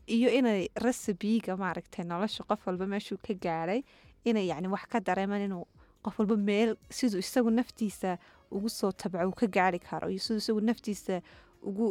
[0.07, 3.82] Iyo inay recibiga maaragtay nolosha qof walba meeshuu ka gaadhay
[4.25, 5.65] inay yani wax ka dareemaan inuu
[6.08, 8.18] qof walba meel siduu isagu naftiisa
[8.55, 11.22] ugu soo tabco uu ka gaari karo iyo siduu isagu naftiisa
[11.70, 11.88] ugu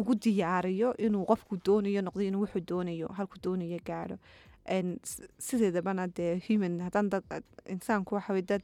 [0.00, 3.78] ugu diyaariyo inuu qofku doonayo noqdo inuu wuxuu doonayo halku doonayo
[5.10, 7.24] s- sideedabana dee human haddaan dad
[7.74, 8.62] insaanku waxa weye dad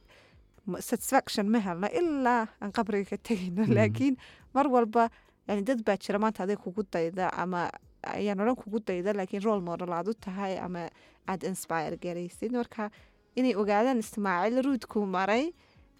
[0.79, 3.65] satisfaction ma helno ilaa aan qabriga ka tegayno.
[3.65, 3.73] Mm.
[3.77, 4.15] laakiin
[4.53, 5.09] mar walba
[5.47, 7.69] yani dad baa jira maanta adig kugu dayda ama
[8.03, 10.89] ayaan odhan kugu dayda laakiin role model aad u tahay ama
[11.27, 12.89] aad inspire garaysid marka
[13.39, 15.45] inay ogaadaan ismaaciil ruudkuu maray.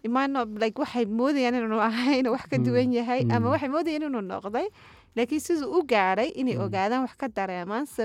[0.06, 3.52] Imaano like waxay moodayaan inuu ahayn wax ka Mm, duwan yahay ama mm.
[3.54, 4.66] waxay moodayaan inuu noqday.
[5.16, 6.64] Laakiin siduu u gaadhay inay Mm.
[6.64, 8.04] ogaadaan wax ka dareemaan so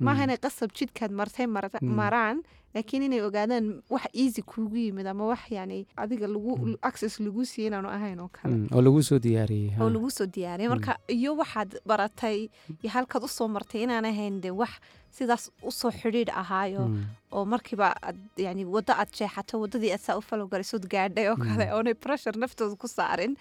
[0.00, 2.42] maaha inay qasab jidkaad martay marta- maraan
[2.74, 6.76] laakiin inay ogaadaan wax easy kuugu yimid ama wax yani adiga lagu Mm.
[6.82, 8.54] access lagu siiyey inaanu ahayn oo kale.
[8.54, 10.74] Mm, oo lagu soo diyaariyey oo lagu soo diyaariyay Mm.
[10.74, 12.48] marka iyo waxaad baratay
[12.82, 14.70] iyo halkaad u soo martay inaan ahayn de wax
[15.10, 16.84] sidaas u soo xidhiidh ahaayo
[17.32, 17.88] oo markiiba
[18.36, 22.76] yani waddo aad jeexato waddadii aad saa u falowgalisood gaadhay oo kale oonay pressure naftooda
[22.76, 23.32] ku saarin.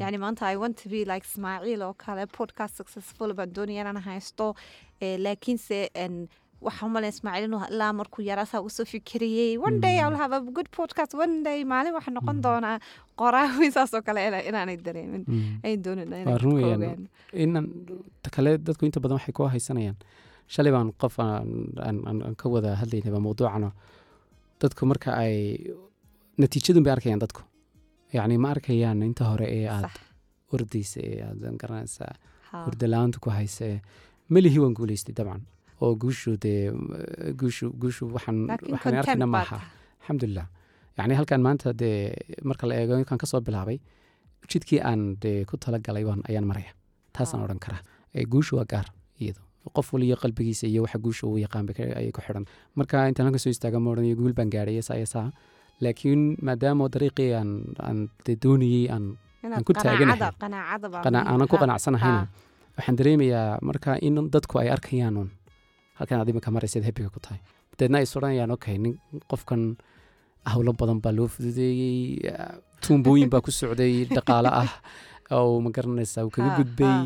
[0.00, 4.00] Yani maanta i want to be like ismaaciil oo kale podcast successful baan doonaya inaan
[4.08, 4.54] haysto
[5.00, 5.78] eh, laakiinse
[6.60, 10.02] en, waxaan umalaya ismaaciil inuu ilaa markuu yaraasaa u soo fikiriyey one day Mm.
[10.04, 11.14] i'll have a good podcast.
[11.24, 12.42] One day maalin waxaa noqon Mm.
[12.46, 12.76] doonaa
[13.20, 15.24] qoraawi saas oo kale ina- inaanay dareemin.
[15.28, 15.60] Mm.
[15.64, 17.08] ay doonin Waa run
[17.44, 17.66] inan
[18.36, 19.96] kale dadku inta badan waxay ku haysanayaan.
[20.54, 23.70] Shalay baan qof aan, ka wada hadlaynaba mawduucano.
[24.60, 25.34] Dadku marka ay
[26.38, 27.40] natiijadun bay arkayaan dadku.
[28.16, 29.90] Yacni ma arkayaan inta hore ee aad
[30.54, 32.12] ordaysa ee aad garanaysaa
[32.50, 32.64] ha.
[32.66, 33.78] hurdalaanta ku haysa ee
[34.34, 35.42] melihii waan guulaystay dabcan
[35.82, 36.70] oo guushu dee
[37.40, 38.38] guushu guushu waxaan
[38.74, 39.58] waxaan arkayna maaha.
[40.00, 40.46] alxamdulilah
[40.98, 42.14] yacni halkan maanta dee
[42.48, 43.78] marka la eego kan ka soo bilaabay
[44.50, 46.72] jidkii aan dee ku talagalay waan ayaan maraya.
[47.14, 47.44] Taasaan Ah.
[47.46, 47.80] odhan karaa.
[48.14, 48.86] Ee, guushu waa gaar
[49.22, 49.40] iyado.
[49.76, 51.64] Qof waliyo qalbigiisa iyo waxa guusha uu yaqaan
[52.00, 52.44] ayay ku xidhan.
[52.78, 55.28] Marka intaan halka soo istaaga ma odhanayo guul baan gaadhay saa iyo saa
[55.84, 57.50] laakiin maadaama dariiqii aan
[57.86, 59.04] aan dee doonayey aan
[59.44, 60.20] inaad ku taaganahay.
[61.30, 61.60] aanan ku ah.
[61.62, 62.28] qanacsanahayna Ha.
[62.76, 65.16] waxaan dareemayaa marka in dadku ay arkayaan
[65.98, 67.40] halkan aad imika maraysaad habiga ku tahay.
[67.78, 68.94] Deedna ay odhanayaan okay nin
[69.30, 69.62] qofkan
[70.52, 74.70] howlo badan baa loo fududeeyey ah, tuumbooyin baa ku socday dhaqaale ah
[75.38, 76.98] oo ma garanaysaa uu kaga gudbay.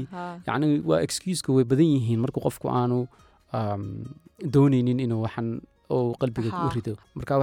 [0.46, 2.98] yacni waa excuuska way badan yihiin marka qofku aanu
[3.58, 3.84] um,
[4.54, 5.48] dooneynin inuu waxan
[5.94, 6.94] oo qalbiga u rido.
[7.18, 7.38] Marka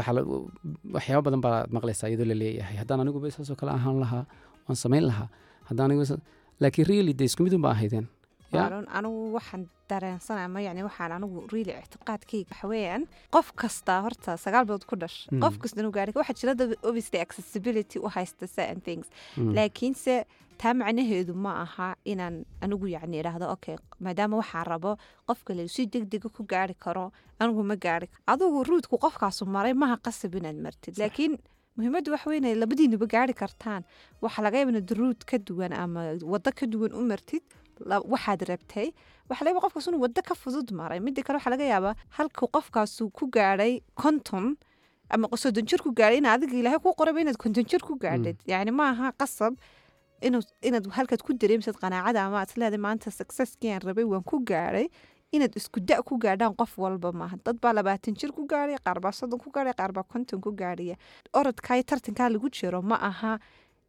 [0.96, 2.78] waxyaabo badan baa maqlaysaa iyadoo la leeyahay.
[2.82, 4.24] Haddaan aniguba saasoo kale ahaan lahaa
[4.66, 5.30] waan samayn lahaa.
[5.70, 6.18] Haddaan aniguba
[6.62, 7.44] laakiin really de isku
[7.74, 8.06] ahaydeen
[8.54, 13.04] Waaron, anigu waxaan dareensanaya ma yani waxaan anigu really ictiqaadkayga waxa weeyaan
[13.36, 15.42] qof kasta horta sagaal bilood ku dhash Mm.
[15.44, 16.54] qof kasta inuu gaari waxaa jira
[16.90, 19.54] obviously accessibility u haysta certain things Mm.
[19.58, 20.16] laakiinse
[20.62, 23.76] taa macnaheedu ma aha inaan anigu yani idhaahdo okay
[24.06, 24.92] maadaama waxaan rabo
[25.28, 29.74] qof kale si degdega ku gaari karo anigu ma gaari karo adigu ruudku qofkaasu maray
[29.74, 31.34] maha qasab inaad martid laakiin
[31.78, 33.82] muhiimaddu waxa weyn labadiinuba gaari kartaan
[34.24, 36.00] waxa laga yaaba inaad ruud ka duwan ama
[36.34, 37.44] waddo ka duwan u martid
[38.14, 38.88] waxaad rabtay.
[39.30, 42.48] Waxa laga yaaba qofkaas inuu waddo ka fudud maray midda kale waxaa laga yaabaa halkuu
[42.56, 44.56] qofkaasu ku gaadhay konton
[45.10, 48.38] ama soddon jir ku gaadhay in adiga ilaahay kuu qorayba inaad konton jir ku gaadhid.
[48.52, 49.54] Yani ma aha qasab
[50.22, 54.88] inaad halkaad ku dareemsad qanaacada ama aad leedahay maanta successkii aan rabay waan ku gaadhay.
[55.36, 57.36] Inaad isku da ku gaadhaan qof walba maaha.
[57.46, 60.52] Dad baa labaatan jir ku gaadhay qaar baa soddon ku gaadhay qaar baa konton ku
[60.62, 60.96] gaadhaya
[61.34, 63.34] orodkaa tartankaa lagu jiro ma aha.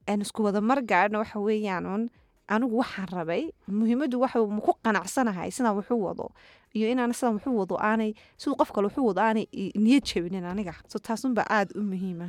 [0.08, 2.02] Aan isku wada mar gaadhna waxa weeyaan un
[2.48, 6.30] anigu waxaan rabay muhiimaddu waxa ma ku qanacsanahay sidaan wuxuu wado
[6.76, 10.74] iyo inaan sidaan wuxuu wado aanay siduu qof kale wuxuu wado aanay niyad jabinin aniga.
[10.88, 12.28] So taasunbaa aada u muhiima.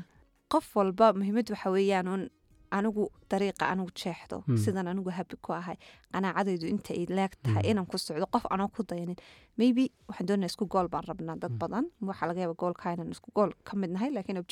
[0.49, 2.29] Qof walba muhiimaddu waxa weeyaan un
[2.77, 4.57] anigu dariiqa anigu jeexdo Mm.
[4.63, 5.77] sidan anigu habi ku ahay
[6.13, 7.71] qanaacadaydu inta ay leeg tahay Mm.
[7.71, 9.17] inaan ku socdo qof anoo ku dayanin
[9.59, 11.59] maybe waxaan doonaa isku gool baan rabnaa dad Mm.
[11.61, 14.43] badan waxaa laga yaaba goolka inaan isku gool ka mid nahay laakiin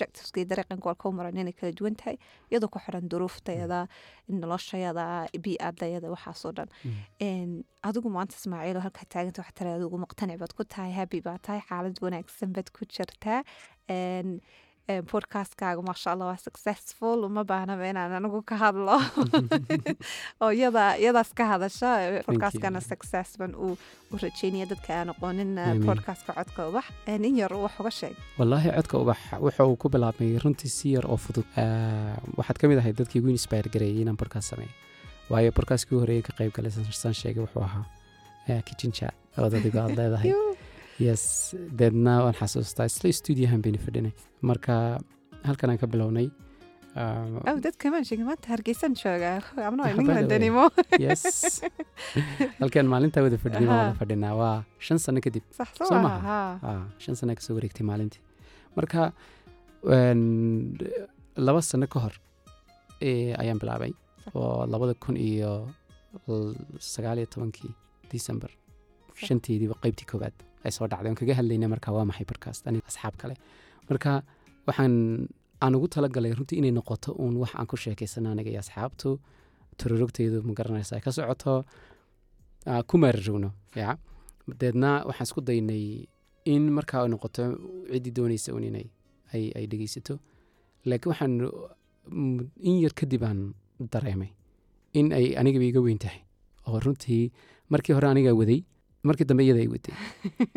[0.52, 2.18] dariiqan goolka u maran inay kala duwan tahay
[2.52, 3.80] iyadoo ku xiran duruuftayada
[4.42, 5.06] noloshayada
[5.44, 6.70] bii'adayada waxaasoo dhan
[7.88, 11.62] adigu maanta ismaaciilo halkaa taaganta wax tara adigu muqtanic baad ku tahay happy baa tahay
[11.70, 13.40] xaalad wanaagsan baad ku jirtaa
[14.86, 18.98] podcastkaaga maasha allah waa successful uma baahnaba inaan anigu ka hadlo.
[20.42, 23.74] Oo iyada iyadaas ka hadasha eh, podcastkana success ban u
[24.14, 25.86] u rajeynaya dadka aan aqoonin eh, Amiin.
[25.90, 26.86] podcastka codka ubax.
[27.08, 28.16] In yar wax uga sheeg.
[28.38, 31.48] Wallaahi codka ubax wuxa uu ku bilaabmay runtii si yar oo fudud.
[32.38, 34.70] Waxaad ka mid ahayd dadkii igu inspire gareeyay inaan podcast sameeyo
[35.34, 37.86] waayo podcastkii u horreeyay ka qayb galay saan sheegay wuxuu ahaa
[38.54, 39.18] ah, kitchen chat.
[39.38, 40.55] Oo dadigo aad leedahay
[41.00, 41.24] yes
[41.80, 44.14] deedna waan xasuustaa isla studiohan bayna fadhinay
[44.50, 44.74] marka
[45.48, 46.28] halkan aan ka bilownay
[50.38, 50.66] animo
[51.06, 51.24] yes.
[52.62, 55.44] Halkan maalintaa wada fadhinay wada fadhinaa waa shan sano kadib
[55.90, 56.40] Soo maha?
[57.04, 58.22] shan sano ka soo wareegtay maalintii
[58.78, 59.12] marka
[61.48, 62.16] laba sano ka hor
[63.42, 63.92] ayaan bilaabay.
[64.38, 65.52] Oo labada kun iyo
[66.80, 67.72] sagaal iyo tobankii
[68.14, 68.50] december.
[69.26, 70.36] Shanteediiba qaybtii koowaad
[70.68, 71.10] ay soo dhacday.
[71.12, 72.62] Aan kaga hadlaynay marka waa maxay podcast?
[72.68, 73.36] Aniga asxaab kale.
[73.90, 74.12] Marka
[74.68, 74.94] waxaan
[75.64, 79.10] aan ugu talagalay runtii inay noqoto uun wax aan ku sheekaysana aniga iyo asxaabtu.
[79.80, 81.54] Turorogteydu ma garanaysa ay ka socoto
[82.90, 83.50] ku maararowno
[83.82, 83.90] ya
[84.60, 85.84] deedna waxaan isku daynay
[86.54, 87.44] in markaa ay noqoto
[87.92, 88.88] ciddii doonaysa un inay
[89.34, 90.16] ay, dhegeysato
[90.90, 91.34] laakiin waxaan
[92.70, 93.40] in yar kadib aan
[93.92, 94.32] dareemay
[95.00, 96.22] in ay anigaba iga weyn tahay.
[96.68, 97.32] Oo runtii
[97.70, 98.60] markii hore anigaa waday
[99.10, 99.96] markii dambe iyada ay waday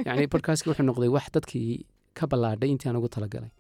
[0.07, 1.69] yacni podcastka wuxuu noqday wax dadkii
[2.19, 3.53] ka ballaadhay intii aan ugu talagalay.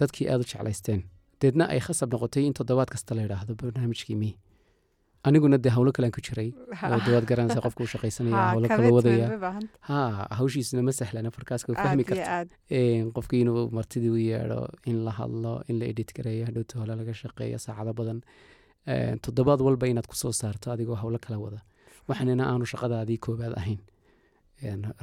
[0.00, 1.02] Dadkii aad u jeclaysteen.
[1.42, 4.30] Deedna ay khasab noqotay in toddobaad kasta la yidhaahdo barnaamijkii mi
[5.28, 6.48] aniguna dee howlo kalean ku jiray
[6.90, 9.26] oo dawaad garanaysa qofka u shaqaysanaya howlo kala wadaya.
[9.88, 9.98] ha
[10.38, 12.38] hawshiisuna ma sahlana markaaska u fahmi karta
[13.16, 14.60] qofkii inuu martidii u yeedho
[14.90, 18.22] in la hadlo in la edit gareeyo hadhowta hole laga shaqeeyo saacado badan.
[19.26, 21.60] Toddobaad walba inaad ku soo saarto adigoo howlo kala wada
[22.08, 23.80] waxanina aanu shaqadaadii koobaad ahayn.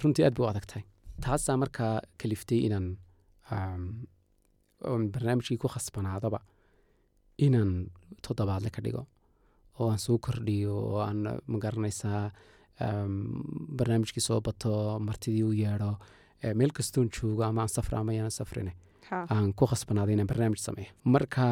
[0.02, 0.84] Runtii aad bay u adag tahay
[1.24, 2.88] taasaa markaa kaliftay inaan
[5.14, 6.40] barnaamijkii ku khasbanaadaba
[7.46, 7.72] inaan
[8.26, 9.04] toddobaadle ka dhigo
[9.80, 11.20] oo aan soo kordhiyo oo aan
[11.52, 12.24] ma garanaysaa
[13.78, 14.74] barnaamijkii soo bato
[15.08, 15.92] martidii u yeedho
[16.60, 18.74] meel kastoon joogo ama aan safra ama yaanan safrine
[19.34, 20.92] aan ku khasbanaaday inaan barnaamij sameeyo.
[21.14, 21.46] Marka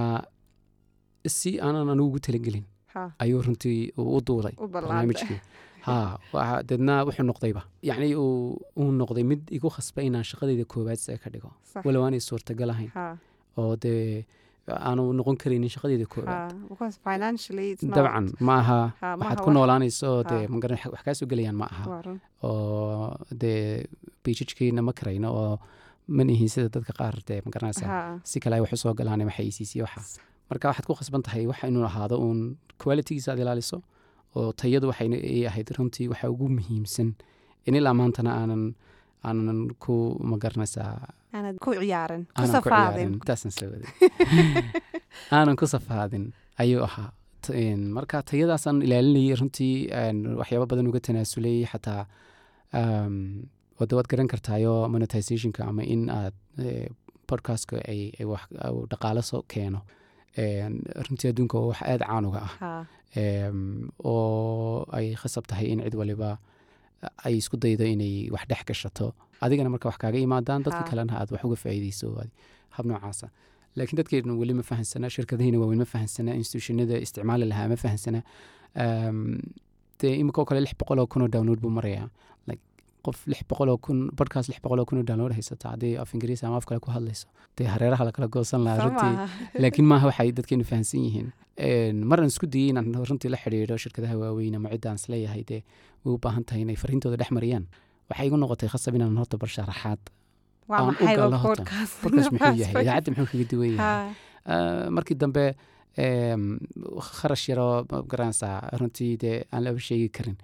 [1.37, 2.65] si aanan anigu ugu talagelin
[3.23, 5.39] ayuu runtii u duulay barnaamijkii.
[5.87, 5.95] Ha
[6.69, 7.61] deedna wuxuu noqdayba.
[7.89, 11.49] Yacni uu noqday mid igu khasba inaan shaqadayda koowaad se ka dhigo.
[11.85, 12.91] Walow aanay suurtagal ahayn
[13.57, 14.25] oo dee
[14.89, 16.51] aanu noqon karaynin shaqadayda koowaad.
[17.97, 18.79] Dabcan ma aha.
[19.19, 21.83] Waxaad ku noolaanayso oo dee magaran wax kaa soo gelayaan ma aha.
[22.43, 23.87] Oo dee
[24.23, 25.53] biijajkeena ma karayno oo
[26.15, 27.85] ma nihin sida dadka qaar dee magaranaysa
[28.29, 30.01] si kale ay wax u soo galaan ama xayisiisiyo waxa
[30.49, 32.39] marka waxaad ku khasban tahay waxa inuu ahaado uun
[32.81, 33.77] qualitygiisa aad ilaaliso
[34.37, 37.09] oo tayadu waxay ay ahayd runtii waxa ugu muhiimsan.
[37.67, 38.63] In ilaa maantana aanan
[39.27, 39.93] aanan ku
[40.29, 40.93] ma garanaysaa
[41.35, 41.69] aanad ku
[42.35, 42.55] aanan
[45.75, 46.25] safaadin.
[46.61, 47.09] ayuu ahaa.
[47.97, 52.01] Marka tayadaasaan ilaalinayay runtii een, waxyaabo badan uga tanaasulay xataa
[53.97, 56.33] waad garan kartaayo monetizationka ama in aad
[56.67, 56.89] eh,
[57.29, 58.43] podcastka ay, wax
[58.91, 59.21] dhaqaalo
[59.53, 59.79] keeno.
[59.79, 59.85] Een,
[60.35, 62.85] runtii adduunka waa wax aada caan uga ah
[64.03, 66.37] oo ay khasab tahay in cid waliba
[67.25, 69.13] ay isku daydo inay wax dhex gashato.
[69.41, 72.07] Adigana marka wax kaaga imaadaan dadka kalena aad wax uga faa'iideyso
[72.75, 73.27] hab noocaasa
[73.77, 78.19] laakiin dadkeenu weli ma fahansana shirkadahina waa weli ma fahansana institutionada isticmaali lahaa ma fahansana.
[79.99, 82.07] Dee imika oo kale lix boqol oo kun oo download buu marayaa
[83.07, 83.41] qof lix
[83.85, 83.99] kun
[84.89, 87.27] kun oo download haysata haddii af ingiriisi ama af kale ku hadlayso.
[87.57, 91.27] Dee hareeraha lakala goosan lahaa runtii laakiin maaha waxay dadkeenu fahansan yihiin.
[91.67, 95.43] Een, maraan isku dayey inaan runtii la xidhiidho shirkadaha waaweyn ama cidda aan is leeyahay
[95.49, 95.61] dee
[96.05, 97.65] way u baahan tahay inay fariintooda dhex mariyaan.
[98.09, 99.99] Waxay igu noqotay khasab inaan horta bar sharaxaad
[100.69, 101.63] aan u galo horta.
[102.03, 104.07] podcast muxuu yahay idaacadda muxuu kaga duwan yahay.
[104.07, 105.43] Ha, Ah, markii dambe
[105.97, 110.37] kharash yaroo ma garanaysaa runtii dee aan laba sheegi karin.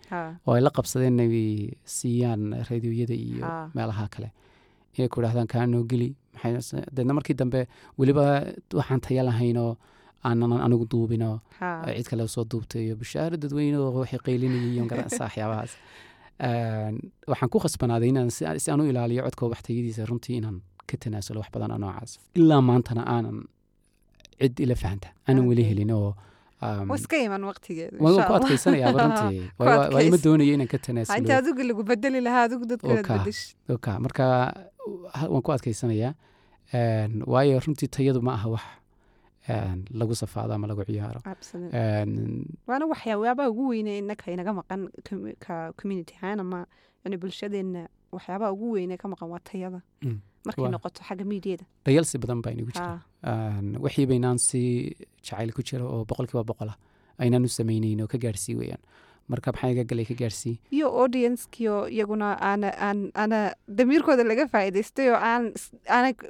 [0.48, 3.70] Oo ay la qabsadeen inay siiyaan raadiyooyada iyo Ah.
[3.76, 4.30] meelaha kale.
[4.98, 6.10] Inay ku idhahdaan kaa noo geli?
[6.96, 7.60] Deedna markii dambe
[8.00, 8.26] weliba
[8.80, 9.72] waxaan taya lahaynoo
[10.28, 11.38] aanan anigu duubinoo
[11.98, 15.72] cid kale soo duubtay iyo bishaaro dadweyne oo waxay qaylinayay iyo garanaysaa waxyaabahaas
[17.32, 20.58] waxaan ku khasbanaaday inaan si si aan u ilaaliyo codka waxtayadiisa runtii inaan
[20.90, 22.12] ka tanaasulo wax badan oo noocaas.
[22.40, 23.38] Ilaa maantana aanan
[24.40, 26.12] cid ila fahanta aanan weli helin oo
[26.96, 28.36] iska iman ku Allah.
[28.40, 32.66] adkaysanayaaba runtii waa ima doonayo inaan ka Ha, tanaasulo inta adigu lagu bedeli lahaa adigu
[32.72, 33.18] dadka Oo inaad kaa.
[33.24, 33.42] bedesh
[33.76, 34.24] oka marka
[35.34, 36.14] waan ku adkaysanayaa
[37.34, 38.66] waayo runtii tayadu ma aha wax
[40.00, 41.20] lagu safaado ama lagu ciyaaro
[42.68, 44.82] waana waxyaabaha ugu weyne innaka inaga maqan
[45.80, 46.60] community ahaan ama
[47.04, 47.82] yani bulshadeena
[48.16, 49.80] waxyaabaha ugu weyne ka maqan waa tayada.
[50.48, 53.00] Markay noqoto xagga miidiyada dhayalsi badan baa inagu jira.
[53.32, 54.62] Een, wixii baynaan si
[55.26, 56.74] jacayl ku jiro oo boqolkiiba boqola
[57.24, 58.84] aynaan u samaynayn oo ka gaarsii weeyaan.
[59.32, 63.40] Marka maxaa iga galay ka gaarsii iyo audiencekiyo iyaguna aana aan ana
[63.78, 65.44] damiirkooda laga faa'iidaystay oo aan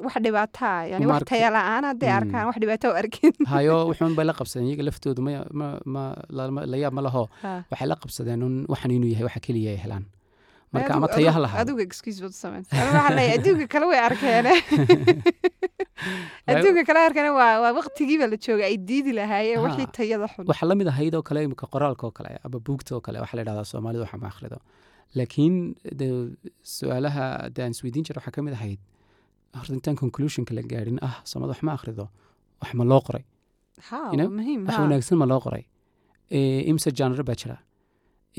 [0.06, 2.18] wax dhibaataa yani Uma wax taya la'aan hadday Mm.
[2.20, 3.34] arkaan wax dhibaato u arkin.
[3.54, 6.04] Hayo wuxuun bay la qabsadeen iyaga laftoodu ma
[6.38, 7.24] la- yaab ma laho.
[7.72, 10.06] Waxay la qabsadeen un waxan inuu yahay waxa keliya ay helaan
[10.74, 11.60] marka ama tayaha adigu- lahaa.
[11.64, 14.54] adigu excuse baad u samayn waxaa leeyahay adduunka kale way arkeene
[16.52, 19.66] adduunka kale arkana waa waqtigiiba la jooga ay diidi lahaayeen Ha.
[19.66, 20.44] wixii tayada xun.
[20.52, 23.38] Waxaa la mid ahayd oo kale imika qoraalka oo kale ama buugta oo kale waxaa
[23.40, 24.58] la idhahdaa soomaalida waxa ma akhrido.
[25.18, 25.56] Laakiin
[26.76, 27.26] su'aalaha
[27.56, 28.80] de aan isweydiin jira waxaa ka mid ahayd
[29.58, 32.06] horta intaan conclusionka la gaadhin ah soomaalida wax ma akhrido
[32.62, 33.24] wax ma loo qoray.
[34.68, 35.64] Wax wanaagsan ma loo qoray.
[36.38, 37.58] Eh, imse genre baa jira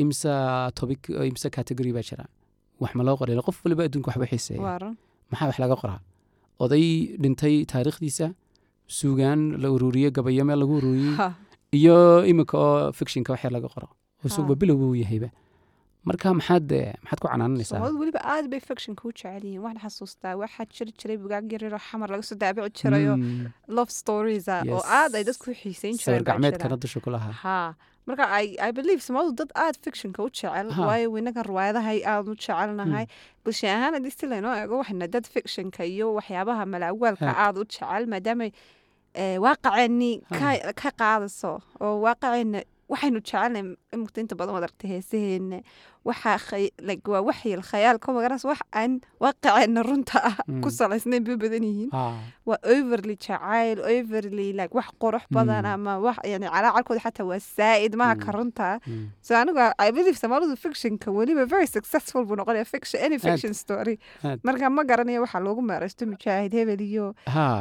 [0.03, 0.33] imse
[0.79, 1.01] topic
[1.31, 2.25] imse category baa jira
[2.83, 4.61] wax ma loo qoray qof waliba adduunka waxba xiiseeya
[5.31, 6.01] maxaa wax laga qoraa
[6.65, 6.87] oday
[7.23, 8.27] dhintay taariikhdiisa
[8.99, 11.27] suugaan la ururiye gabayo meel lagu ururiyey Ha.
[11.79, 11.97] iyo
[12.31, 13.89] imika oo fictionka wax yar laga qoro
[14.23, 15.29] oo isagba bilowba uu yahayba
[16.09, 17.79] marka maxaad eh, maxaad ku canaananaysaa?
[17.79, 21.83] Soomaalida weliba aad bay fictionka u jecel yihiin waxaan xasuustaa waxaa jiri jiray bugaag yaryaroo
[21.89, 26.25] xamar laga soo daabici jirayo Mm, love stories ah oo aad ay dadku xiiseyn jireen
[26.29, 27.57] gacmeedkana dusha ku lahaa ha
[28.09, 28.25] marka
[28.69, 33.07] i believe soomaalidu dad aad fictionka u jecel waayo inaga riwaayadahay aad u jecelnahay.
[33.45, 38.05] Bulsha ahaan haddii si laynoo eego waxayna dad fictionka iyo waxyaabaha malaawaalka aad u jecel
[38.13, 38.47] maadaama
[39.23, 40.11] eh, waaqaceeni
[40.83, 41.53] ka qaadayso
[41.85, 42.61] oo waaqaceena
[42.93, 45.59] waxaynu jecelnay imugta inta badan waad aragtay heesaheena
[46.05, 46.36] waxaa
[47.12, 50.77] waa waxyil khayaalka magaras wax aan waaqaceena runta ah ku Mm.
[50.78, 51.90] salaysnayn bay badan yihiin.
[52.48, 55.73] Waa overly jacayl overly like wax qurux badan Mm.
[55.74, 58.36] ama wax yani calaacarkooda xataa waa saa'id maha ka Mm.
[58.36, 58.69] runta.
[59.27, 63.97] So anigu i believe soomaalidu fictionka weliba very successful buu noqonaya fiction any fiction story.
[64.44, 67.06] Marka ma garanayo waxaa loogu meeraysto mujaahid hebel iyo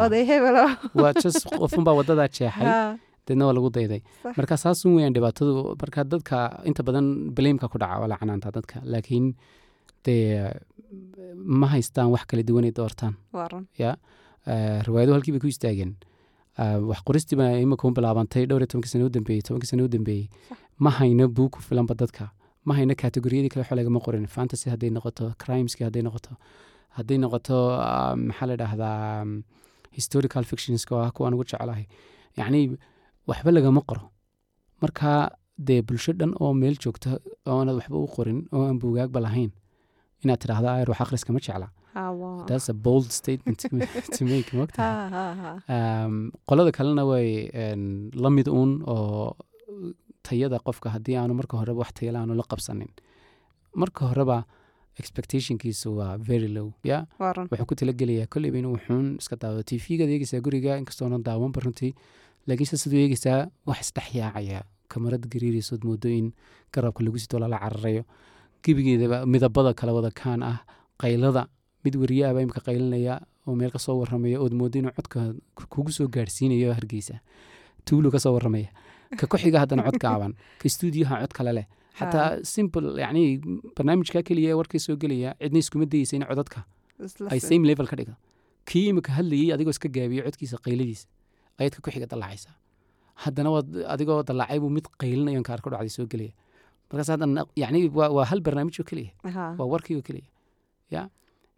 [0.04, 0.66] oday hebelo
[1.02, 2.68] waa just qofunbaa wadadaa jeexay
[3.28, 4.02] deedna waa lagu dayday.
[4.38, 6.38] Marka saasun weyaan dhibaatadu marka dadka
[6.70, 7.06] inta badan
[7.36, 9.26] baleemka ku dhaca waa la canaantaa dadka laakiin
[10.06, 10.52] dee
[11.62, 13.14] ma haystaan wax kala duwanay doortaan.
[13.36, 13.66] Waa run.
[13.80, 15.92] Eh, riwaayadu halkii bay ku istaageen.
[16.62, 19.84] Eh, wax qoristii baa imika u bilaabantay dhowr iyo tobankii sano u dambeeyey tobankii sano
[19.88, 20.28] u dambeeyey.
[20.84, 22.26] Ma hayno buug ku filanba dadka.
[22.66, 24.28] Ma hayno kategoriyadii kale waxba lagama qorin.
[24.36, 26.36] Fantasy hadday noqoto crimeski hadday noqoto.
[26.98, 29.44] Hadday noqoto ah, maxaa la dhahdaa um,
[29.98, 31.86] historical fictionska ah kuwaan ugu jecelahay
[32.38, 32.62] yacni
[33.30, 34.04] waxba lagama qoro.
[34.82, 35.12] Marka
[35.68, 37.10] dee bulsho dhan oo meel joogta
[37.46, 39.52] oonaad waxba u qorin oo aan buugaagba lahayn
[40.24, 40.68] inaad tidhaahdo
[41.48, 41.68] jecla
[42.50, 42.74] that's a
[45.16, 45.52] ha, ha.
[45.76, 47.28] Um, qolada kalena way
[48.24, 49.36] la mid uun oo
[50.28, 52.90] tayada qofka haddii aanu marka horeba wax tayala aanu la qabsanin.
[53.82, 54.38] Marka horeba
[55.02, 56.98] expectationkiisu waa very low ya?
[57.52, 61.94] Wuxuu ku talagelayaa kolleyba inuu wuxuun iska daawado tv-gaad eegeysaa guriga inkastoonan daawanba runtii
[62.48, 63.40] laakiinse siduu eegeysaa
[63.70, 64.60] wax isdhexyaacaya
[64.92, 66.28] kamarad gariiraysood moodo in
[66.74, 68.04] garabka lagu sito lala cararayo.
[68.64, 70.58] Gebigeedaba midabada kala wada kaan ah
[71.02, 71.48] qaylada.
[71.84, 73.16] Mid wariyaaba imika qaylinaya
[73.48, 75.20] oo meel ka soo waramaya ood moodo inuu codka
[75.74, 77.20] kugu soo gaarsiinayo hargeysa.
[77.86, 78.70] Tuulu ka soo waramaya
[79.20, 81.66] ka ku-xiga haddana cod gaaban ka stuudioha cod kale leh.
[82.00, 83.24] Xataa simple yacni
[83.76, 86.64] barnaamijka keliya ee warkay soo gelaya cidna iskuma dayeysa in codadka
[87.34, 88.16] ay same level ka dhigo.
[88.70, 91.06] Kii imika hadlayey adigoo iska gaabiyo codkiisa qayladiisa
[91.60, 92.56] ayaad ka ku-xiga dallacaysaa
[93.24, 96.34] haddana waad adigoo dallaacay buu mid qaylinayo inkaar ku dhacday soo gelaya
[96.90, 99.12] markaas haddana yacni waa, hal barnaamij oo keliya
[99.60, 100.28] waa warkii oo keliya
[100.96, 101.02] ya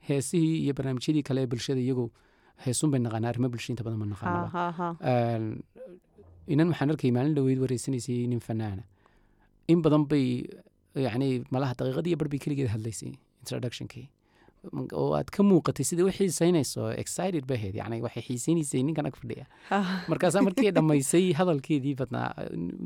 [0.07, 2.05] heesihii iyo barnaamijyadii kale ee bulshada iyagu
[2.65, 4.49] heesun bay naqaanaa arrimo bulsha inta badan ma naqaanaba.
[5.11, 5.45] Een,
[6.53, 8.83] inan waxaan arkay maalin dhoweyd wareysanaysay nin fanaana.
[9.71, 10.25] In badan bay
[11.05, 13.11] yacni malaha daqiiqadii iyo bar bay keligeed hadlaysay
[13.43, 14.05] introductionkii
[14.93, 17.75] oo aad ka muuqatay sida u xiiseynayso excited bay ahayd.
[17.81, 19.45] Yacni waxay xiiseynaysay ninkan ag fadhiya.
[19.69, 19.79] Ha.
[20.11, 22.29] markaasaa markii ay dhammaysay hadalkeedii badnaa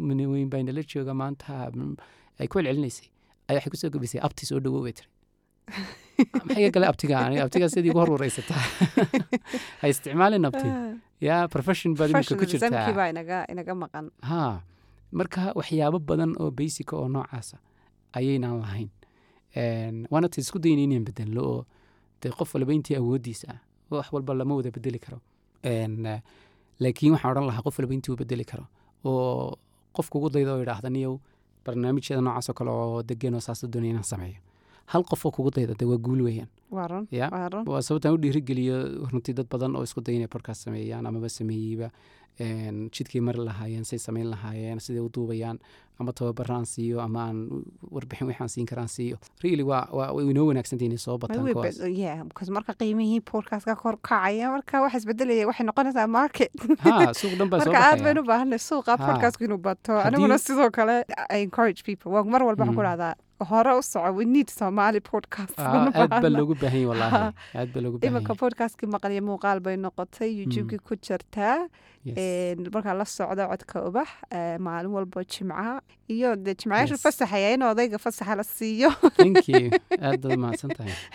[0.09, 1.95] manaweyn baa inala jooga maanta mm,
[2.39, 3.07] ay ku celcelinaysay
[3.49, 5.09] waxay ku soo gabisay abti soo dhawow bay tiri.
[6.45, 8.63] Maxay gale abtiga sidii ugu hor wareysataa
[9.81, 10.67] ha isticmaalin abti
[11.27, 12.85] yaa profession baad imika ku jirtaa.
[14.29, 14.41] ha
[15.11, 17.57] marka waxyaabo badan oo basica oo noocaasa
[18.17, 18.89] ayaynaan lahayn
[20.11, 21.65] waana ta isku dayna inaan bedelno oo
[22.21, 23.59] dee qof walba intii awooddiisa ah
[23.89, 25.19] wax walba lama wada bedeli karo.
[26.79, 28.65] Laakiin waxaan odhan lahaa qof walba intii uu bedeli karo
[29.05, 29.55] oo
[29.95, 31.15] qof kugu dayda oo idhaahda niyow
[31.65, 34.39] barnaamijyada noocaas oo kale oo degan oo saasa doonaya inaan sameeyo.
[34.91, 36.49] Hal qof oo kugu dayda dee waa guul weeyaan.
[37.11, 37.29] Ya
[37.65, 38.77] waa sababtaan u dhiirigeliyo
[39.11, 41.91] runtii dad badan oo isku daya inay sameeyaan amaba sameeyeyba
[42.95, 45.59] jidkay mari lahaayeen say samayn lahaayeen siday u duubayaan?
[45.99, 47.39] Ama tababaraan siiyo ama aan
[47.91, 49.17] warbixin waxaan siin karaan siiyo?
[49.43, 51.43] Really way inoo wanaagsantahay inay soo bataan
[52.57, 56.51] marka qiimihii podcastka kor kacaya marka wax isbedelaya waxay noqonaysaa market.
[57.21, 59.97] Suuq dhan baa marka aad baynu baahanay suuqa podcastku inuu bato.
[60.07, 61.03] Aniguna sidoo kale
[61.43, 62.11] encourage people.
[62.15, 62.87] Waa mar walba waxaan ku Mm.
[62.87, 63.13] dhahdaa
[63.51, 65.55] hore u soco we need somali podcast.
[65.57, 67.19] Ah, loogu baahan yahay wallaahi
[67.59, 68.41] aad baa loogu baahan iminka yahay.
[68.43, 71.57] podcastkii maqliyo muuqaal bay noqotay youtubekii ku jirtaa
[72.75, 74.09] markaa la socda codka ubax
[74.65, 75.81] maalin walba jimcaha.
[76.09, 77.03] Iyo dee jimcayaashu Yes.
[77.05, 78.89] fasaxaya in odayga fasaxa la siiyo.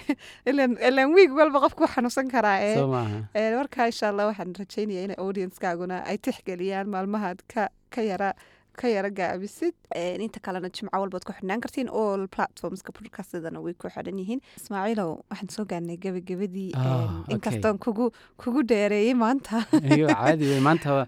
[0.46, 2.74] Ilan wiig walba qofku wuu xanuunsan karaa ee.
[2.78, 3.18] Soo maaha.
[3.34, 8.30] Ee, marka insha allah waxaan rajeynaya in audiencegaaguna ay tixgeliyaan maalmahaad ka ka yara
[8.80, 9.74] ka yara gaabisid.
[10.26, 14.40] Inta kalena jimco walbaad ku xidhnaan kartiin all platformska podcastadana way ku xidhan yihiin.
[14.60, 18.10] Ismaaciilow waxaan soo gaarnay gebagabadii Ah, inkastoon kugu
[18.42, 19.64] kugu dheereeyey maanta.
[19.96, 21.06] Iyo caadi wey maanta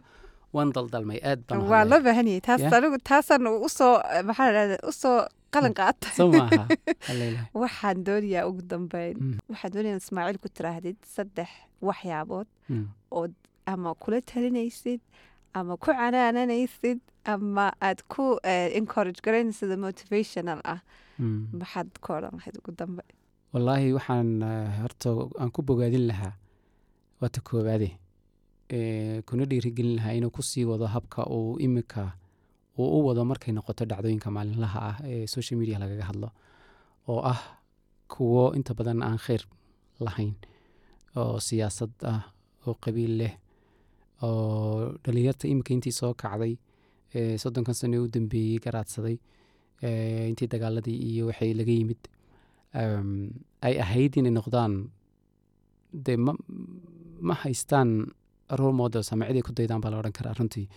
[0.57, 3.95] waan daldalmay aad baan waa loo baahan yahay taas anigu taasaan u soo
[4.29, 5.17] maxaa dhahda u soo
[5.55, 6.09] qalan qaata.
[6.19, 6.63] soo maaha
[7.13, 7.45] Allaylah.
[7.63, 9.17] waxaan doonayaa ugu dambeyn.
[9.21, 11.51] Mm, waxaan doonayaa ismaaciil ku tiraahdid saddex
[11.89, 12.87] waxyaabood mm.
[13.73, 15.01] ama kula talinaysid
[15.59, 17.01] ama ku canaananaysid
[17.33, 18.25] ama aad ku
[18.81, 20.81] encourage garaynaysa motivational ah
[21.61, 23.03] maxaad ku odhan lahayd ugu dambe
[23.53, 24.29] wallaahi waxaan
[24.83, 26.33] horta aan ku bogaadin lahaa
[27.21, 27.91] waa ta koowaade
[29.29, 32.03] kuna dhiirigelin lahaa inuu ku sii wado habka uu imika
[32.79, 36.29] uu u wado markay noqoto dhacdooyinka maalinlaha ah ee social media lagaga hadlo
[37.09, 37.41] oo ah
[38.13, 39.43] kuwo inta badan aan kheyr
[40.07, 40.35] lahayn
[41.21, 42.23] oo siyaasad ah
[42.67, 43.35] oo qabiil leh
[44.23, 46.53] oo dhalinyarta imika intii soo kacday
[47.15, 49.17] soddonkan sano u dambeeyey garaadsaday
[50.31, 52.03] intii dagaaladii iyo waxay laga yimid
[53.67, 54.73] ay ahayd inay noqdaan
[56.07, 57.91] de ma, haystaan
[58.59, 60.69] role models ama cid ay ku daydaan baa la odhan karaa runtii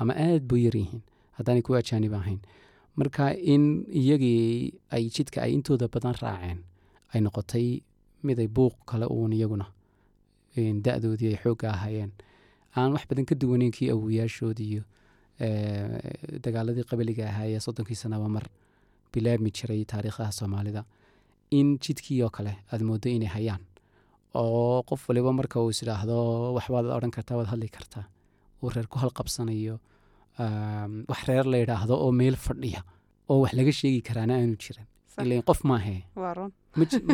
[0.00, 1.02] ama aad buu yar yihiin
[1.36, 2.40] haddaanay kuwa ajaanib ahayn.
[2.96, 6.58] Marka in iyagii ay jidka ay intooda badan raaceen
[7.12, 7.82] ay noqotay
[8.26, 9.66] mid ay buuq kale uun iyaguna
[10.84, 12.12] da-doodii ay xoogga ahaayeen.
[12.76, 14.86] Aan wax badan ka duwaneyn kii awowayaashoodii iyo eh,
[15.40, 18.44] dagaaladii qabiliga ahaa ee soddonkii sanaba mar
[19.12, 20.84] bilaabmi jiray taariikhaha soomaalida.
[21.50, 23.62] In jidkii oo kale aad mooddo inay hayaan
[24.34, 26.16] oo qof waliba marka uu isidhaahdo
[26.56, 28.04] waxbaad odhan kartaa waad hadli kartaa
[28.62, 29.78] uu reer ku halqabsanayo
[31.10, 32.80] wax reer la yidhaahdo oo meel fadhiya
[33.28, 34.86] oo wax laga sheegi karaana aanu jirin.
[35.22, 36.00] Ilan qof maahee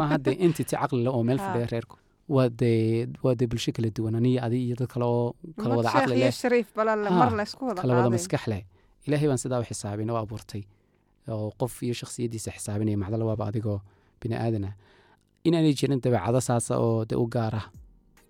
[0.01, 1.97] ma dee entity caqli leh oo meel fadhiya reerku
[2.35, 5.27] waa dee waa dee bulsho kala duwan aniyo adi iyo dad kale oo
[5.63, 8.03] kala wada Ummad sheekh caqli iyo leh shariif balale Ha, mar laysku wada kala wada
[8.07, 8.63] qaaday maskax leh
[9.07, 10.63] ilaahay baan sidaa u xisaabin oo abuurtay
[11.35, 13.79] oo qof iyo shakhsiyaddiisa xisaabinaya macdala waaba adigoo
[14.21, 14.75] bini aadan ah
[15.47, 17.63] inaanay jirin dabeecado saasa oo de u gaara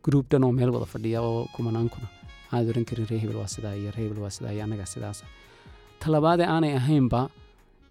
[0.04, 2.08] gruub dhan oo meel wada fadhiya oo kumanaankuna
[2.52, 5.24] aanad oran karin ree hebel waa sidaa iyo ree hebel waa sidaa iyo annagaa sidaasa
[6.02, 7.20] talabaade aanay ahaynba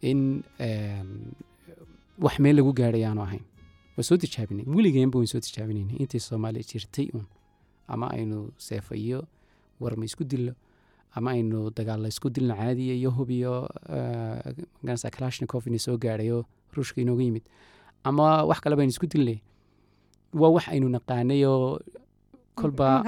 [0.09, 0.19] in
[2.25, 3.43] wax meel lagu gaadhay aanu ahayn
[3.99, 4.65] waa soo tijaabinay.
[4.75, 5.93] Weligeenba wayn soo tijaabinayna.
[5.99, 7.25] Intii soomaaliya jirtay un
[7.87, 9.27] ama aynu seefo iyo
[9.79, 10.53] warma isku dillo?
[11.15, 16.31] Ama aynu dagaal la isku dilno caadiya iyo hub iyo eh, kalashnikov ina soo gaadhay
[16.31, 17.43] oo ruushka inooga yimid.
[18.03, 19.41] Ama wax kale baynu isku dilnay?
[20.33, 21.79] Waa wax aynu naqaanay oo
[22.55, 23.03] kolba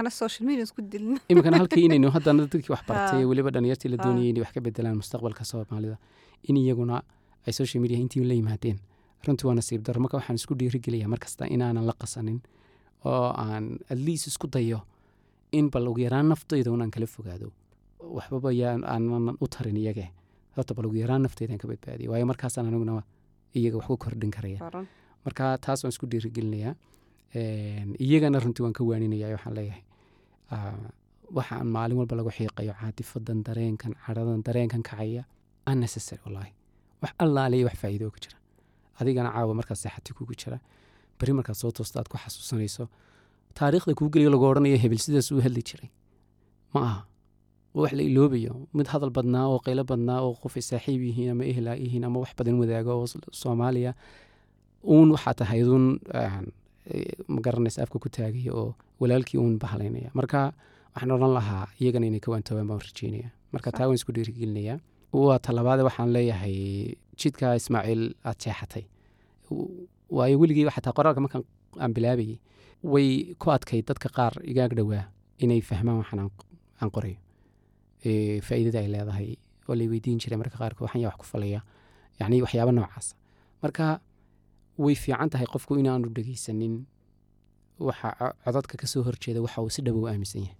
[1.29, 3.27] iminkana halkii inaynu haddana dadkii wax baratay Ha.
[3.27, 4.03] weliba dhalinyartii la Ha.
[4.03, 5.97] doonayay inay wax ka bedelaan mustaqbalka soomaalida
[6.43, 7.03] in iyaguna
[7.47, 8.79] ay social media intii la yimaadeen
[9.27, 12.39] runtii waa nasiib daro marka waxaan isku dhiirigeliyaa markasta inaanan la qasanin
[13.05, 14.79] oo aan at least isku dayo
[15.51, 17.47] in bal ugu yaraan naftayda unaan kala fogaado.
[18.17, 20.05] Waxbaba yaan aanan u tarin iyage
[20.55, 23.03] horta bal ugu yaraan naftaydan ka badbaadiya waayo markaasaan aniguna
[23.55, 24.59] iyaga wax ku kordhin karaya.
[25.25, 26.73] Marka taas waan isku dhiirigelinayaa
[28.05, 29.83] iyagana runtii waan ka waaninaya waxaan leeyahay.
[30.51, 30.73] Ah,
[31.37, 35.23] waxaan maalin walba lagu xiiqayo caatifadan dareenkan caradan dareenkan kacaya.
[35.71, 36.51] Unnecessary wallaahi.
[37.01, 38.37] Wax allaaliya wax faa'iido ku jira
[39.01, 40.57] adigana caawa markaad seexati kugu jira.
[41.19, 42.83] Beri markaad soo toosto aad ku xasuusanayso.
[43.57, 45.89] Taariikhda kuu geliyo lagu odhanayo hebel sidaas uu hadli jiray.
[46.73, 46.99] Ma aha.
[47.73, 48.53] Wax la iloobayo.
[48.77, 52.03] Mid hadal badnaa oo qaylo badnaa oo qof ay saaxiib yihiin ama ehel ay yihiin
[52.07, 53.07] ama wax badan wadaago oo
[53.41, 53.91] soomaaliya
[54.93, 55.85] uun waxaa tahay uun
[57.33, 60.39] ma garanaysa afka ku taagaya oo walaalkii uun bahalaynaya marka
[60.93, 62.43] waxaan odhan lahaa iyagana inay ka baan
[62.87, 63.29] rajeynaya.
[63.53, 64.79] Marka taa waan isku dhiirigelinayaa
[65.13, 66.55] waa talabaade waxaan leeyahay
[67.21, 68.83] jidka ismaaciil aad jeexatay
[70.17, 71.43] waayo weligii xataa qoraalka markaan
[71.83, 72.37] aan bilaabayay
[72.93, 73.09] way
[73.41, 75.03] ku adkayd dadka qaar igaag dhowaa
[75.43, 77.17] inay fahmaan waxaan aan- qorayo.
[78.47, 79.29] Faa'iidada ay leedahay
[79.69, 81.61] oo lay weydiin jiray marka qaarkood waxaan yaa wax ku falaya
[82.19, 83.07] yacni waxyaaba noocaas.
[83.63, 83.85] Marka
[84.83, 86.75] way fiican tahay qofku inaanu dhegeysanin
[87.87, 90.57] waxa co- codadka ka horjeeda waxa uu si dhow aaminsan yahay.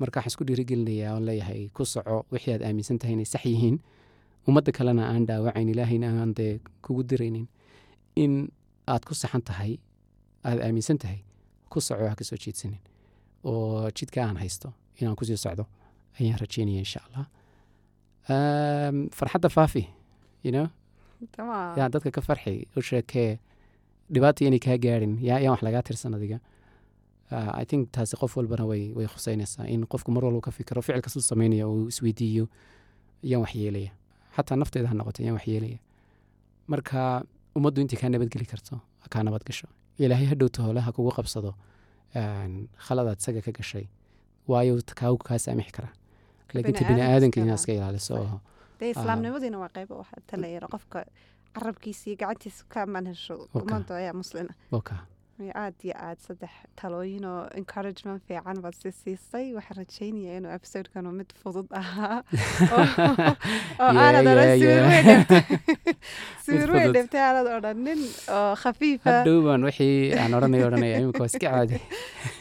[0.00, 3.76] Marka waxaan isku dhiirigelinayaa oo leeyahay ku soco wixii aad aaminsan tahay inay sax yihiin
[4.48, 6.52] ummadda kalena aan dhaawacayn ilaahayna aan dee
[6.84, 7.46] kugu diraynin
[8.22, 8.32] in
[8.92, 9.72] aad ku saxan tahay
[10.48, 11.20] aad aaminsan tahay
[11.72, 12.80] ku soco ha ka soo jeedsanin
[13.44, 14.68] oo jidka aan haysto
[15.00, 15.64] inaan ku sii socdo
[16.20, 17.26] ayaan rajeynaya insha allah.
[18.28, 19.84] Um, farxadda faafi
[20.44, 20.68] you know?
[21.76, 23.38] Dadka ka farxi u sheekee
[24.12, 26.38] dhibaata inay kaa gaarin yaa yaan wax lagaa tirsan adiga.
[27.30, 30.82] Uh, i think taasi qof walbana way way khuseynaysaa in qofku mar walba ka fikiro
[30.82, 32.44] ficil kastuu sameynaya uu isweydiiyo
[33.30, 33.90] yaan wax yeelaya
[34.36, 35.78] xataa nafteeda ha noqoto yaan wax yeelaya
[36.72, 36.98] marka
[37.58, 39.66] ummaddu intii kaa nabadgeli karto ha kaa nabad gasho
[40.04, 41.50] ilaahay hadhowta hole ha kugu qabsado
[42.86, 43.86] khaladaad isaga ka gashay
[44.50, 45.92] waayo kaagu kaa saamixi karaa
[46.54, 48.38] laakiin ta bini bini'aadamka aadanka inaad iska ilaaliso oo
[48.80, 50.98] dee islaamnimadiina waa qayb waxaa talayaro qofka
[51.56, 54.52] carabkiisa iyo gacantiisa ka manhasho ummadda ayaa muslina
[55.36, 56.50] oka Iyo aad iyo aad saddex
[56.80, 62.22] talooyin oo encouragement fiican baad si siisay waxaan rajeynaya inuu episodekanu mid fudud ahaa.
[62.76, 62.84] Oo
[63.84, 64.88] oo aanad oran yeah, sibir yeah.
[64.90, 65.26] weyn
[66.46, 66.94] sawir weyn fudud.
[66.96, 68.00] dhibtay aanad odhanin
[68.36, 69.10] oo khafiifa.
[69.18, 71.80] Hadhow baan wixii aan odhanaya odhanaya imika waa iska caadi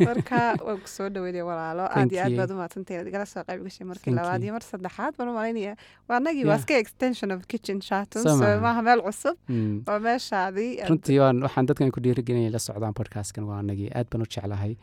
[0.08, 1.86] marka waan ku soo dhaweynaya walaalo.
[1.98, 4.64] Aad iyo aad baad u mahadsantahay inaad igala soo qayb gashay markii labaad iyo mar
[4.72, 5.14] saddexaad.
[5.20, 5.74] Baan u malaynaya
[6.10, 8.36] waa anagii waa iska extension of kitchen so
[8.66, 8.82] maaha.
[8.88, 9.36] meel cusub.
[9.50, 9.84] Mm.
[9.88, 14.08] waa meeshaadii aad- runtii waan waxaan dadkan ku dhiirigelinaya la socdaan podcastkan waa anagii aad
[14.12, 14.74] baan u jeclahay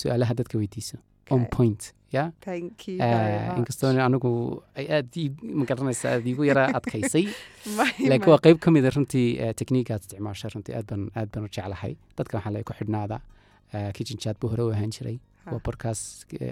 [0.00, 0.98] su'aalaha dadka weydiisa
[1.30, 1.92] on point.
[2.12, 2.32] ya
[3.58, 7.24] inkastoo anigu ay aad ii- ma garanaysa aad iigu yara adkaysay
[8.10, 11.44] laakiin waa qayb ka mida runtii eh, technique aad isticmaasha runtii aad baan aad baan
[11.48, 13.18] u jeclahay dadka waxaa la ku xidhnaada
[13.96, 15.18] kitchen chat buu hore u ahaan jiray
[15.52, 16.04] waa podcast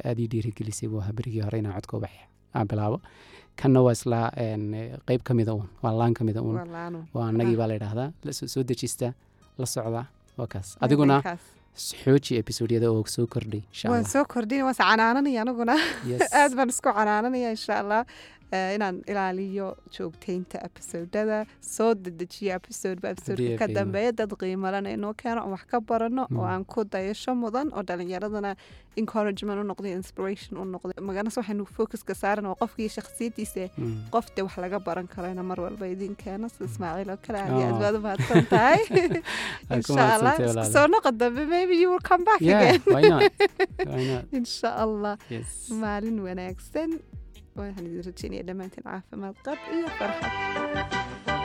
[0.09, 2.15] aad ii dhiirigelisay buu ahaa berigii hore inaan codka ubax
[2.55, 2.99] aan bilaabo
[3.61, 4.21] kanna waa isla
[5.09, 6.57] qayb ka mida uun waa laan ka mida uun
[7.17, 8.09] waa anagii baa la yidhaahdaa
[8.55, 9.09] soo dejista
[9.59, 10.03] la socda
[10.39, 11.17] waa kaas adiguna
[11.87, 15.75] xooji episodeyada oo soo kordhay waan soo kordhin waan is canaananaya aniguna.
[16.11, 16.23] Yes.
[16.41, 18.01] aad baan isku canaananaya insha allah
[18.53, 21.95] inaan ilaaliyo joogteynta episodada soo
[23.11, 26.51] episodeka Haddii ay ka dambeeya dad qiimalana inoo keeno oon wax ka barano oo Mm.
[26.51, 28.57] aan ku dayasho mudan oo dhalinyaradana
[28.97, 33.97] encouragement u noqday inspiration u noqday maganas waxaynu focuska saaran oo qofkii shakhsiyadiisa Mm.
[34.11, 37.39] qof de wax laga baran karo ina mar walba idin keeno sida ismaaciil oo kale
[37.39, 37.81] aad aad Oh.
[37.83, 38.81] baad u mahadsan tahay
[39.77, 43.23] insha allah isku soo noqo dambe maybe you will come back again why not?
[43.91, 44.25] Why not?
[44.33, 45.15] insha allah
[45.83, 46.91] maalin wanaagsan
[47.65, 51.36] waxaan idin rajeynaya dhammaantiin caafimaad qab iyo farxad